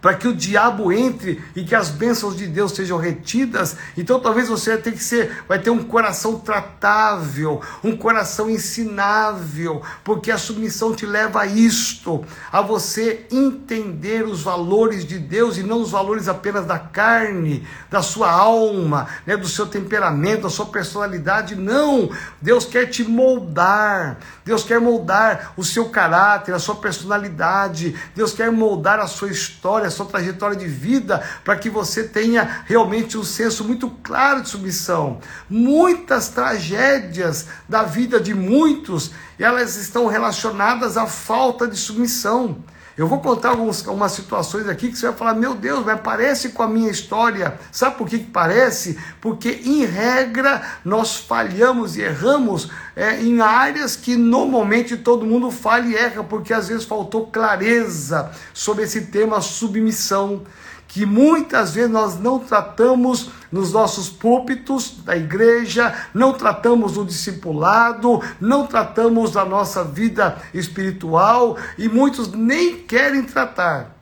para 0.00 0.14
que 0.14 0.28
o 0.28 0.34
diabo 0.34 0.92
entre 0.92 1.42
e 1.56 1.64
que 1.64 1.74
as 1.74 1.90
bênçãos 1.90 2.36
de 2.36 2.46
Deus 2.46 2.72
sejam 2.72 2.98
retidas. 2.98 3.76
Então 3.96 4.20
talvez 4.20 4.48
você 4.48 4.72
vai 4.72 4.82
ter 4.82 4.92
que 4.92 5.02
ser, 5.02 5.44
vai 5.48 5.58
ter 5.58 5.70
um 5.70 5.82
coração 5.82 6.38
tratável, 6.38 7.60
um 7.82 7.96
coração 7.96 8.48
ensinável, 8.48 9.82
porque 10.04 10.30
a 10.30 10.38
submissão 10.38 10.94
te 10.94 11.04
leva 11.04 11.40
a 11.40 11.46
isto, 11.46 12.24
a 12.52 12.60
você 12.60 13.26
entender 13.30 14.24
os 14.24 14.42
valores 14.42 15.04
de 15.04 15.18
Deus 15.18 15.56
e 15.56 15.62
não 15.62 15.82
os 15.82 15.90
valores 15.90 16.28
apenas 16.28 16.64
da 16.64 16.78
carne, 16.78 17.66
da 17.90 18.02
sua 18.02 18.30
alma, 18.30 19.08
né, 19.26 19.36
do 19.36 19.48
seu 19.48 19.66
temperamento, 19.66 20.42
da 20.42 20.50
sua 20.50 20.66
personalidade. 20.66 21.56
Não, 21.56 22.10
Deus 22.40 22.64
quer 22.64 22.86
te 22.86 23.02
moldar. 23.02 24.18
Deus 24.44 24.62
quer 24.62 24.80
moldar 24.80 25.52
o 25.56 25.64
seu 25.64 25.90
caráter, 25.90 26.54
a 26.54 26.58
sua 26.58 26.76
personalidade. 26.76 27.96
Deus 28.14 28.32
quer 28.32 28.50
moldar 28.50 28.98
a 28.98 29.06
sua 29.06 29.30
história 29.30 29.87
a 29.88 29.90
sua 29.90 30.06
trajetória 30.06 30.56
de 30.56 30.66
vida, 30.66 31.22
para 31.44 31.56
que 31.56 31.68
você 31.68 32.04
tenha 32.04 32.62
realmente 32.66 33.18
um 33.18 33.24
senso 33.24 33.64
muito 33.64 33.90
claro 34.02 34.42
de 34.42 34.48
submissão. 34.48 35.20
Muitas 35.48 36.28
tragédias 36.28 37.46
da 37.68 37.82
vida 37.82 38.20
de 38.20 38.34
muitos, 38.34 39.10
elas 39.38 39.76
estão 39.76 40.06
relacionadas 40.06 40.96
à 40.96 41.06
falta 41.06 41.66
de 41.66 41.76
submissão. 41.76 42.62
Eu 42.98 43.06
vou 43.06 43.20
contar 43.20 43.50
algumas, 43.50 43.86
algumas 43.86 44.10
situações 44.10 44.68
aqui 44.68 44.88
que 44.88 44.98
você 44.98 45.06
vai 45.06 45.16
falar, 45.16 45.34
meu 45.34 45.54
Deus, 45.54 45.86
mas 45.86 46.00
parece 46.00 46.48
com 46.48 46.64
a 46.64 46.68
minha 46.68 46.90
história. 46.90 47.56
Sabe 47.70 47.96
por 47.96 48.08
que, 48.08 48.18
que 48.18 48.26
parece? 48.26 48.98
Porque, 49.20 49.60
em 49.64 49.84
regra, 49.84 50.60
nós 50.84 51.14
falhamos 51.14 51.96
e 51.96 52.02
erramos 52.02 52.68
é, 52.96 53.22
em 53.22 53.40
áreas 53.40 53.94
que 53.94 54.16
normalmente 54.16 54.96
todo 54.96 55.24
mundo 55.24 55.48
falha 55.52 55.86
e 55.86 55.94
erra, 55.94 56.24
porque 56.24 56.52
às 56.52 56.66
vezes 56.66 56.84
faltou 56.84 57.28
clareza 57.28 58.32
sobre 58.52 58.82
esse 58.82 59.02
tema 59.02 59.40
submissão 59.40 60.42
que 60.88 61.04
muitas 61.04 61.74
vezes 61.74 61.90
nós 61.90 62.18
não 62.18 62.38
tratamos 62.38 63.30
nos 63.52 63.72
nossos 63.72 64.08
púlpitos 64.08 64.96
da 65.04 65.14
igreja, 65.14 65.94
não 66.14 66.32
tratamos 66.32 66.96
no 66.96 67.04
discipulado, 67.04 68.22
não 68.40 68.66
tratamos 68.66 69.32
da 69.32 69.44
nossa 69.44 69.84
vida 69.84 70.38
espiritual 70.52 71.58
e 71.76 71.88
muitos 71.88 72.32
nem 72.32 72.78
querem 72.78 73.22
tratar. 73.22 73.96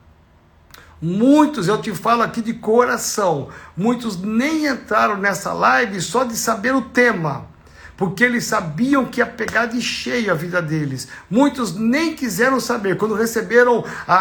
Muitos, 1.03 1.69
eu 1.69 1.83
te 1.83 1.93
falo 1.93 2.23
aqui 2.23 2.41
de 2.41 2.55
coração, 2.55 3.49
muitos 3.77 4.17
nem 4.17 4.67
entraram 4.67 5.17
nessa 5.17 5.53
live 5.53 6.01
só 6.01 6.25
de 6.25 6.37
saber 6.37 6.75
o 6.75 6.83
tema 6.83 7.56
porque 7.97 8.25
eles 8.25 8.45
sabiam 8.45 9.05
que 9.05 9.21
ia 9.21 9.27
pegar 9.27 9.67
de 9.67 9.81
cheio 9.81 10.31
a 10.31 10.35
vida 10.35 10.61
deles. 10.61 11.09
Muitos 11.31 11.75
nem 11.75 12.15
quiseram 12.15 12.61
saber. 12.61 12.97
Quando 12.97 13.15
receberam 13.15 13.85
a, 14.07 14.15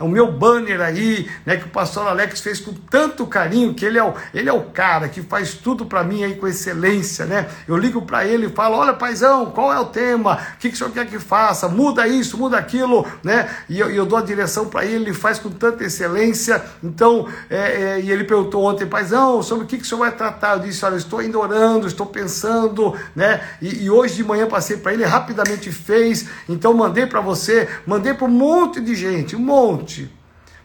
a, 0.00 0.04
o 0.04 0.08
meu 0.08 0.32
banner 0.32 0.80
aí, 0.80 1.30
né, 1.46 1.56
que 1.56 1.66
o 1.66 1.70
pastor 1.70 2.06
Alex 2.06 2.40
fez 2.40 2.58
com 2.58 2.72
tanto 2.72 3.26
carinho, 3.26 3.74
que 3.74 3.84
ele 3.84 3.98
é 3.98 4.04
o, 4.04 4.14
ele 4.34 4.48
é 4.48 4.52
o 4.52 4.62
cara 4.62 5.08
que 5.08 5.22
faz 5.22 5.54
tudo 5.54 5.86
para 5.86 6.02
mim 6.02 6.24
aí 6.24 6.34
com 6.34 6.48
excelência, 6.48 7.24
né? 7.24 7.48
Eu 7.68 7.76
ligo 7.76 8.02
para 8.02 8.26
ele 8.26 8.46
e 8.46 8.50
falo: 8.50 8.76
Olha, 8.76 8.92
paizão, 8.92 9.46
qual 9.46 9.72
é 9.72 9.78
o 9.78 9.86
tema? 9.86 10.38
O 10.54 10.58
que, 10.58 10.68
que 10.68 10.74
o 10.74 10.78
senhor 10.78 10.90
quer 10.90 11.06
que 11.06 11.18
faça? 11.18 11.68
Muda 11.68 12.06
isso, 12.08 12.36
muda 12.36 12.58
aquilo, 12.58 13.06
né? 13.22 13.48
E 13.68 13.78
eu, 13.78 13.90
eu 13.90 14.04
dou 14.04 14.18
a 14.18 14.22
direção 14.22 14.66
para 14.66 14.84
ele, 14.84 15.04
ele 15.04 15.14
faz 15.14 15.38
com 15.38 15.50
tanta 15.50 15.84
excelência. 15.84 16.62
Então, 16.82 17.28
é, 17.48 17.56
é, 17.56 18.00
e 18.00 18.10
ele 18.10 18.24
perguntou 18.24 18.64
ontem, 18.64 18.86
paizão, 18.86 19.42
sobre 19.42 19.64
o 19.64 19.66
que, 19.66 19.76
que 19.76 19.84
o 19.84 19.86
senhor 19.86 20.00
vai 20.00 20.12
tratar? 20.12 20.54
Eu 20.54 20.60
disse: 20.60 20.84
Olha, 20.84 20.96
estou 20.96 21.20
ainda 21.20 21.38
orando, 21.38 21.86
estou 21.86 22.06
pensando, 22.06 22.94
né? 23.14 23.40
E, 23.60 23.84
e 23.84 23.90
hoje 23.90 24.16
de 24.16 24.24
manhã 24.24 24.46
passei 24.46 24.76
para 24.76 24.92
ele, 24.92 25.04
rapidamente 25.04 25.70
fez. 25.70 26.26
Então, 26.48 26.74
mandei 26.74 27.06
para 27.06 27.20
você, 27.20 27.68
mandei 27.86 28.14
para 28.14 28.26
um 28.26 28.30
monte 28.30 28.80
de 28.80 28.94
gente, 28.94 29.36
um 29.36 29.40
monte. 29.40 30.10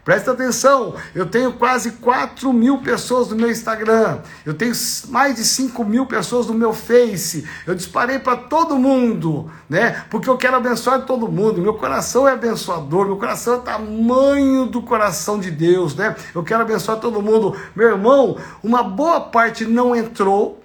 Presta 0.08 0.32
atenção, 0.32 0.96
eu 1.14 1.26
tenho 1.26 1.52
quase 1.52 1.92
4 1.92 2.54
mil 2.54 2.78
pessoas 2.78 3.28
no 3.28 3.36
meu 3.36 3.52
Instagram, 3.52 4.20
eu 4.46 4.54
tenho 4.54 4.72
mais 5.10 5.36
de 5.36 5.44
5 5.44 5.84
mil 5.84 6.06
pessoas 6.06 6.48
no 6.48 6.54
meu 6.54 6.72
Face, 6.72 7.46
eu 7.68 7.76
disparei 7.76 8.18
para 8.18 8.38
todo 8.38 8.78
mundo, 8.78 9.52
né? 9.70 10.06
Porque 10.10 10.30
eu 10.30 10.38
quero 10.38 10.56
abençoar 10.56 11.02
todo 11.02 11.30
mundo, 11.30 11.62
meu 11.62 11.74
coração 11.74 12.26
é 12.26 12.32
abençoador, 12.32 13.06
meu 13.06 13.18
coração 13.18 13.56
é 13.56 13.58
tamanho 13.58 14.68
do 14.68 14.82
coração 14.82 15.38
de 15.42 15.52
Deus, 15.52 15.94
né? 15.94 16.16
Eu 16.34 16.42
quero 16.42 16.62
abençoar 16.62 17.02
todo 17.02 17.22
mundo. 17.22 17.54
Meu 17.76 17.90
irmão, 17.90 18.38
uma 18.64 18.84
boa 18.84 19.20
parte 19.20 19.66
não 19.66 19.94
entrou, 19.94 20.64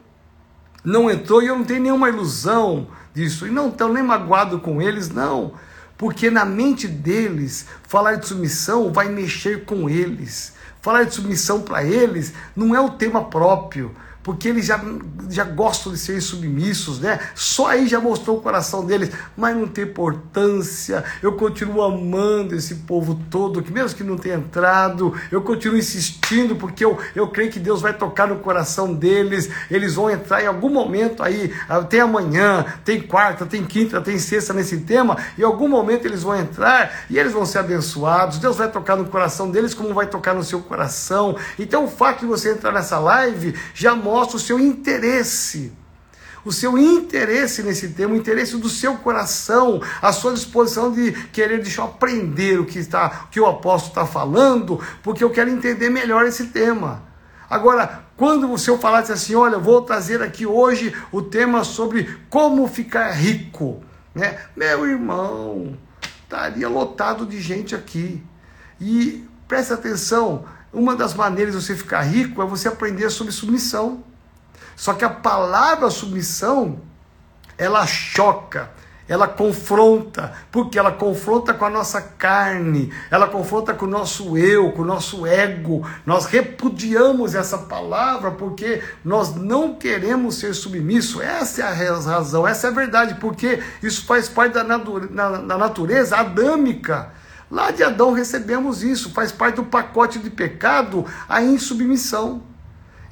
não 0.85 1.11
entrou 1.11 1.43
e 1.43 1.47
eu 1.47 1.57
não 1.57 1.65
tenho 1.65 1.83
nenhuma 1.83 2.09
ilusão 2.09 2.89
disso, 3.15 3.47
e 3.47 3.51
não 3.51 3.69
estou 3.69 3.93
nem 3.93 4.03
magoado 4.03 4.59
com 4.59 4.81
eles, 4.81 5.09
não. 5.09 5.53
Porque 5.97 6.31
na 6.31 6.45
mente 6.45 6.89
deles, 6.89 7.67
falar 7.85 8.17
de 8.17 8.27
submissão 8.27 8.93
vai 8.93 9.09
mexer 9.09 9.65
com 9.65 9.89
eles. 9.89 10.55
Falar 10.81 11.05
de 11.05 11.15
submissão 11.15 11.61
para 11.61 11.85
eles 11.85 12.33
não 12.57 12.75
é 12.75 12.81
o 12.81 12.91
tema 12.91 13.25
próprio. 13.25 13.95
Porque 14.23 14.49
eles 14.49 14.67
já, 14.67 14.81
já 15.29 15.45
gostam 15.45 15.93
de 15.93 15.99
ser 15.99 16.21
submissos, 16.21 17.01
né? 17.01 17.19
Só 17.35 17.67
aí 17.67 17.89
já 17.89 18.01
mostrou 18.01 18.39
o 18.39 18.41
coração 18.41 18.85
deles, 18.85 19.11
mas 19.37 19.57
não 19.57 19.67
tem 19.67 19.85
importância. 19.85 21.05
Eu 21.23 21.33
continuo 21.33 21.83
amando 21.83 22.55
esse 22.55 22.77
povo 22.77 23.21
todo, 23.31 23.63
que 23.63 23.73
mesmo 23.73 23.97
que 23.97 24.05
não 24.05 24.17
tenha 24.17 24.37
entrado, 24.37 25.13
eu 25.31 25.43
continuo 25.43 25.77
insistindo, 25.77 26.57
porque 26.57 26.85
eu, 26.85 26.99
eu 27.15 27.29
creio 27.29 27.51
que 27.51 27.59
Deus 27.59 27.81
vai 27.81 27.93
tocar 27.93 28.29
no 28.29 28.37
coração 28.37 28.95
deles, 28.95 29.51
eles 29.71 29.95
vão 29.95 30.11
entrar 30.11 30.43
em 30.43 30.47
algum 30.47 30.71
momento 30.71 31.23
aí, 31.23 31.53
ah, 31.69 31.83
tem 31.83 32.01
amanhã, 32.01 32.65
tem 32.85 33.01
quarta, 33.01 33.45
tem 33.45 33.65
quinta, 33.65 34.01
tem 34.01 34.19
sexta 34.19 34.53
nesse 34.53 34.79
tema, 34.79 35.17
em 35.37 35.43
algum 35.43 35.69
momento 35.69 36.07
eles 36.07 36.23
vão 36.23 36.37
entrar 36.37 37.05
e 37.11 37.19
eles 37.19 37.33
vão 37.33 37.45
ser 37.45 37.59
abençoados. 37.59 38.39
Deus 38.39 38.57
vai 38.57 38.71
tocar 38.71 38.97
no 38.97 39.07
coração 39.07 39.51
deles, 39.51 39.75
como 39.75 39.93
vai 39.93 40.07
tocar 40.07 40.35
no 40.35 40.45
seu 40.45 40.61
coração. 40.61 41.37
Então 41.59 41.85
o 41.85 41.89
fato 41.89 42.21
de 42.21 42.27
você 42.27 42.53
entrar 42.53 42.73
nessa 42.73 42.99
live 42.99 43.55
já 43.75 43.95
mostra 43.95 44.12
mostra 44.13 44.37
o 44.37 44.41
seu 44.41 44.59
interesse. 44.59 45.73
O 46.45 46.53
seu 46.53 46.77
interesse 46.77 47.63
nesse 47.63 47.91
tema, 47.91 48.15
o 48.15 48.17
interesse 48.17 48.57
do 48.57 48.69
seu 48.69 48.97
coração, 48.97 49.81
a 50.03 50.13
sua 50.13 50.35
disposição 50.35 50.93
de 50.93 51.13
querer 51.29 51.63
deixar 51.63 51.83
eu 51.83 51.87
aprender 51.87 52.59
o 52.59 52.67
que, 52.67 52.79
está, 52.79 53.27
o 53.27 53.29
que 53.29 53.41
o 53.41 53.47
apóstolo 53.47 53.93
está 53.93 54.05
falando, 54.05 54.81
porque 55.03 55.23
eu 55.23 55.31
quero 55.31 55.49
entender 55.49 55.89
melhor 55.89 56.27
esse 56.27 56.49
tema. 56.49 57.03
Agora, 57.49 58.05
quando 58.17 58.53
o 58.53 58.59
senhor 58.59 58.79
falasse 58.79 59.13
assim, 59.13 59.35
olha, 59.35 59.57
vou 59.57 59.83
trazer 59.83 60.21
aqui 60.21 60.45
hoje 60.45 60.95
o 61.13 61.23
tema 61.23 61.63
sobre 61.65 62.19
como 62.29 62.67
ficar 62.67 63.13
rico, 63.13 63.83
né? 64.15 64.39
Meu 64.57 64.87
irmão, 64.87 65.79
estaria 66.25 66.69
lotado 66.69 67.25
de 67.25 67.41
gente 67.41 67.75
aqui. 67.75 68.23
E 68.81 69.25
preste 69.47 69.73
atenção, 69.73 70.45
uma 70.73 70.97
das 70.97 71.15
maneiras 71.15 71.55
de 71.55 71.63
você 71.63 71.77
ficar 71.77 72.03
rico 72.03 72.43
é 72.43 72.47
você 72.47 72.69
aprender 72.69 73.11
sobre 73.11 73.33
submissão. 73.33 74.03
Só 74.75 74.95
que 74.95 75.05
a 75.05 75.11
palavra 75.11 75.91
submissão, 75.91 76.81
ela 77.59 77.87
choca, 77.87 78.71
ela 79.07 79.29
confronta, 79.29 80.33
porque 80.51 80.79
ela 80.79 80.91
confronta 80.91 81.53
com 81.53 81.67
a 81.67 81.71
nossa 81.71 82.01
carne, 82.01 82.91
ela 83.11 83.27
confronta 83.27 83.75
com 83.75 83.85
o 83.85 83.89
nosso 83.89 84.39
eu, 84.39 84.73
com 84.73 84.83
o 84.83 84.87
nosso 84.87 85.27
ego. 85.27 85.87
Nós 86.07 86.25
repudiamos 86.25 87.35
essa 87.35 87.59
palavra 87.59 88.31
porque 88.31 88.83
nós 89.05 89.35
não 89.35 89.75
queremos 89.75 90.37
ser 90.37 90.55
submissos. 90.55 91.21
Essa 91.21 91.63
é 91.63 91.65
a 91.67 91.73
razão, 91.73 92.49
essa 92.49 92.69
é 92.69 92.71
a 92.71 92.75
verdade, 92.75 93.17
porque 93.17 93.63
isso 93.83 94.07
faz 94.07 94.29
parte 94.29 94.55
da, 94.55 94.65
natureza 94.65 96.17
adâmica. 96.17 97.13
Lá 97.53 97.71
de 97.71 97.83
Adão 97.83 98.13
recebemos 98.13 98.83
isso, 98.83 99.11
faz 99.11 99.31
parte 99.31 99.57
do 99.57 99.65
pacote 99.65 100.19
de 100.19 100.31
pecado, 100.31 101.05
a 101.29 101.43
insubmissão. 101.43 102.43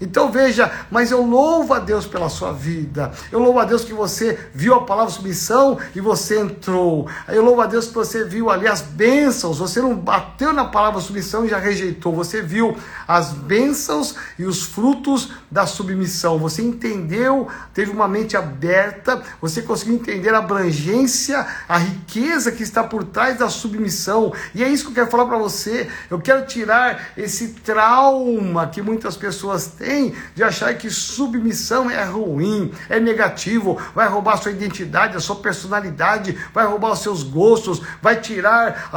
Então 0.00 0.32
veja, 0.32 0.72
mas 0.90 1.10
eu 1.10 1.22
louvo 1.22 1.74
a 1.74 1.78
Deus 1.78 2.06
pela 2.06 2.30
sua 2.30 2.52
vida. 2.52 3.12
Eu 3.30 3.38
louvo 3.38 3.58
a 3.58 3.64
Deus 3.66 3.84
que 3.84 3.92
você 3.92 4.38
viu 4.54 4.74
a 4.74 4.86
palavra 4.86 5.12
submissão 5.12 5.78
e 5.94 6.00
você 6.00 6.40
entrou. 6.40 7.06
Eu 7.28 7.44
louvo 7.44 7.60
a 7.60 7.66
Deus 7.66 7.88
que 7.88 7.94
você 7.94 8.24
viu 8.24 8.48
ali 8.48 8.66
as 8.66 8.80
bênçãos. 8.80 9.58
Você 9.58 9.80
não 9.82 9.94
bateu 9.94 10.54
na 10.54 10.64
palavra 10.64 11.00
submissão 11.00 11.44
e 11.44 11.48
já 11.48 11.58
rejeitou. 11.58 12.14
Você 12.14 12.40
viu 12.40 12.74
as 13.06 13.32
bênçãos 13.32 14.14
e 14.38 14.44
os 14.44 14.62
frutos 14.62 15.32
da 15.50 15.66
submissão. 15.66 16.38
Você 16.38 16.62
entendeu, 16.62 17.48
teve 17.74 17.90
uma 17.90 18.08
mente 18.08 18.36
aberta, 18.36 19.22
você 19.40 19.60
conseguiu 19.60 19.96
entender 19.96 20.34
a 20.34 20.38
abrangência, 20.38 21.46
a 21.68 21.76
riqueza 21.76 22.50
que 22.50 22.62
está 22.62 22.82
por 22.82 23.04
trás 23.04 23.38
da 23.38 23.50
submissão. 23.50 24.32
E 24.54 24.64
é 24.64 24.68
isso 24.68 24.84
que 24.84 24.90
eu 24.90 24.94
quero 24.94 25.10
falar 25.10 25.26
para 25.26 25.38
você. 25.38 25.88
Eu 26.08 26.18
quero 26.18 26.46
tirar 26.46 27.10
esse 27.18 27.48
trauma 27.48 28.66
que 28.68 28.80
muitas 28.80 29.16
pessoas 29.16 29.66
têm 29.66 29.89
de 30.34 30.42
achar 30.42 30.74
que 30.74 30.90
submissão 30.90 31.90
é 31.90 32.04
ruim, 32.04 32.72
é 32.88 32.98
negativo, 33.00 33.78
vai 33.94 34.08
roubar 34.08 34.36
sua 34.36 34.52
identidade, 34.52 35.16
a 35.16 35.20
sua 35.20 35.36
personalidade, 35.36 36.38
vai 36.54 36.66
roubar 36.66 36.92
os 36.92 37.00
seus 37.00 37.22
gostos, 37.22 37.80
vai 38.00 38.20
tirar 38.20 38.90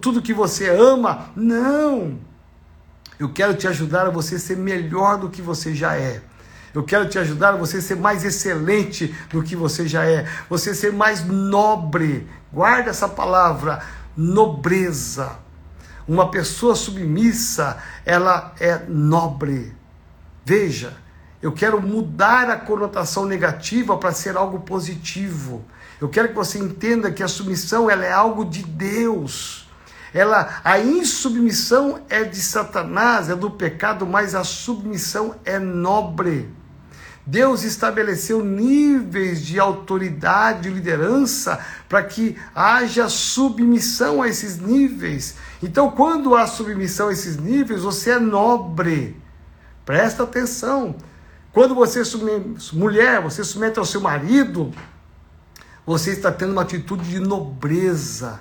tudo 0.00 0.22
que 0.22 0.32
você 0.32 0.68
ama. 0.68 1.30
Não! 1.34 2.18
Eu 3.18 3.32
quero 3.32 3.54
te 3.54 3.66
ajudar 3.66 4.06
a 4.06 4.10
você 4.10 4.38
ser 4.38 4.56
melhor 4.56 5.18
do 5.18 5.30
que 5.30 5.40
você 5.40 5.74
já 5.74 5.96
é. 5.96 6.20
Eu 6.74 6.84
quero 6.84 7.08
te 7.08 7.18
ajudar 7.18 7.54
a 7.54 7.56
você 7.56 7.80
ser 7.80 7.96
mais 7.96 8.22
excelente 8.22 9.14
do 9.30 9.42
que 9.42 9.56
você 9.56 9.88
já 9.88 10.04
é, 10.04 10.26
você 10.48 10.74
ser 10.74 10.92
mais 10.92 11.24
nobre. 11.24 12.28
Guarda 12.52 12.90
essa 12.90 13.08
palavra, 13.08 13.80
nobreza. 14.14 15.38
Uma 16.06 16.30
pessoa 16.30 16.74
submissa, 16.74 17.78
ela 18.04 18.54
é 18.60 18.82
nobre. 18.86 19.74
Veja, 20.48 20.96
eu 21.42 21.50
quero 21.50 21.82
mudar 21.82 22.48
a 22.48 22.56
conotação 22.56 23.26
negativa 23.26 23.96
para 23.96 24.12
ser 24.12 24.36
algo 24.36 24.60
positivo. 24.60 25.64
Eu 26.00 26.08
quero 26.08 26.28
que 26.28 26.36
você 26.36 26.56
entenda 26.56 27.10
que 27.10 27.20
a 27.20 27.26
submissão 27.26 27.90
ela 27.90 28.04
é 28.04 28.12
algo 28.12 28.44
de 28.44 28.62
Deus. 28.62 29.68
Ela, 30.14 30.60
a 30.62 30.78
insubmissão 30.78 32.00
é 32.08 32.22
de 32.22 32.40
Satanás, 32.40 33.28
é 33.28 33.34
do 33.34 33.50
pecado, 33.50 34.06
mas 34.06 34.36
a 34.36 34.44
submissão 34.44 35.34
é 35.44 35.58
nobre. 35.58 36.48
Deus 37.26 37.64
estabeleceu 37.64 38.44
níveis 38.44 39.44
de 39.44 39.58
autoridade 39.58 40.68
e 40.68 40.72
liderança 40.72 41.58
para 41.88 42.04
que 42.04 42.36
haja 42.54 43.08
submissão 43.08 44.22
a 44.22 44.28
esses 44.28 44.60
níveis. 44.60 45.34
Então, 45.60 45.90
quando 45.90 46.36
há 46.36 46.46
submissão 46.46 47.08
a 47.08 47.12
esses 47.12 47.36
níveis, 47.36 47.82
você 47.82 48.10
é 48.10 48.20
nobre. 48.20 49.25
Presta 49.86 50.24
atenção. 50.24 50.96
Quando 51.52 51.74
você 51.74 52.02
mulher, 52.72 53.22
você 53.22 53.42
submete 53.44 53.78
ao 53.78 53.84
seu 53.84 54.00
marido, 54.00 54.72
você 55.86 56.10
está 56.10 56.30
tendo 56.32 56.52
uma 56.52 56.62
atitude 56.62 57.08
de 57.08 57.20
nobreza. 57.20 58.40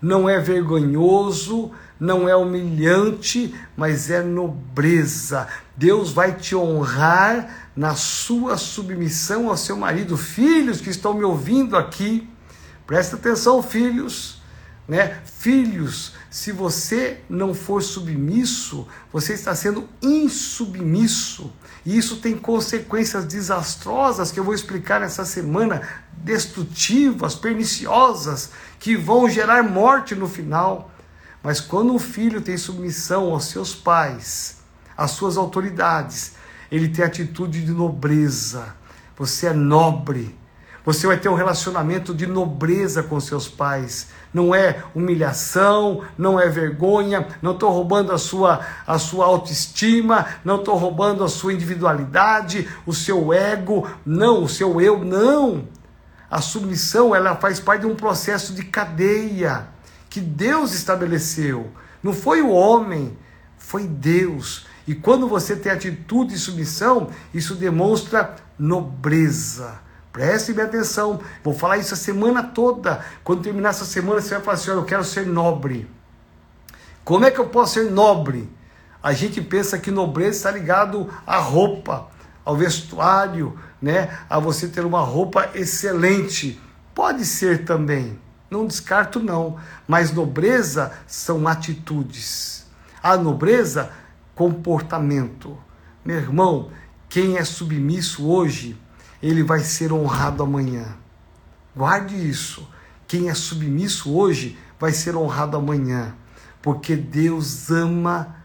Não 0.00 0.28
é 0.28 0.40
vergonhoso, 0.40 1.72
não 2.00 2.26
é 2.26 2.34
humilhante, 2.34 3.54
mas 3.76 4.10
é 4.10 4.22
nobreza. 4.22 5.46
Deus 5.76 6.10
vai 6.10 6.32
te 6.32 6.56
honrar 6.56 7.70
na 7.76 7.94
sua 7.94 8.56
submissão 8.56 9.50
ao 9.50 9.56
seu 9.56 9.76
marido. 9.76 10.16
Filhos 10.16 10.80
que 10.80 10.88
estão 10.88 11.12
me 11.12 11.22
ouvindo 11.22 11.76
aqui, 11.76 12.28
presta 12.86 13.16
atenção, 13.16 13.62
filhos, 13.62 14.37
né? 14.88 15.20
Filhos, 15.26 16.14
se 16.30 16.50
você 16.50 17.20
não 17.28 17.52
for 17.52 17.82
submisso, 17.82 18.88
você 19.12 19.34
está 19.34 19.54
sendo 19.54 19.86
insubmisso. 20.00 21.52
E 21.84 21.96
isso 21.96 22.16
tem 22.16 22.36
consequências 22.36 23.26
desastrosas 23.26 24.32
que 24.32 24.40
eu 24.40 24.44
vou 24.44 24.54
explicar 24.54 25.00
nessa 25.00 25.26
semana, 25.26 25.82
destrutivas, 26.12 27.34
perniciosas, 27.34 28.50
que 28.80 28.96
vão 28.96 29.28
gerar 29.28 29.62
morte 29.62 30.14
no 30.14 30.26
final. 30.26 30.90
Mas 31.42 31.60
quando 31.60 31.92
um 31.92 31.98
filho 31.98 32.40
tem 32.40 32.56
submissão 32.56 33.30
aos 33.30 33.44
seus 33.44 33.74
pais, 33.74 34.56
às 34.96 35.10
suas 35.10 35.36
autoridades, 35.36 36.32
ele 36.72 36.88
tem 36.88 37.04
atitude 37.04 37.64
de 37.64 37.72
nobreza. 37.72 38.74
Você 39.16 39.48
é 39.48 39.52
nobre. 39.52 40.37
Você 40.88 41.06
vai 41.06 41.18
ter 41.18 41.28
um 41.28 41.34
relacionamento 41.34 42.14
de 42.14 42.26
nobreza 42.26 43.02
com 43.02 43.20
seus 43.20 43.46
pais 43.46 44.08
não 44.32 44.54
é 44.54 44.82
humilhação, 44.94 46.02
não 46.16 46.40
é 46.40 46.48
vergonha, 46.48 47.28
não 47.42 47.52
estou 47.52 47.70
roubando 47.70 48.10
a 48.10 48.16
sua, 48.16 48.60
a 48.86 48.98
sua 48.98 49.26
autoestima, 49.26 50.24
não 50.42 50.56
estou 50.56 50.78
roubando 50.78 51.22
a 51.22 51.28
sua 51.28 51.52
individualidade, 51.52 52.66
o 52.86 52.94
seu 52.94 53.34
ego, 53.34 53.86
não, 54.02 54.44
o 54.44 54.48
seu 54.48 54.80
eu, 54.80 55.04
não. 55.04 55.68
A 56.30 56.40
submissão, 56.40 57.14
ela 57.14 57.36
faz 57.36 57.60
parte 57.60 57.82
de 57.82 57.86
um 57.86 57.94
processo 57.94 58.54
de 58.54 58.64
cadeia 58.64 59.68
que 60.08 60.22
Deus 60.22 60.72
estabeleceu. 60.72 61.70
Não 62.02 62.14
foi 62.14 62.40
o 62.40 62.48
homem, 62.48 63.14
foi 63.58 63.86
Deus. 63.86 64.66
E 64.86 64.94
quando 64.94 65.28
você 65.28 65.54
tem 65.54 65.70
atitude 65.70 66.32
de 66.32 66.38
submissão, 66.38 67.10
isso 67.34 67.54
demonstra 67.54 68.36
nobreza 68.58 69.86
Preste 70.12 70.52
bem 70.52 70.64
atenção, 70.64 71.20
vou 71.44 71.54
falar 71.54 71.78
isso 71.78 71.94
a 71.94 71.96
semana 71.96 72.42
toda. 72.42 73.04
Quando 73.22 73.42
terminar 73.42 73.70
essa 73.70 73.84
semana, 73.84 74.20
você 74.20 74.34
vai 74.34 74.42
falar 74.42 74.54
assim: 74.54 74.70
eu 74.70 74.84
quero 74.84 75.04
ser 75.04 75.26
nobre. 75.26 75.88
Como 77.04 77.24
é 77.24 77.30
que 77.30 77.38
eu 77.38 77.48
posso 77.48 77.74
ser 77.74 77.90
nobre? 77.90 78.50
A 79.02 79.12
gente 79.12 79.40
pensa 79.40 79.78
que 79.78 79.90
nobreza 79.90 80.36
está 80.36 80.50
ligado 80.50 81.08
à 81.26 81.38
roupa, 81.38 82.08
ao 82.44 82.56
vestuário, 82.56 83.58
né? 83.80 84.18
a 84.28 84.38
você 84.38 84.68
ter 84.68 84.84
uma 84.84 85.00
roupa 85.00 85.50
excelente. 85.54 86.60
Pode 86.94 87.24
ser 87.24 87.64
também, 87.64 88.18
não 88.50 88.66
descarto 88.66 89.20
não, 89.20 89.56
mas 89.86 90.10
nobreza 90.10 90.92
são 91.06 91.46
atitudes. 91.46 92.66
A 93.02 93.16
nobreza, 93.16 93.90
comportamento. 94.34 95.56
Meu 96.04 96.16
irmão, 96.16 96.70
quem 97.08 97.36
é 97.36 97.44
submisso 97.44 98.28
hoje, 98.28 98.76
ele 99.22 99.42
vai 99.42 99.60
ser 99.60 99.92
honrado 99.92 100.42
amanhã. 100.42 100.96
Guarde 101.76 102.14
isso. 102.14 102.68
Quem 103.06 103.28
é 103.28 103.34
submisso 103.34 104.12
hoje 104.14 104.58
vai 104.78 104.92
ser 104.92 105.16
honrado 105.16 105.56
amanhã, 105.56 106.14
porque 106.62 106.94
Deus 106.94 107.70
ama 107.70 108.36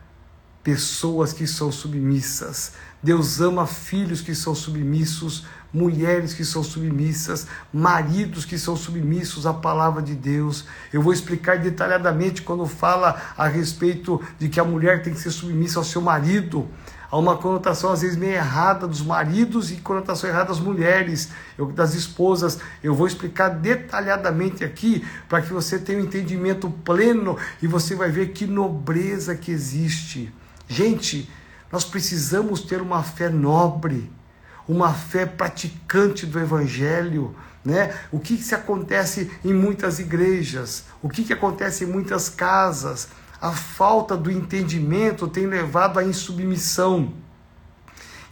pessoas 0.63 1.33
que 1.33 1.45
são 1.45 1.71
submissas. 1.71 2.73
Deus 3.01 3.41
ama 3.41 3.67
filhos 3.67 4.21
que 4.21 4.33
são 4.33 4.55
submissos, 4.55 5.45
mulheres 5.73 6.33
que 6.33 6.45
são 6.45 6.63
submissas, 6.63 7.47
maridos 7.73 8.45
que 8.45 8.57
são 8.57 8.77
submissos 8.77 9.45
à 9.45 9.53
palavra 9.53 10.01
de 10.01 10.15
Deus. 10.15 10.65
Eu 10.93 11.01
vou 11.01 11.11
explicar 11.11 11.59
detalhadamente 11.59 12.41
quando 12.41 12.65
fala 12.65 13.21
a 13.37 13.47
respeito 13.47 14.21
de 14.39 14.47
que 14.47 14.59
a 14.59 14.63
mulher 14.63 15.03
tem 15.03 15.13
que 15.13 15.19
ser 15.19 15.31
submissa 15.31 15.79
ao 15.79 15.83
seu 15.83 16.01
marido. 16.01 16.69
Há 17.13 17.17
uma 17.19 17.37
conotação 17.37 17.91
às 17.91 18.01
vezes 18.01 18.17
meio 18.17 18.33
errada 18.33 18.87
dos 18.87 19.03
maridos 19.03 19.71
e 19.71 19.75
conotação 19.75 20.27
errada 20.27 20.47
das 20.47 20.59
mulheres, 20.59 21.29
das 21.75 21.93
esposas. 21.93 22.57
Eu 22.83 22.95
vou 22.95 23.05
explicar 23.05 23.49
detalhadamente 23.49 24.63
aqui 24.63 25.05
para 25.29 25.39
que 25.39 25.53
você 25.53 25.77
tenha 25.77 25.99
um 25.99 26.05
entendimento 26.05 26.71
pleno 26.83 27.37
e 27.61 27.67
você 27.67 27.93
vai 27.93 28.09
ver 28.09 28.29
que 28.29 28.47
nobreza 28.47 29.35
que 29.35 29.51
existe. 29.51 30.33
Gente, 30.67 31.29
nós 31.71 31.85
precisamos 31.85 32.61
ter 32.61 32.81
uma 32.81 33.03
fé 33.03 33.29
nobre 33.29 34.11
uma 34.67 34.93
fé 34.93 35.25
praticante 35.25 36.25
do 36.25 36.39
Evangelho. 36.39 37.35
Né? 37.63 37.93
O 38.11 38.19
que, 38.19 38.37
que 38.37 38.43
se 38.43 38.55
acontece 38.55 39.29
em 39.43 39.53
muitas 39.53 39.99
igrejas? 39.99 40.85
O 41.01 41.09
que, 41.09 41.23
que 41.23 41.33
acontece 41.33 41.83
em 41.83 41.87
muitas 41.87 42.27
casas? 42.27 43.09
A 43.43 43.51
falta 43.51 44.15
do 44.15 44.31
entendimento 44.31 45.27
tem 45.27 45.45
levado 45.45 45.99
à 45.99 46.03
insubmissão. 46.05 47.11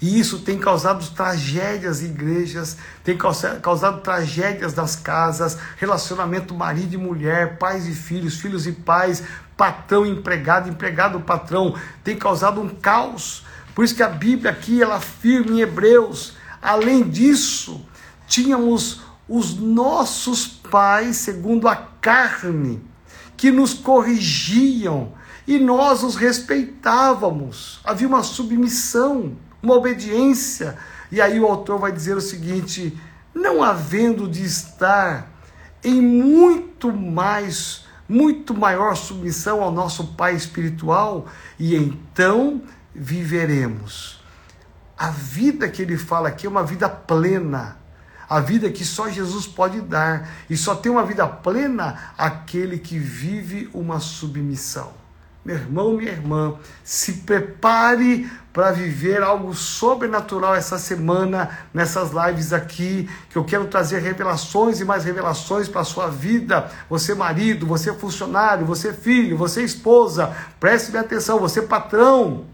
E 0.02 0.18
isso 0.18 0.40
tem 0.40 0.58
causado 0.58 1.06
tragédias 1.10 2.02
em 2.02 2.06
igrejas, 2.06 2.78
tem 3.04 3.18
causado 3.18 4.00
tragédias 4.00 4.74
nas 4.74 4.96
casas, 4.96 5.58
relacionamento 5.76 6.56
marido 6.56 6.94
e 6.94 6.98
mulher, 6.98 7.58
pais 7.58 7.90
e 7.90 7.94
filhos, 7.94 8.40
filhos 8.40 8.66
e 8.66 8.72
pais, 8.72 9.22
patrão 9.58 10.06
empregado, 10.06 10.70
empregado 10.70 11.20
patrão, 11.20 11.76
tem 12.06 12.16
causado 12.16 12.62
um 12.62 12.70
caos. 12.70 13.46
Por 13.76 13.84
isso 13.84 13.94
que 13.94 14.04
a 14.04 14.08
Bíblia 14.08 14.52
aqui 14.52 14.82
ela 14.82 14.96
afirma 14.96 15.52
em 15.52 15.60
Hebreus, 15.60 16.38
além 16.62 17.04
disso, 17.04 17.86
tínhamos 18.28 19.02
os 19.28 19.56
nossos 19.56 20.48
pais 20.48 21.18
segundo 21.18 21.68
a 21.68 21.76
carne, 21.76 22.82
que 23.42 23.50
nos 23.50 23.74
corrigiam 23.74 25.14
e 25.48 25.58
nós 25.58 26.04
os 26.04 26.16
respeitávamos. 26.16 27.80
Havia 27.84 28.08
uma 28.08 28.22
submissão, 28.22 29.36
uma 29.64 29.74
obediência. 29.74 30.78
E 31.12 31.20
aí 31.20 31.40
o 31.40 31.48
autor 31.48 31.80
vai 31.80 31.92
dizer 31.92 32.16
o 32.16 32.22
seguinte: 32.22 32.96
não 33.34 33.64
havendo 33.64 34.28
de 34.28 34.44
estar 34.46 35.28
em 35.84 36.00
muito 36.00 36.94
mais, 36.94 37.84
muito 38.08 38.54
maior 38.54 38.96
submissão 38.96 39.64
ao 39.64 39.72
nosso 39.72 40.14
Pai 40.14 40.36
espiritual, 40.36 41.26
e 41.58 41.76
então 41.76 42.62
viveremos. 42.94 44.24
A 44.96 45.10
vida 45.10 45.68
que 45.68 45.82
ele 45.82 45.98
fala 45.98 46.28
aqui 46.30 46.46
é 46.46 46.50
uma 46.50 46.64
vida 46.64 46.88
plena, 46.88 47.80
a 48.32 48.40
vida 48.40 48.72
que 48.72 48.86
só 48.86 49.10
Jesus 49.10 49.46
pode 49.46 49.82
dar, 49.82 50.26
e 50.50 50.56
só 50.56 50.74
tem 50.74 50.90
uma 50.90 51.04
vida 51.04 51.28
plena 51.28 52.14
aquele 52.18 52.80
que 52.80 52.98
vive 52.98 53.70
uma 53.74 54.00
submissão. 54.00 54.94
Meu 55.44 55.58
irmão, 55.58 55.98
minha 55.98 56.14
irmã, 56.14 56.56
se 56.82 57.12
prepare 57.12 58.32
para 58.54 58.72
viver 58.72 59.22
algo 59.22 59.54
sobrenatural 59.54 60.56
essa 60.56 60.80
semana, 60.80 61.50
nessas 61.74 62.12
lives 62.12 62.54
aqui, 62.54 63.10
que 63.30 63.38
eu 63.38 63.44
quero 63.44 63.68
trazer 63.68 64.00
revelações 64.00 64.80
e 64.80 64.86
mais 64.86 65.04
revelações 65.04 65.68
para 65.68 65.82
a 65.82 65.86
sua 65.86 66.08
vida. 66.08 66.72
Você, 66.90 67.14
marido, 67.14 67.68
você, 67.68 67.92
funcionário, 67.92 68.66
você, 68.66 68.94
filho, 68.94 69.36
você, 69.36 69.62
esposa, 69.62 70.34
preste 70.58 70.96
atenção, 70.96 71.38
você, 71.38 71.64
patrão. 71.64 72.46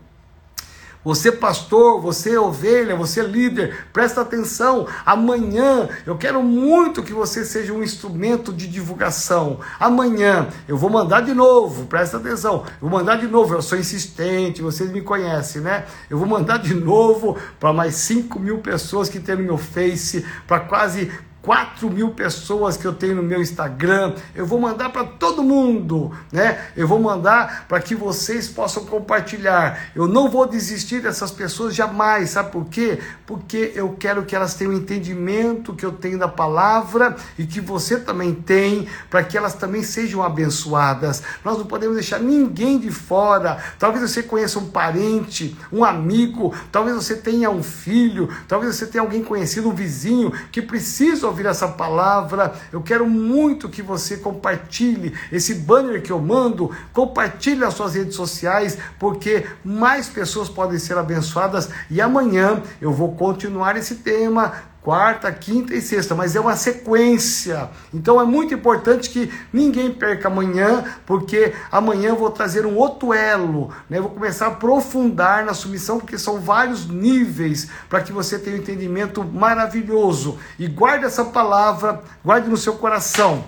Você, 1.07 1.31
pastor, 1.31 2.01
você, 2.01 2.37
ovelha, 2.37 2.93
você, 2.93 3.21
líder, 3.21 3.85
presta 3.93 4.19
atenção. 4.19 4.85
Amanhã 5.05 5.87
eu 6.05 6.17
quero 6.17 6.43
muito 6.43 7.01
que 7.01 7.13
você 7.13 7.45
seja 7.45 7.71
um 7.71 7.81
instrumento 7.81 8.51
de 8.51 8.67
divulgação. 8.67 9.61
Amanhã 9.79 10.49
eu 10.67 10.75
vou 10.75 10.89
mandar 10.89 11.21
de 11.21 11.33
novo, 11.33 11.85
presta 11.85 12.17
atenção. 12.17 12.65
Eu 12.81 12.89
vou 12.89 12.99
mandar 12.99 13.15
de 13.15 13.25
novo. 13.25 13.53
Eu 13.53 13.61
sou 13.61 13.77
insistente, 13.77 14.61
vocês 14.61 14.91
me 14.91 15.01
conhecem, 15.01 15.61
né? 15.61 15.85
Eu 16.09 16.17
vou 16.17 16.27
mandar 16.27 16.57
de 16.57 16.73
novo 16.73 17.37
para 17.57 17.71
mais 17.71 17.95
5 17.95 18.37
mil 18.37 18.57
pessoas 18.57 19.07
que 19.07 19.21
tem 19.21 19.37
no 19.37 19.43
meu 19.43 19.57
Face, 19.57 20.25
para 20.45 20.59
quase 20.59 21.09
4 21.47 21.89
mil 21.89 22.09
pessoas 22.09 22.75
que 22.75 22.85
eu 22.85 22.91
tenho 22.91 23.15
no 23.15 23.23
meu 23.23 23.41
Instagram, 23.41 24.15
eu 24.35 24.45
vou 24.45 24.59
mandar 24.59 24.89
para 24.89 25.05
todo 25.05 25.41
mundo, 25.41 26.11
né? 26.29 26.59
Eu 26.75 26.85
vou 26.85 26.99
mandar 26.99 27.65
para 27.69 27.79
que 27.79 27.95
vocês 27.95 28.49
possam 28.49 28.83
compartilhar. 28.83 29.91
Eu 29.95 30.09
não 30.09 30.29
vou 30.29 30.45
desistir 30.45 31.01
dessas 31.01 31.31
pessoas 31.31 31.73
jamais, 31.73 32.31
sabe 32.31 32.51
por 32.51 32.65
quê? 32.65 32.99
Porque 33.25 33.71
eu 33.73 33.95
quero 33.97 34.25
que 34.25 34.35
elas 34.35 34.55
tenham 34.55 34.73
o 34.73 34.75
entendimento 34.75 35.73
que 35.73 35.85
eu 35.85 35.93
tenho 35.93 36.19
da 36.19 36.27
palavra 36.27 37.15
e 37.39 37.45
que 37.45 37.61
você 37.61 37.97
também 37.97 38.33
tem, 38.33 38.85
para 39.09 39.23
que 39.23 39.37
elas 39.37 39.53
também 39.53 39.83
sejam 39.83 40.21
abençoadas. 40.21 41.23
Nós 41.45 41.57
não 41.57 41.65
podemos 41.65 41.95
deixar 41.95 42.19
ninguém 42.19 42.77
de 42.77 42.91
fora. 42.91 43.57
Talvez 43.79 44.11
você 44.11 44.21
conheça 44.21 44.59
um 44.59 44.67
parente, 44.67 45.57
um 45.71 45.85
amigo, 45.85 46.53
talvez 46.73 46.97
você 46.97 47.15
tenha 47.15 47.49
um 47.49 47.63
filho, 47.63 48.27
talvez 48.49 48.75
você 48.75 48.85
tenha 48.85 49.01
alguém 49.01 49.23
conhecido, 49.23 49.69
um 49.69 49.73
vizinho 49.73 50.33
que 50.51 50.61
precisa 50.61 51.36
ouvir 51.37 51.45
essa 51.45 51.67
palavra, 51.67 52.53
eu 52.71 52.81
quero 52.81 53.07
muito 53.07 53.69
que 53.69 53.83
você 53.83 54.17
compartilhe 54.17 55.13
esse 55.31 55.53
banner 55.53 56.01
que 56.01 56.11
eu 56.11 56.19
mando, 56.19 56.75
compartilhe 56.91 57.59
nas 57.59 57.75
suas 57.75 57.93
redes 57.93 58.15
sociais, 58.15 58.77
porque 58.97 59.45
mais 59.63 60.09
pessoas 60.09 60.49
podem 60.49 60.79
ser 60.79 60.97
abençoadas. 60.97 61.69
E 61.91 62.01
amanhã 62.01 62.61
eu 62.81 62.91
vou 62.91 63.15
continuar 63.15 63.77
esse 63.77 63.95
tema 63.95 64.53
quarta, 64.81 65.31
quinta 65.33 65.73
e 65.73 65.81
sexta, 65.81 66.15
mas 66.15 66.35
é 66.35 66.39
uma 66.39 66.55
sequência. 66.55 67.69
Então 67.93 68.21
é 68.21 68.23
muito 68.23 68.53
importante 68.53 69.09
que 69.09 69.29
ninguém 69.51 69.91
perca 69.91 70.29
amanhã, 70.29 70.85
porque 71.05 71.53
amanhã 71.69 72.09
eu 72.09 72.15
vou 72.15 72.31
trazer 72.31 72.65
um 72.65 72.75
outro 72.77 73.13
elo, 73.13 73.69
né? 73.89 73.99
Vou 73.99 74.11
começar 74.11 74.45
a 74.45 74.49
aprofundar 74.49 75.43
na 75.43 75.53
submissão, 75.53 75.99
porque 75.99 76.17
são 76.17 76.39
vários 76.39 76.87
níveis 76.87 77.69
para 77.89 78.01
que 78.01 78.13
você 78.13 78.39
tenha 78.39 78.55
um 78.55 78.59
entendimento 78.59 79.23
maravilhoso. 79.23 80.37
E 80.57 80.67
guarde 80.67 81.05
essa 81.05 81.25
palavra, 81.25 82.01
guarde 82.23 82.49
no 82.49 82.57
seu 82.57 82.75
coração. 82.75 83.43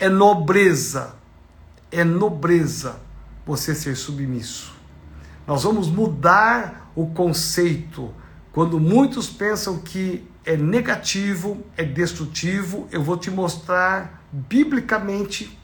É 0.00 0.08
nobreza, 0.08 1.14
é 1.92 2.02
nobreza 2.02 2.96
você 3.46 3.74
ser 3.74 3.96
submisso. 3.96 4.74
Nós 5.46 5.62
vamos 5.62 5.88
mudar 5.88 6.90
o 6.94 7.06
conceito 7.06 8.12
quando 8.52 8.78
muitos 8.78 9.30
pensam 9.30 9.78
que 9.78 10.28
é 10.44 10.56
negativo, 10.56 11.62
é 11.76 11.84
destrutivo, 11.84 12.86
eu 12.92 13.02
vou 13.02 13.16
te 13.16 13.30
mostrar 13.30 14.22
biblicamente 14.30 15.58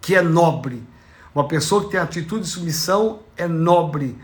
que 0.00 0.14
é 0.14 0.22
nobre. 0.22 0.82
Uma 1.34 1.46
pessoa 1.46 1.84
que 1.84 1.90
tem 1.90 2.00
atitude 2.00 2.44
de 2.44 2.48
submissão 2.48 3.20
é 3.36 3.46
nobre. 3.46 4.18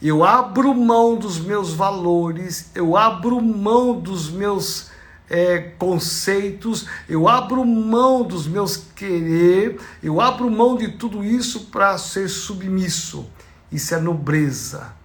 Eu 0.00 0.24
abro 0.24 0.74
mão 0.74 1.16
dos 1.16 1.38
meus 1.38 1.74
valores, 1.74 2.70
eu 2.74 2.96
abro 2.96 3.40
mão 3.40 4.00
dos 4.00 4.30
meus 4.30 4.90
é, 5.28 5.58
conceitos, 5.78 6.86
eu 7.06 7.28
abro 7.28 7.64
mão 7.66 8.22
dos 8.22 8.46
meus 8.46 8.76
querer, 8.76 9.78
eu 10.02 10.20
abro 10.20 10.50
mão 10.50 10.74
de 10.74 10.88
tudo 10.88 11.22
isso 11.22 11.66
para 11.66 11.98
ser 11.98 12.28
submisso. 12.28 13.28
Isso 13.70 13.94
é 13.94 14.00
nobreza. 14.00 14.99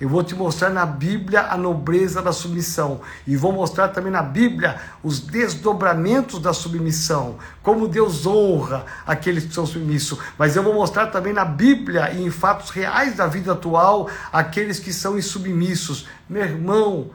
Eu 0.00 0.08
vou 0.08 0.22
te 0.22 0.34
mostrar 0.34 0.70
na 0.70 0.86
Bíblia 0.86 1.48
a 1.50 1.56
nobreza 1.56 2.22
da 2.22 2.32
submissão. 2.32 3.00
E 3.26 3.36
vou 3.36 3.52
mostrar 3.52 3.88
também 3.88 4.12
na 4.12 4.22
Bíblia 4.22 4.80
os 5.02 5.18
desdobramentos 5.18 6.40
da 6.40 6.52
submissão. 6.52 7.36
Como 7.62 7.88
Deus 7.88 8.24
honra 8.24 8.86
aqueles 9.04 9.44
que 9.44 9.52
são 9.52 9.66
submissos. 9.66 10.18
Mas 10.38 10.54
eu 10.54 10.62
vou 10.62 10.74
mostrar 10.74 11.08
também 11.08 11.32
na 11.32 11.44
Bíblia 11.44 12.12
e 12.12 12.22
em 12.22 12.30
fatos 12.30 12.70
reais 12.70 13.16
da 13.16 13.26
vida 13.26 13.52
atual 13.52 14.08
aqueles 14.32 14.78
que 14.78 14.92
são 14.92 15.18
insubmissos. 15.18 16.06
Meu 16.28 16.42
irmão, 16.42 17.10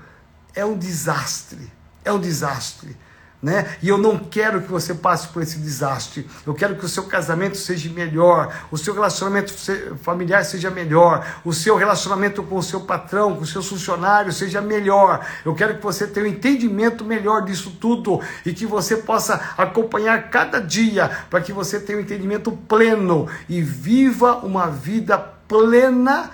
é 0.53 0.65
um 0.65 0.77
desastre. 0.77 1.71
É 2.03 2.11
um 2.11 2.19
desastre 2.19 2.97
né? 3.44 3.76
E 3.82 3.89
eu 3.89 3.98
não 3.98 4.18
quero 4.18 4.62
que 4.62 4.72
você 4.72 4.94
passe 4.94 5.28
por 5.28 5.44
esse 5.44 5.60
desastre. 5.60 6.26
Eu 6.48 6.54
quero 6.54 6.78
que 6.78 6.86
o 6.86 6.89
seu 6.89 7.04
casamento 7.04 7.58
seja 7.58 7.89
melhor, 7.89 8.56
o 8.72 8.78
seu 8.78 8.94
relacionamento 8.94 9.54
familiar 10.02 10.46
seja 10.46 10.72
melhor, 10.72 11.41
o 11.44 11.52
seu 11.52 11.76
relacionamento 11.76 12.41
com 12.41 12.56
o 12.56 12.64
seu 12.64 12.80
patrão, 12.80 13.36
com 13.36 13.41
os 13.41 13.52
seus 13.52 13.68
funcionários 13.68 14.38
seja 14.38 14.62
melhor. 14.62 15.28
Eu 15.44 15.54
quero 15.54 15.76
que 15.76 15.84
você 15.84 16.08
tenha 16.08 16.26
um 16.26 16.30
entendimento 16.30 17.04
melhor 17.04 17.44
disso 17.44 17.72
tudo 17.82 18.22
e 18.46 18.54
que 18.54 18.66
você 18.66 18.96
possa 18.96 19.54
acompanhar 19.58 20.30
cada 20.30 20.62
dia 20.62 21.10
para 21.30 21.41
que 21.41 21.52
você 21.52 21.82
tenha 21.82 22.00
um 22.00 22.02
entendimento 22.02 22.50
pleno 22.54 23.28
e 23.50 23.62
viva 23.62 24.38
uma 24.38 24.68
vida 24.68 25.18
plena 25.18 26.32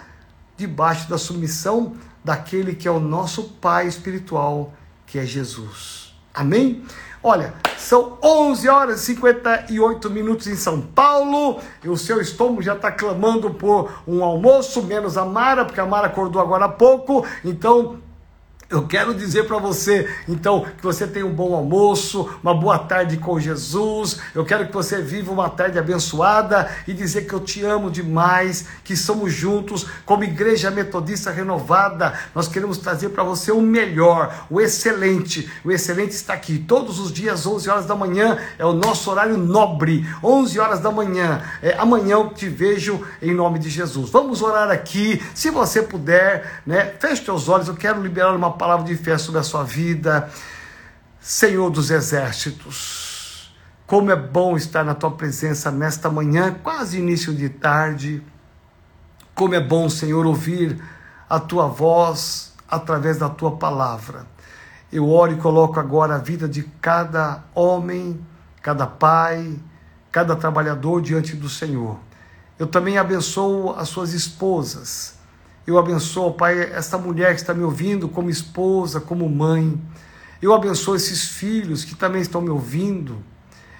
debaixo 0.55 1.09
da 1.09 1.17
submissão 1.17 1.95
daquele 2.23 2.75
que 2.75 2.87
é 2.87 2.91
o 2.91 2.99
nosso 2.99 3.43
Pai 3.59 3.87
espiritual, 3.87 4.73
que 5.07 5.17
é 5.17 5.25
Jesus. 5.25 6.08
Amém? 6.39 6.81
Olha, 7.21 7.53
são 7.77 8.17
11 8.23 8.69
horas 8.69 9.01
e 9.01 9.05
58 9.07 10.09
minutos 10.09 10.47
em 10.47 10.55
São 10.55 10.79
Paulo. 10.79 11.59
E 11.83 11.89
o 11.89 11.97
seu 11.97 12.21
estômago 12.21 12.61
já 12.61 12.75
está 12.75 12.89
clamando 12.89 13.51
por 13.51 13.91
um 14.07 14.23
almoço, 14.23 14.81
menos 14.83 15.17
a 15.17 15.25
Mara, 15.25 15.65
porque 15.65 15.81
a 15.81 15.85
Mara 15.85 16.07
acordou 16.07 16.41
agora 16.41 16.63
há 16.63 16.69
pouco. 16.69 17.25
Então, 17.43 17.97
eu 18.69 18.85
quero 18.85 19.15
dizer 19.15 19.47
para 19.47 19.57
você, 19.57 20.07
então, 20.27 20.63
que 20.77 20.83
você 20.83 21.07
tenha 21.07 21.25
um 21.25 21.33
bom 21.33 21.55
almoço, 21.55 22.29
uma 22.43 22.53
boa 22.53 22.77
tarde 22.77 23.17
com 23.17 23.39
Jesus. 23.39 24.19
Eu 24.35 24.45
quero 24.45 24.67
que 24.67 24.73
você 24.73 25.01
viva 25.01 25.31
uma 25.31 25.49
tarde 25.49 25.79
abençoada 25.79 26.69
e 26.87 26.93
dizer 26.93 27.25
que 27.25 27.33
eu 27.33 27.39
te 27.39 27.65
amo 27.65 27.89
demais, 27.89 28.67
que 28.83 28.95
somos 28.95 29.33
juntos 29.33 29.87
como 30.05 30.23
igreja 30.23 30.69
metodista 30.69 31.31
renovada. 31.31 32.13
Nós 32.35 32.47
queremos 32.47 32.77
trazer 32.77 33.09
para 33.09 33.23
você 33.23 33.51
o 33.51 33.59
melhor, 33.59 34.45
o 34.51 34.61
excelente. 34.61 35.51
O 35.65 35.71
excelente 35.71 36.11
está 36.11 36.33
aqui 36.33 36.59
todos 36.59 36.99
os 36.99 37.11
dias, 37.11 37.47
11 37.47 37.69
horas 37.71 37.85
da 37.87 37.95
manhã, 37.95 38.37
é 38.59 38.65
o 38.65 38.73
nosso 38.73 39.09
horário 39.09 39.35
nobre. 39.35 40.07
11 40.23 40.59
horas 40.59 40.79
da 40.79 40.91
manhã. 40.91 41.41
É, 41.63 41.75
amanhã 41.75 42.17
eu 42.17 42.29
te 42.29 42.47
vejo 42.47 43.03
em 43.19 43.33
nome 43.33 43.57
de 43.57 43.69
Jesus. 43.69 44.11
Vamos 44.11 44.43
orar 44.43 44.69
aqui, 44.69 45.19
se 45.33 45.49
você 45.49 45.81
puder, 45.81 46.61
né? 46.67 46.93
Feche 46.99 47.25
seus 47.25 47.49
olhos, 47.49 47.67
eu 47.67 47.75
quero 47.75 47.99
liberar 47.99 48.35
uma 48.35 48.58
palavra 48.59 48.85
de 48.85 48.95
fé 48.95 49.17
sobre 49.17 49.39
a 49.39 49.43
sua 49.43 49.63
vida. 49.63 50.29
Senhor 51.21 51.69
dos 51.69 51.89
exércitos, 51.89 53.55
como 53.87 54.11
é 54.11 54.15
bom 54.15 54.55
estar 54.55 54.83
na 54.83 54.93
tua 54.93 55.11
presença 55.11 55.71
nesta 55.71 56.09
manhã, 56.09 56.55
quase 56.61 56.99
início 56.99 57.33
de 57.33 57.49
tarde. 57.49 58.21
Como 59.33 59.55
é 59.55 59.59
bom, 59.59 59.89
Senhor, 59.89 60.25
ouvir 60.25 60.81
a 61.29 61.39
tua 61.39 61.67
voz 61.67 62.53
através 62.69 63.17
da 63.17 63.29
tua 63.29 63.55
palavra. 63.55 64.27
Eu 64.91 65.09
oro 65.09 65.31
e 65.31 65.37
coloco 65.37 65.79
agora 65.79 66.15
a 66.15 66.17
vida 66.17 66.47
de 66.47 66.63
cada 66.81 67.43
homem, 67.55 68.19
cada 68.61 68.85
pai, 68.85 69.57
cada 70.11 70.35
trabalhador 70.35 71.01
diante 71.01 71.35
do 71.35 71.47
Senhor. 71.47 71.97
Eu 72.57 72.67
também 72.67 72.97
abençoo 72.97 73.71
as 73.77 73.87
suas 73.87 74.13
esposas 74.13 75.18
eu 75.69 75.77
abençoo, 75.77 76.33
Pai, 76.33 76.59
esta 76.59 76.97
mulher 76.97 77.35
que 77.35 77.41
está 77.41 77.53
me 77.53 77.63
ouvindo 77.63 78.09
como 78.09 78.27
esposa, 78.27 78.99
como 78.99 79.29
mãe. 79.29 79.79
Eu 80.41 80.51
abençoo 80.51 80.95
esses 80.95 81.29
filhos 81.29 81.83
que 81.83 81.93
também 81.93 82.21
estão 82.21 82.41
me 82.41 82.49
ouvindo. 82.49 83.23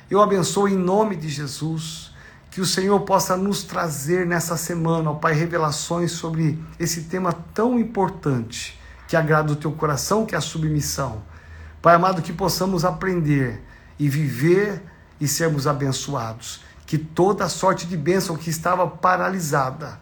Eu 0.08 0.22
abençoo 0.22 0.68
em 0.68 0.78
nome 0.78 1.16
de 1.16 1.28
Jesus. 1.28 2.14
Que 2.52 2.62
o 2.62 2.66
Senhor 2.66 3.00
possa 3.02 3.36
nos 3.36 3.64
trazer 3.64 4.28
nessa 4.28 4.56
semana, 4.56 5.10
ó 5.10 5.16
Pai, 5.16 5.34
revelações 5.34 6.12
sobre 6.12 6.64
esse 6.80 7.06
tema 7.06 7.34
tão 7.34 7.80
importante 7.80 8.80
que 9.08 9.16
agrada 9.16 9.52
o 9.52 9.56
teu 9.56 9.72
coração, 9.72 10.28
que 10.28 10.36
é 10.36 10.38
a 10.38 10.42
submissão. 10.42 11.24
Pai 11.82 11.96
amado, 11.96 12.22
que 12.22 12.32
possamos 12.32 12.86
aprender 12.86 13.64
e 13.98 14.08
viver 14.08 14.84
e 15.20 15.28
sermos 15.28 15.66
abençoados. 15.66 16.62
Que 16.86 17.00
toda 17.00 17.50
sorte 17.50 17.88
de 17.88 17.98
bênção 17.98 18.38
que 18.38 18.52
estava 18.52 18.88
paralisada, 18.88 20.00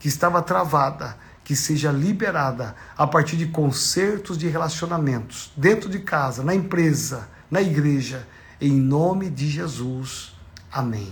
que 0.00 0.08
estava 0.08 0.42
travada, 0.42 1.16
que 1.48 1.56
seja 1.56 1.90
liberada 1.90 2.76
a 2.94 3.06
partir 3.06 3.38
de 3.38 3.46
concertos 3.46 4.36
de 4.36 4.48
relacionamentos, 4.48 5.50
dentro 5.56 5.88
de 5.88 5.98
casa, 6.00 6.44
na 6.44 6.54
empresa, 6.54 7.26
na 7.50 7.62
igreja, 7.62 8.28
em 8.60 8.72
nome 8.72 9.30
de 9.30 9.48
Jesus. 9.48 10.34
Amém. 10.70 11.10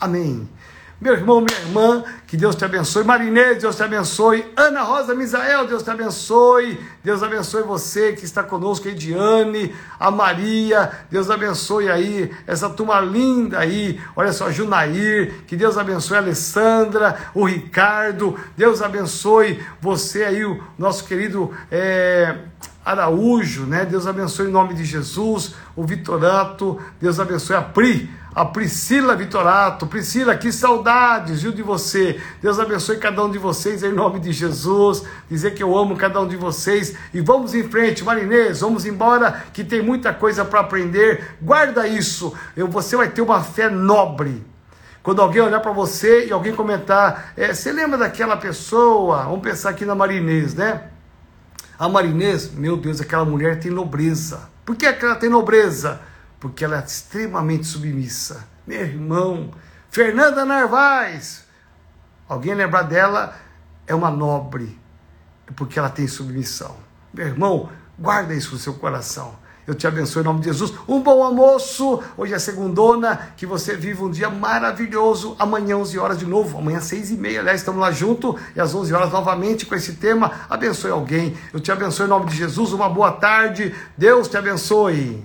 Amém. 0.00 0.48
Meu 1.00 1.12
irmão, 1.12 1.40
minha 1.40 1.60
irmã, 1.60 2.02
que 2.26 2.36
Deus 2.36 2.56
te 2.56 2.64
abençoe. 2.64 3.04
Marinês, 3.04 3.60
Deus 3.60 3.76
te 3.76 3.84
abençoe. 3.84 4.44
Ana 4.56 4.82
Rosa 4.82 5.14
Misael, 5.14 5.64
Deus 5.64 5.84
te 5.84 5.90
abençoe. 5.90 6.76
Deus 7.04 7.22
abençoe 7.22 7.62
você 7.62 8.14
que 8.14 8.24
está 8.24 8.42
conosco, 8.42 8.88
Ediane, 8.88 9.72
a 10.00 10.10
Maria. 10.10 10.90
Deus 11.08 11.30
abençoe 11.30 11.88
aí 11.88 12.34
essa 12.48 12.68
turma 12.68 12.98
linda 13.00 13.60
aí. 13.60 14.00
Olha 14.16 14.32
só, 14.32 14.50
Junair. 14.50 15.44
Que 15.46 15.54
Deus 15.54 15.78
abençoe 15.78 16.16
a 16.16 16.20
Alessandra, 16.20 17.16
o 17.32 17.44
Ricardo. 17.44 18.36
Deus 18.56 18.82
abençoe 18.82 19.62
você 19.80 20.24
aí, 20.24 20.44
o 20.44 20.60
nosso 20.76 21.04
querido. 21.04 21.54
É... 21.70 22.38
Araújo, 22.84 23.66
né? 23.66 23.84
Deus 23.84 24.06
abençoe 24.06 24.48
em 24.48 24.50
nome 24.50 24.72
de 24.72 24.82
Jesus, 24.82 25.54
o 25.76 25.84
Vitorato, 25.84 26.80
Deus 26.98 27.20
abençoe 27.20 27.54
a 27.54 27.60
Pri, 27.60 28.10
a 28.38 28.44
Priscila 28.44 29.16
Vitorato. 29.16 29.84
Priscila, 29.88 30.36
que 30.36 30.52
saudades, 30.52 31.42
viu, 31.42 31.50
de 31.50 31.60
você. 31.60 32.20
Deus 32.40 32.60
abençoe 32.60 32.96
cada 32.98 33.24
um 33.24 33.30
de 33.30 33.36
vocês 33.36 33.82
em 33.82 33.92
nome 33.92 34.20
de 34.20 34.32
Jesus. 34.32 35.02
Dizer 35.28 35.54
que 35.54 35.62
eu 35.62 35.76
amo 35.76 35.96
cada 35.96 36.20
um 36.20 36.28
de 36.28 36.36
vocês. 36.36 36.94
E 37.12 37.20
vamos 37.20 37.52
em 37.52 37.64
frente, 37.64 38.04
Marinês, 38.04 38.60
vamos 38.60 38.86
embora, 38.86 39.42
que 39.52 39.64
tem 39.64 39.82
muita 39.82 40.14
coisa 40.14 40.44
para 40.44 40.60
aprender. 40.60 41.36
Guarda 41.42 41.88
isso. 41.88 42.32
Você 42.56 42.96
vai 42.96 43.08
ter 43.08 43.22
uma 43.22 43.42
fé 43.42 43.68
nobre. 43.68 44.46
Quando 45.02 45.20
alguém 45.20 45.42
olhar 45.42 45.60
para 45.60 45.72
você 45.72 46.26
e 46.26 46.32
alguém 46.32 46.54
comentar, 46.54 47.32
é, 47.36 47.52
você 47.52 47.72
lembra 47.72 47.98
daquela 47.98 48.36
pessoa? 48.36 49.24
Vamos 49.24 49.40
pensar 49.40 49.70
aqui 49.70 49.84
na 49.84 49.96
Marinês, 49.96 50.54
né? 50.54 50.82
A 51.76 51.88
Marinês, 51.88 52.52
meu 52.52 52.76
Deus, 52.76 53.00
aquela 53.00 53.24
mulher 53.24 53.58
tem 53.58 53.72
nobreza. 53.72 54.48
Por 54.64 54.76
que 54.76 54.86
ela 54.86 55.16
tem 55.16 55.28
nobreza? 55.28 56.00
Porque 56.40 56.64
ela 56.64 56.76
é 56.80 56.84
extremamente 56.84 57.66
submissa. 57.66 58.46
Meu 58.66 58.80
irmão, 58.80 59.50
Fernanda 59.90 60.44
Narvaz, 60.44 61.44
alguém 62.28 62.54
lembrar 62.54 62.82
dela 62.82 63.34
é 63.86 63.94
uma 63.94 64.10
nobre, 64.10 64.78
porque 65.56 65.78
ela 65.78 65.88
tem 65.88 66.06
submissão. 66.06 66.76
Meu 67.12 67.26
irmão, 67.26 67.70
guarda 67.98 68.34
isso 68.34 68.52
no 68.52 68.58
seu 68.58 68.74
coração. 68.74 69.36
Eu 69.66 69.74
te 69.74 69.86
abençoe 69.86 70.22
em 70.22 70.24
nome 70.24 70.40
de 70.40 70.46
Jesus. 70.46 70.72
Um 70.88 71.02
bom 71.02 71.22
almoço. 71.22 72.02
Hoje 72.16 72.32
é 72.32 72.38
segundona. 72.38 73.32
Que 73.36 73.44
você 73.44 73.76
viva 73.76 74.02
um 74.02 74.10
dia 74.10 74.30
maravilhoso. 74.30 75.36
Amanhã, 75.38 75.76
11 75.76 75.98
horas 75.98 76.18
de 76.18 76.24
novo. 76.24 76.56
Amanhã, 76.56 76.80
6 76.80 77.10
e 77.10 77.16
meia. 77.18 77.40
Aliás, 77.40 77.60
estamos 77.60 77.78
lá 77.78 77.92
junto. 77.92 78.34
E 78.56 78.60
às 78.60 78.74
11 78.74 78.94
horas 78.94 79.12
novamente 79.12 79.66
com 79.66 79.74
esse 79.74 79.96
tema. 79.96 80.32
Abençoe 80.48 80.90
alguém. 80.90 81.36
Eu 81.52 81.60
te 81.60 81.70
abençoe 81.70 82.06
em 82.06 82.08
nome 82.08 82.30
de 82.30 82.36
Jesus. 82.36 82.72
Uma 82.72 82.88
boa 82.88 83.12
tarde. 83.12 83.74
Deus 83.94 84.26
te 84.26 84.38
abençoe. 84.38 85.22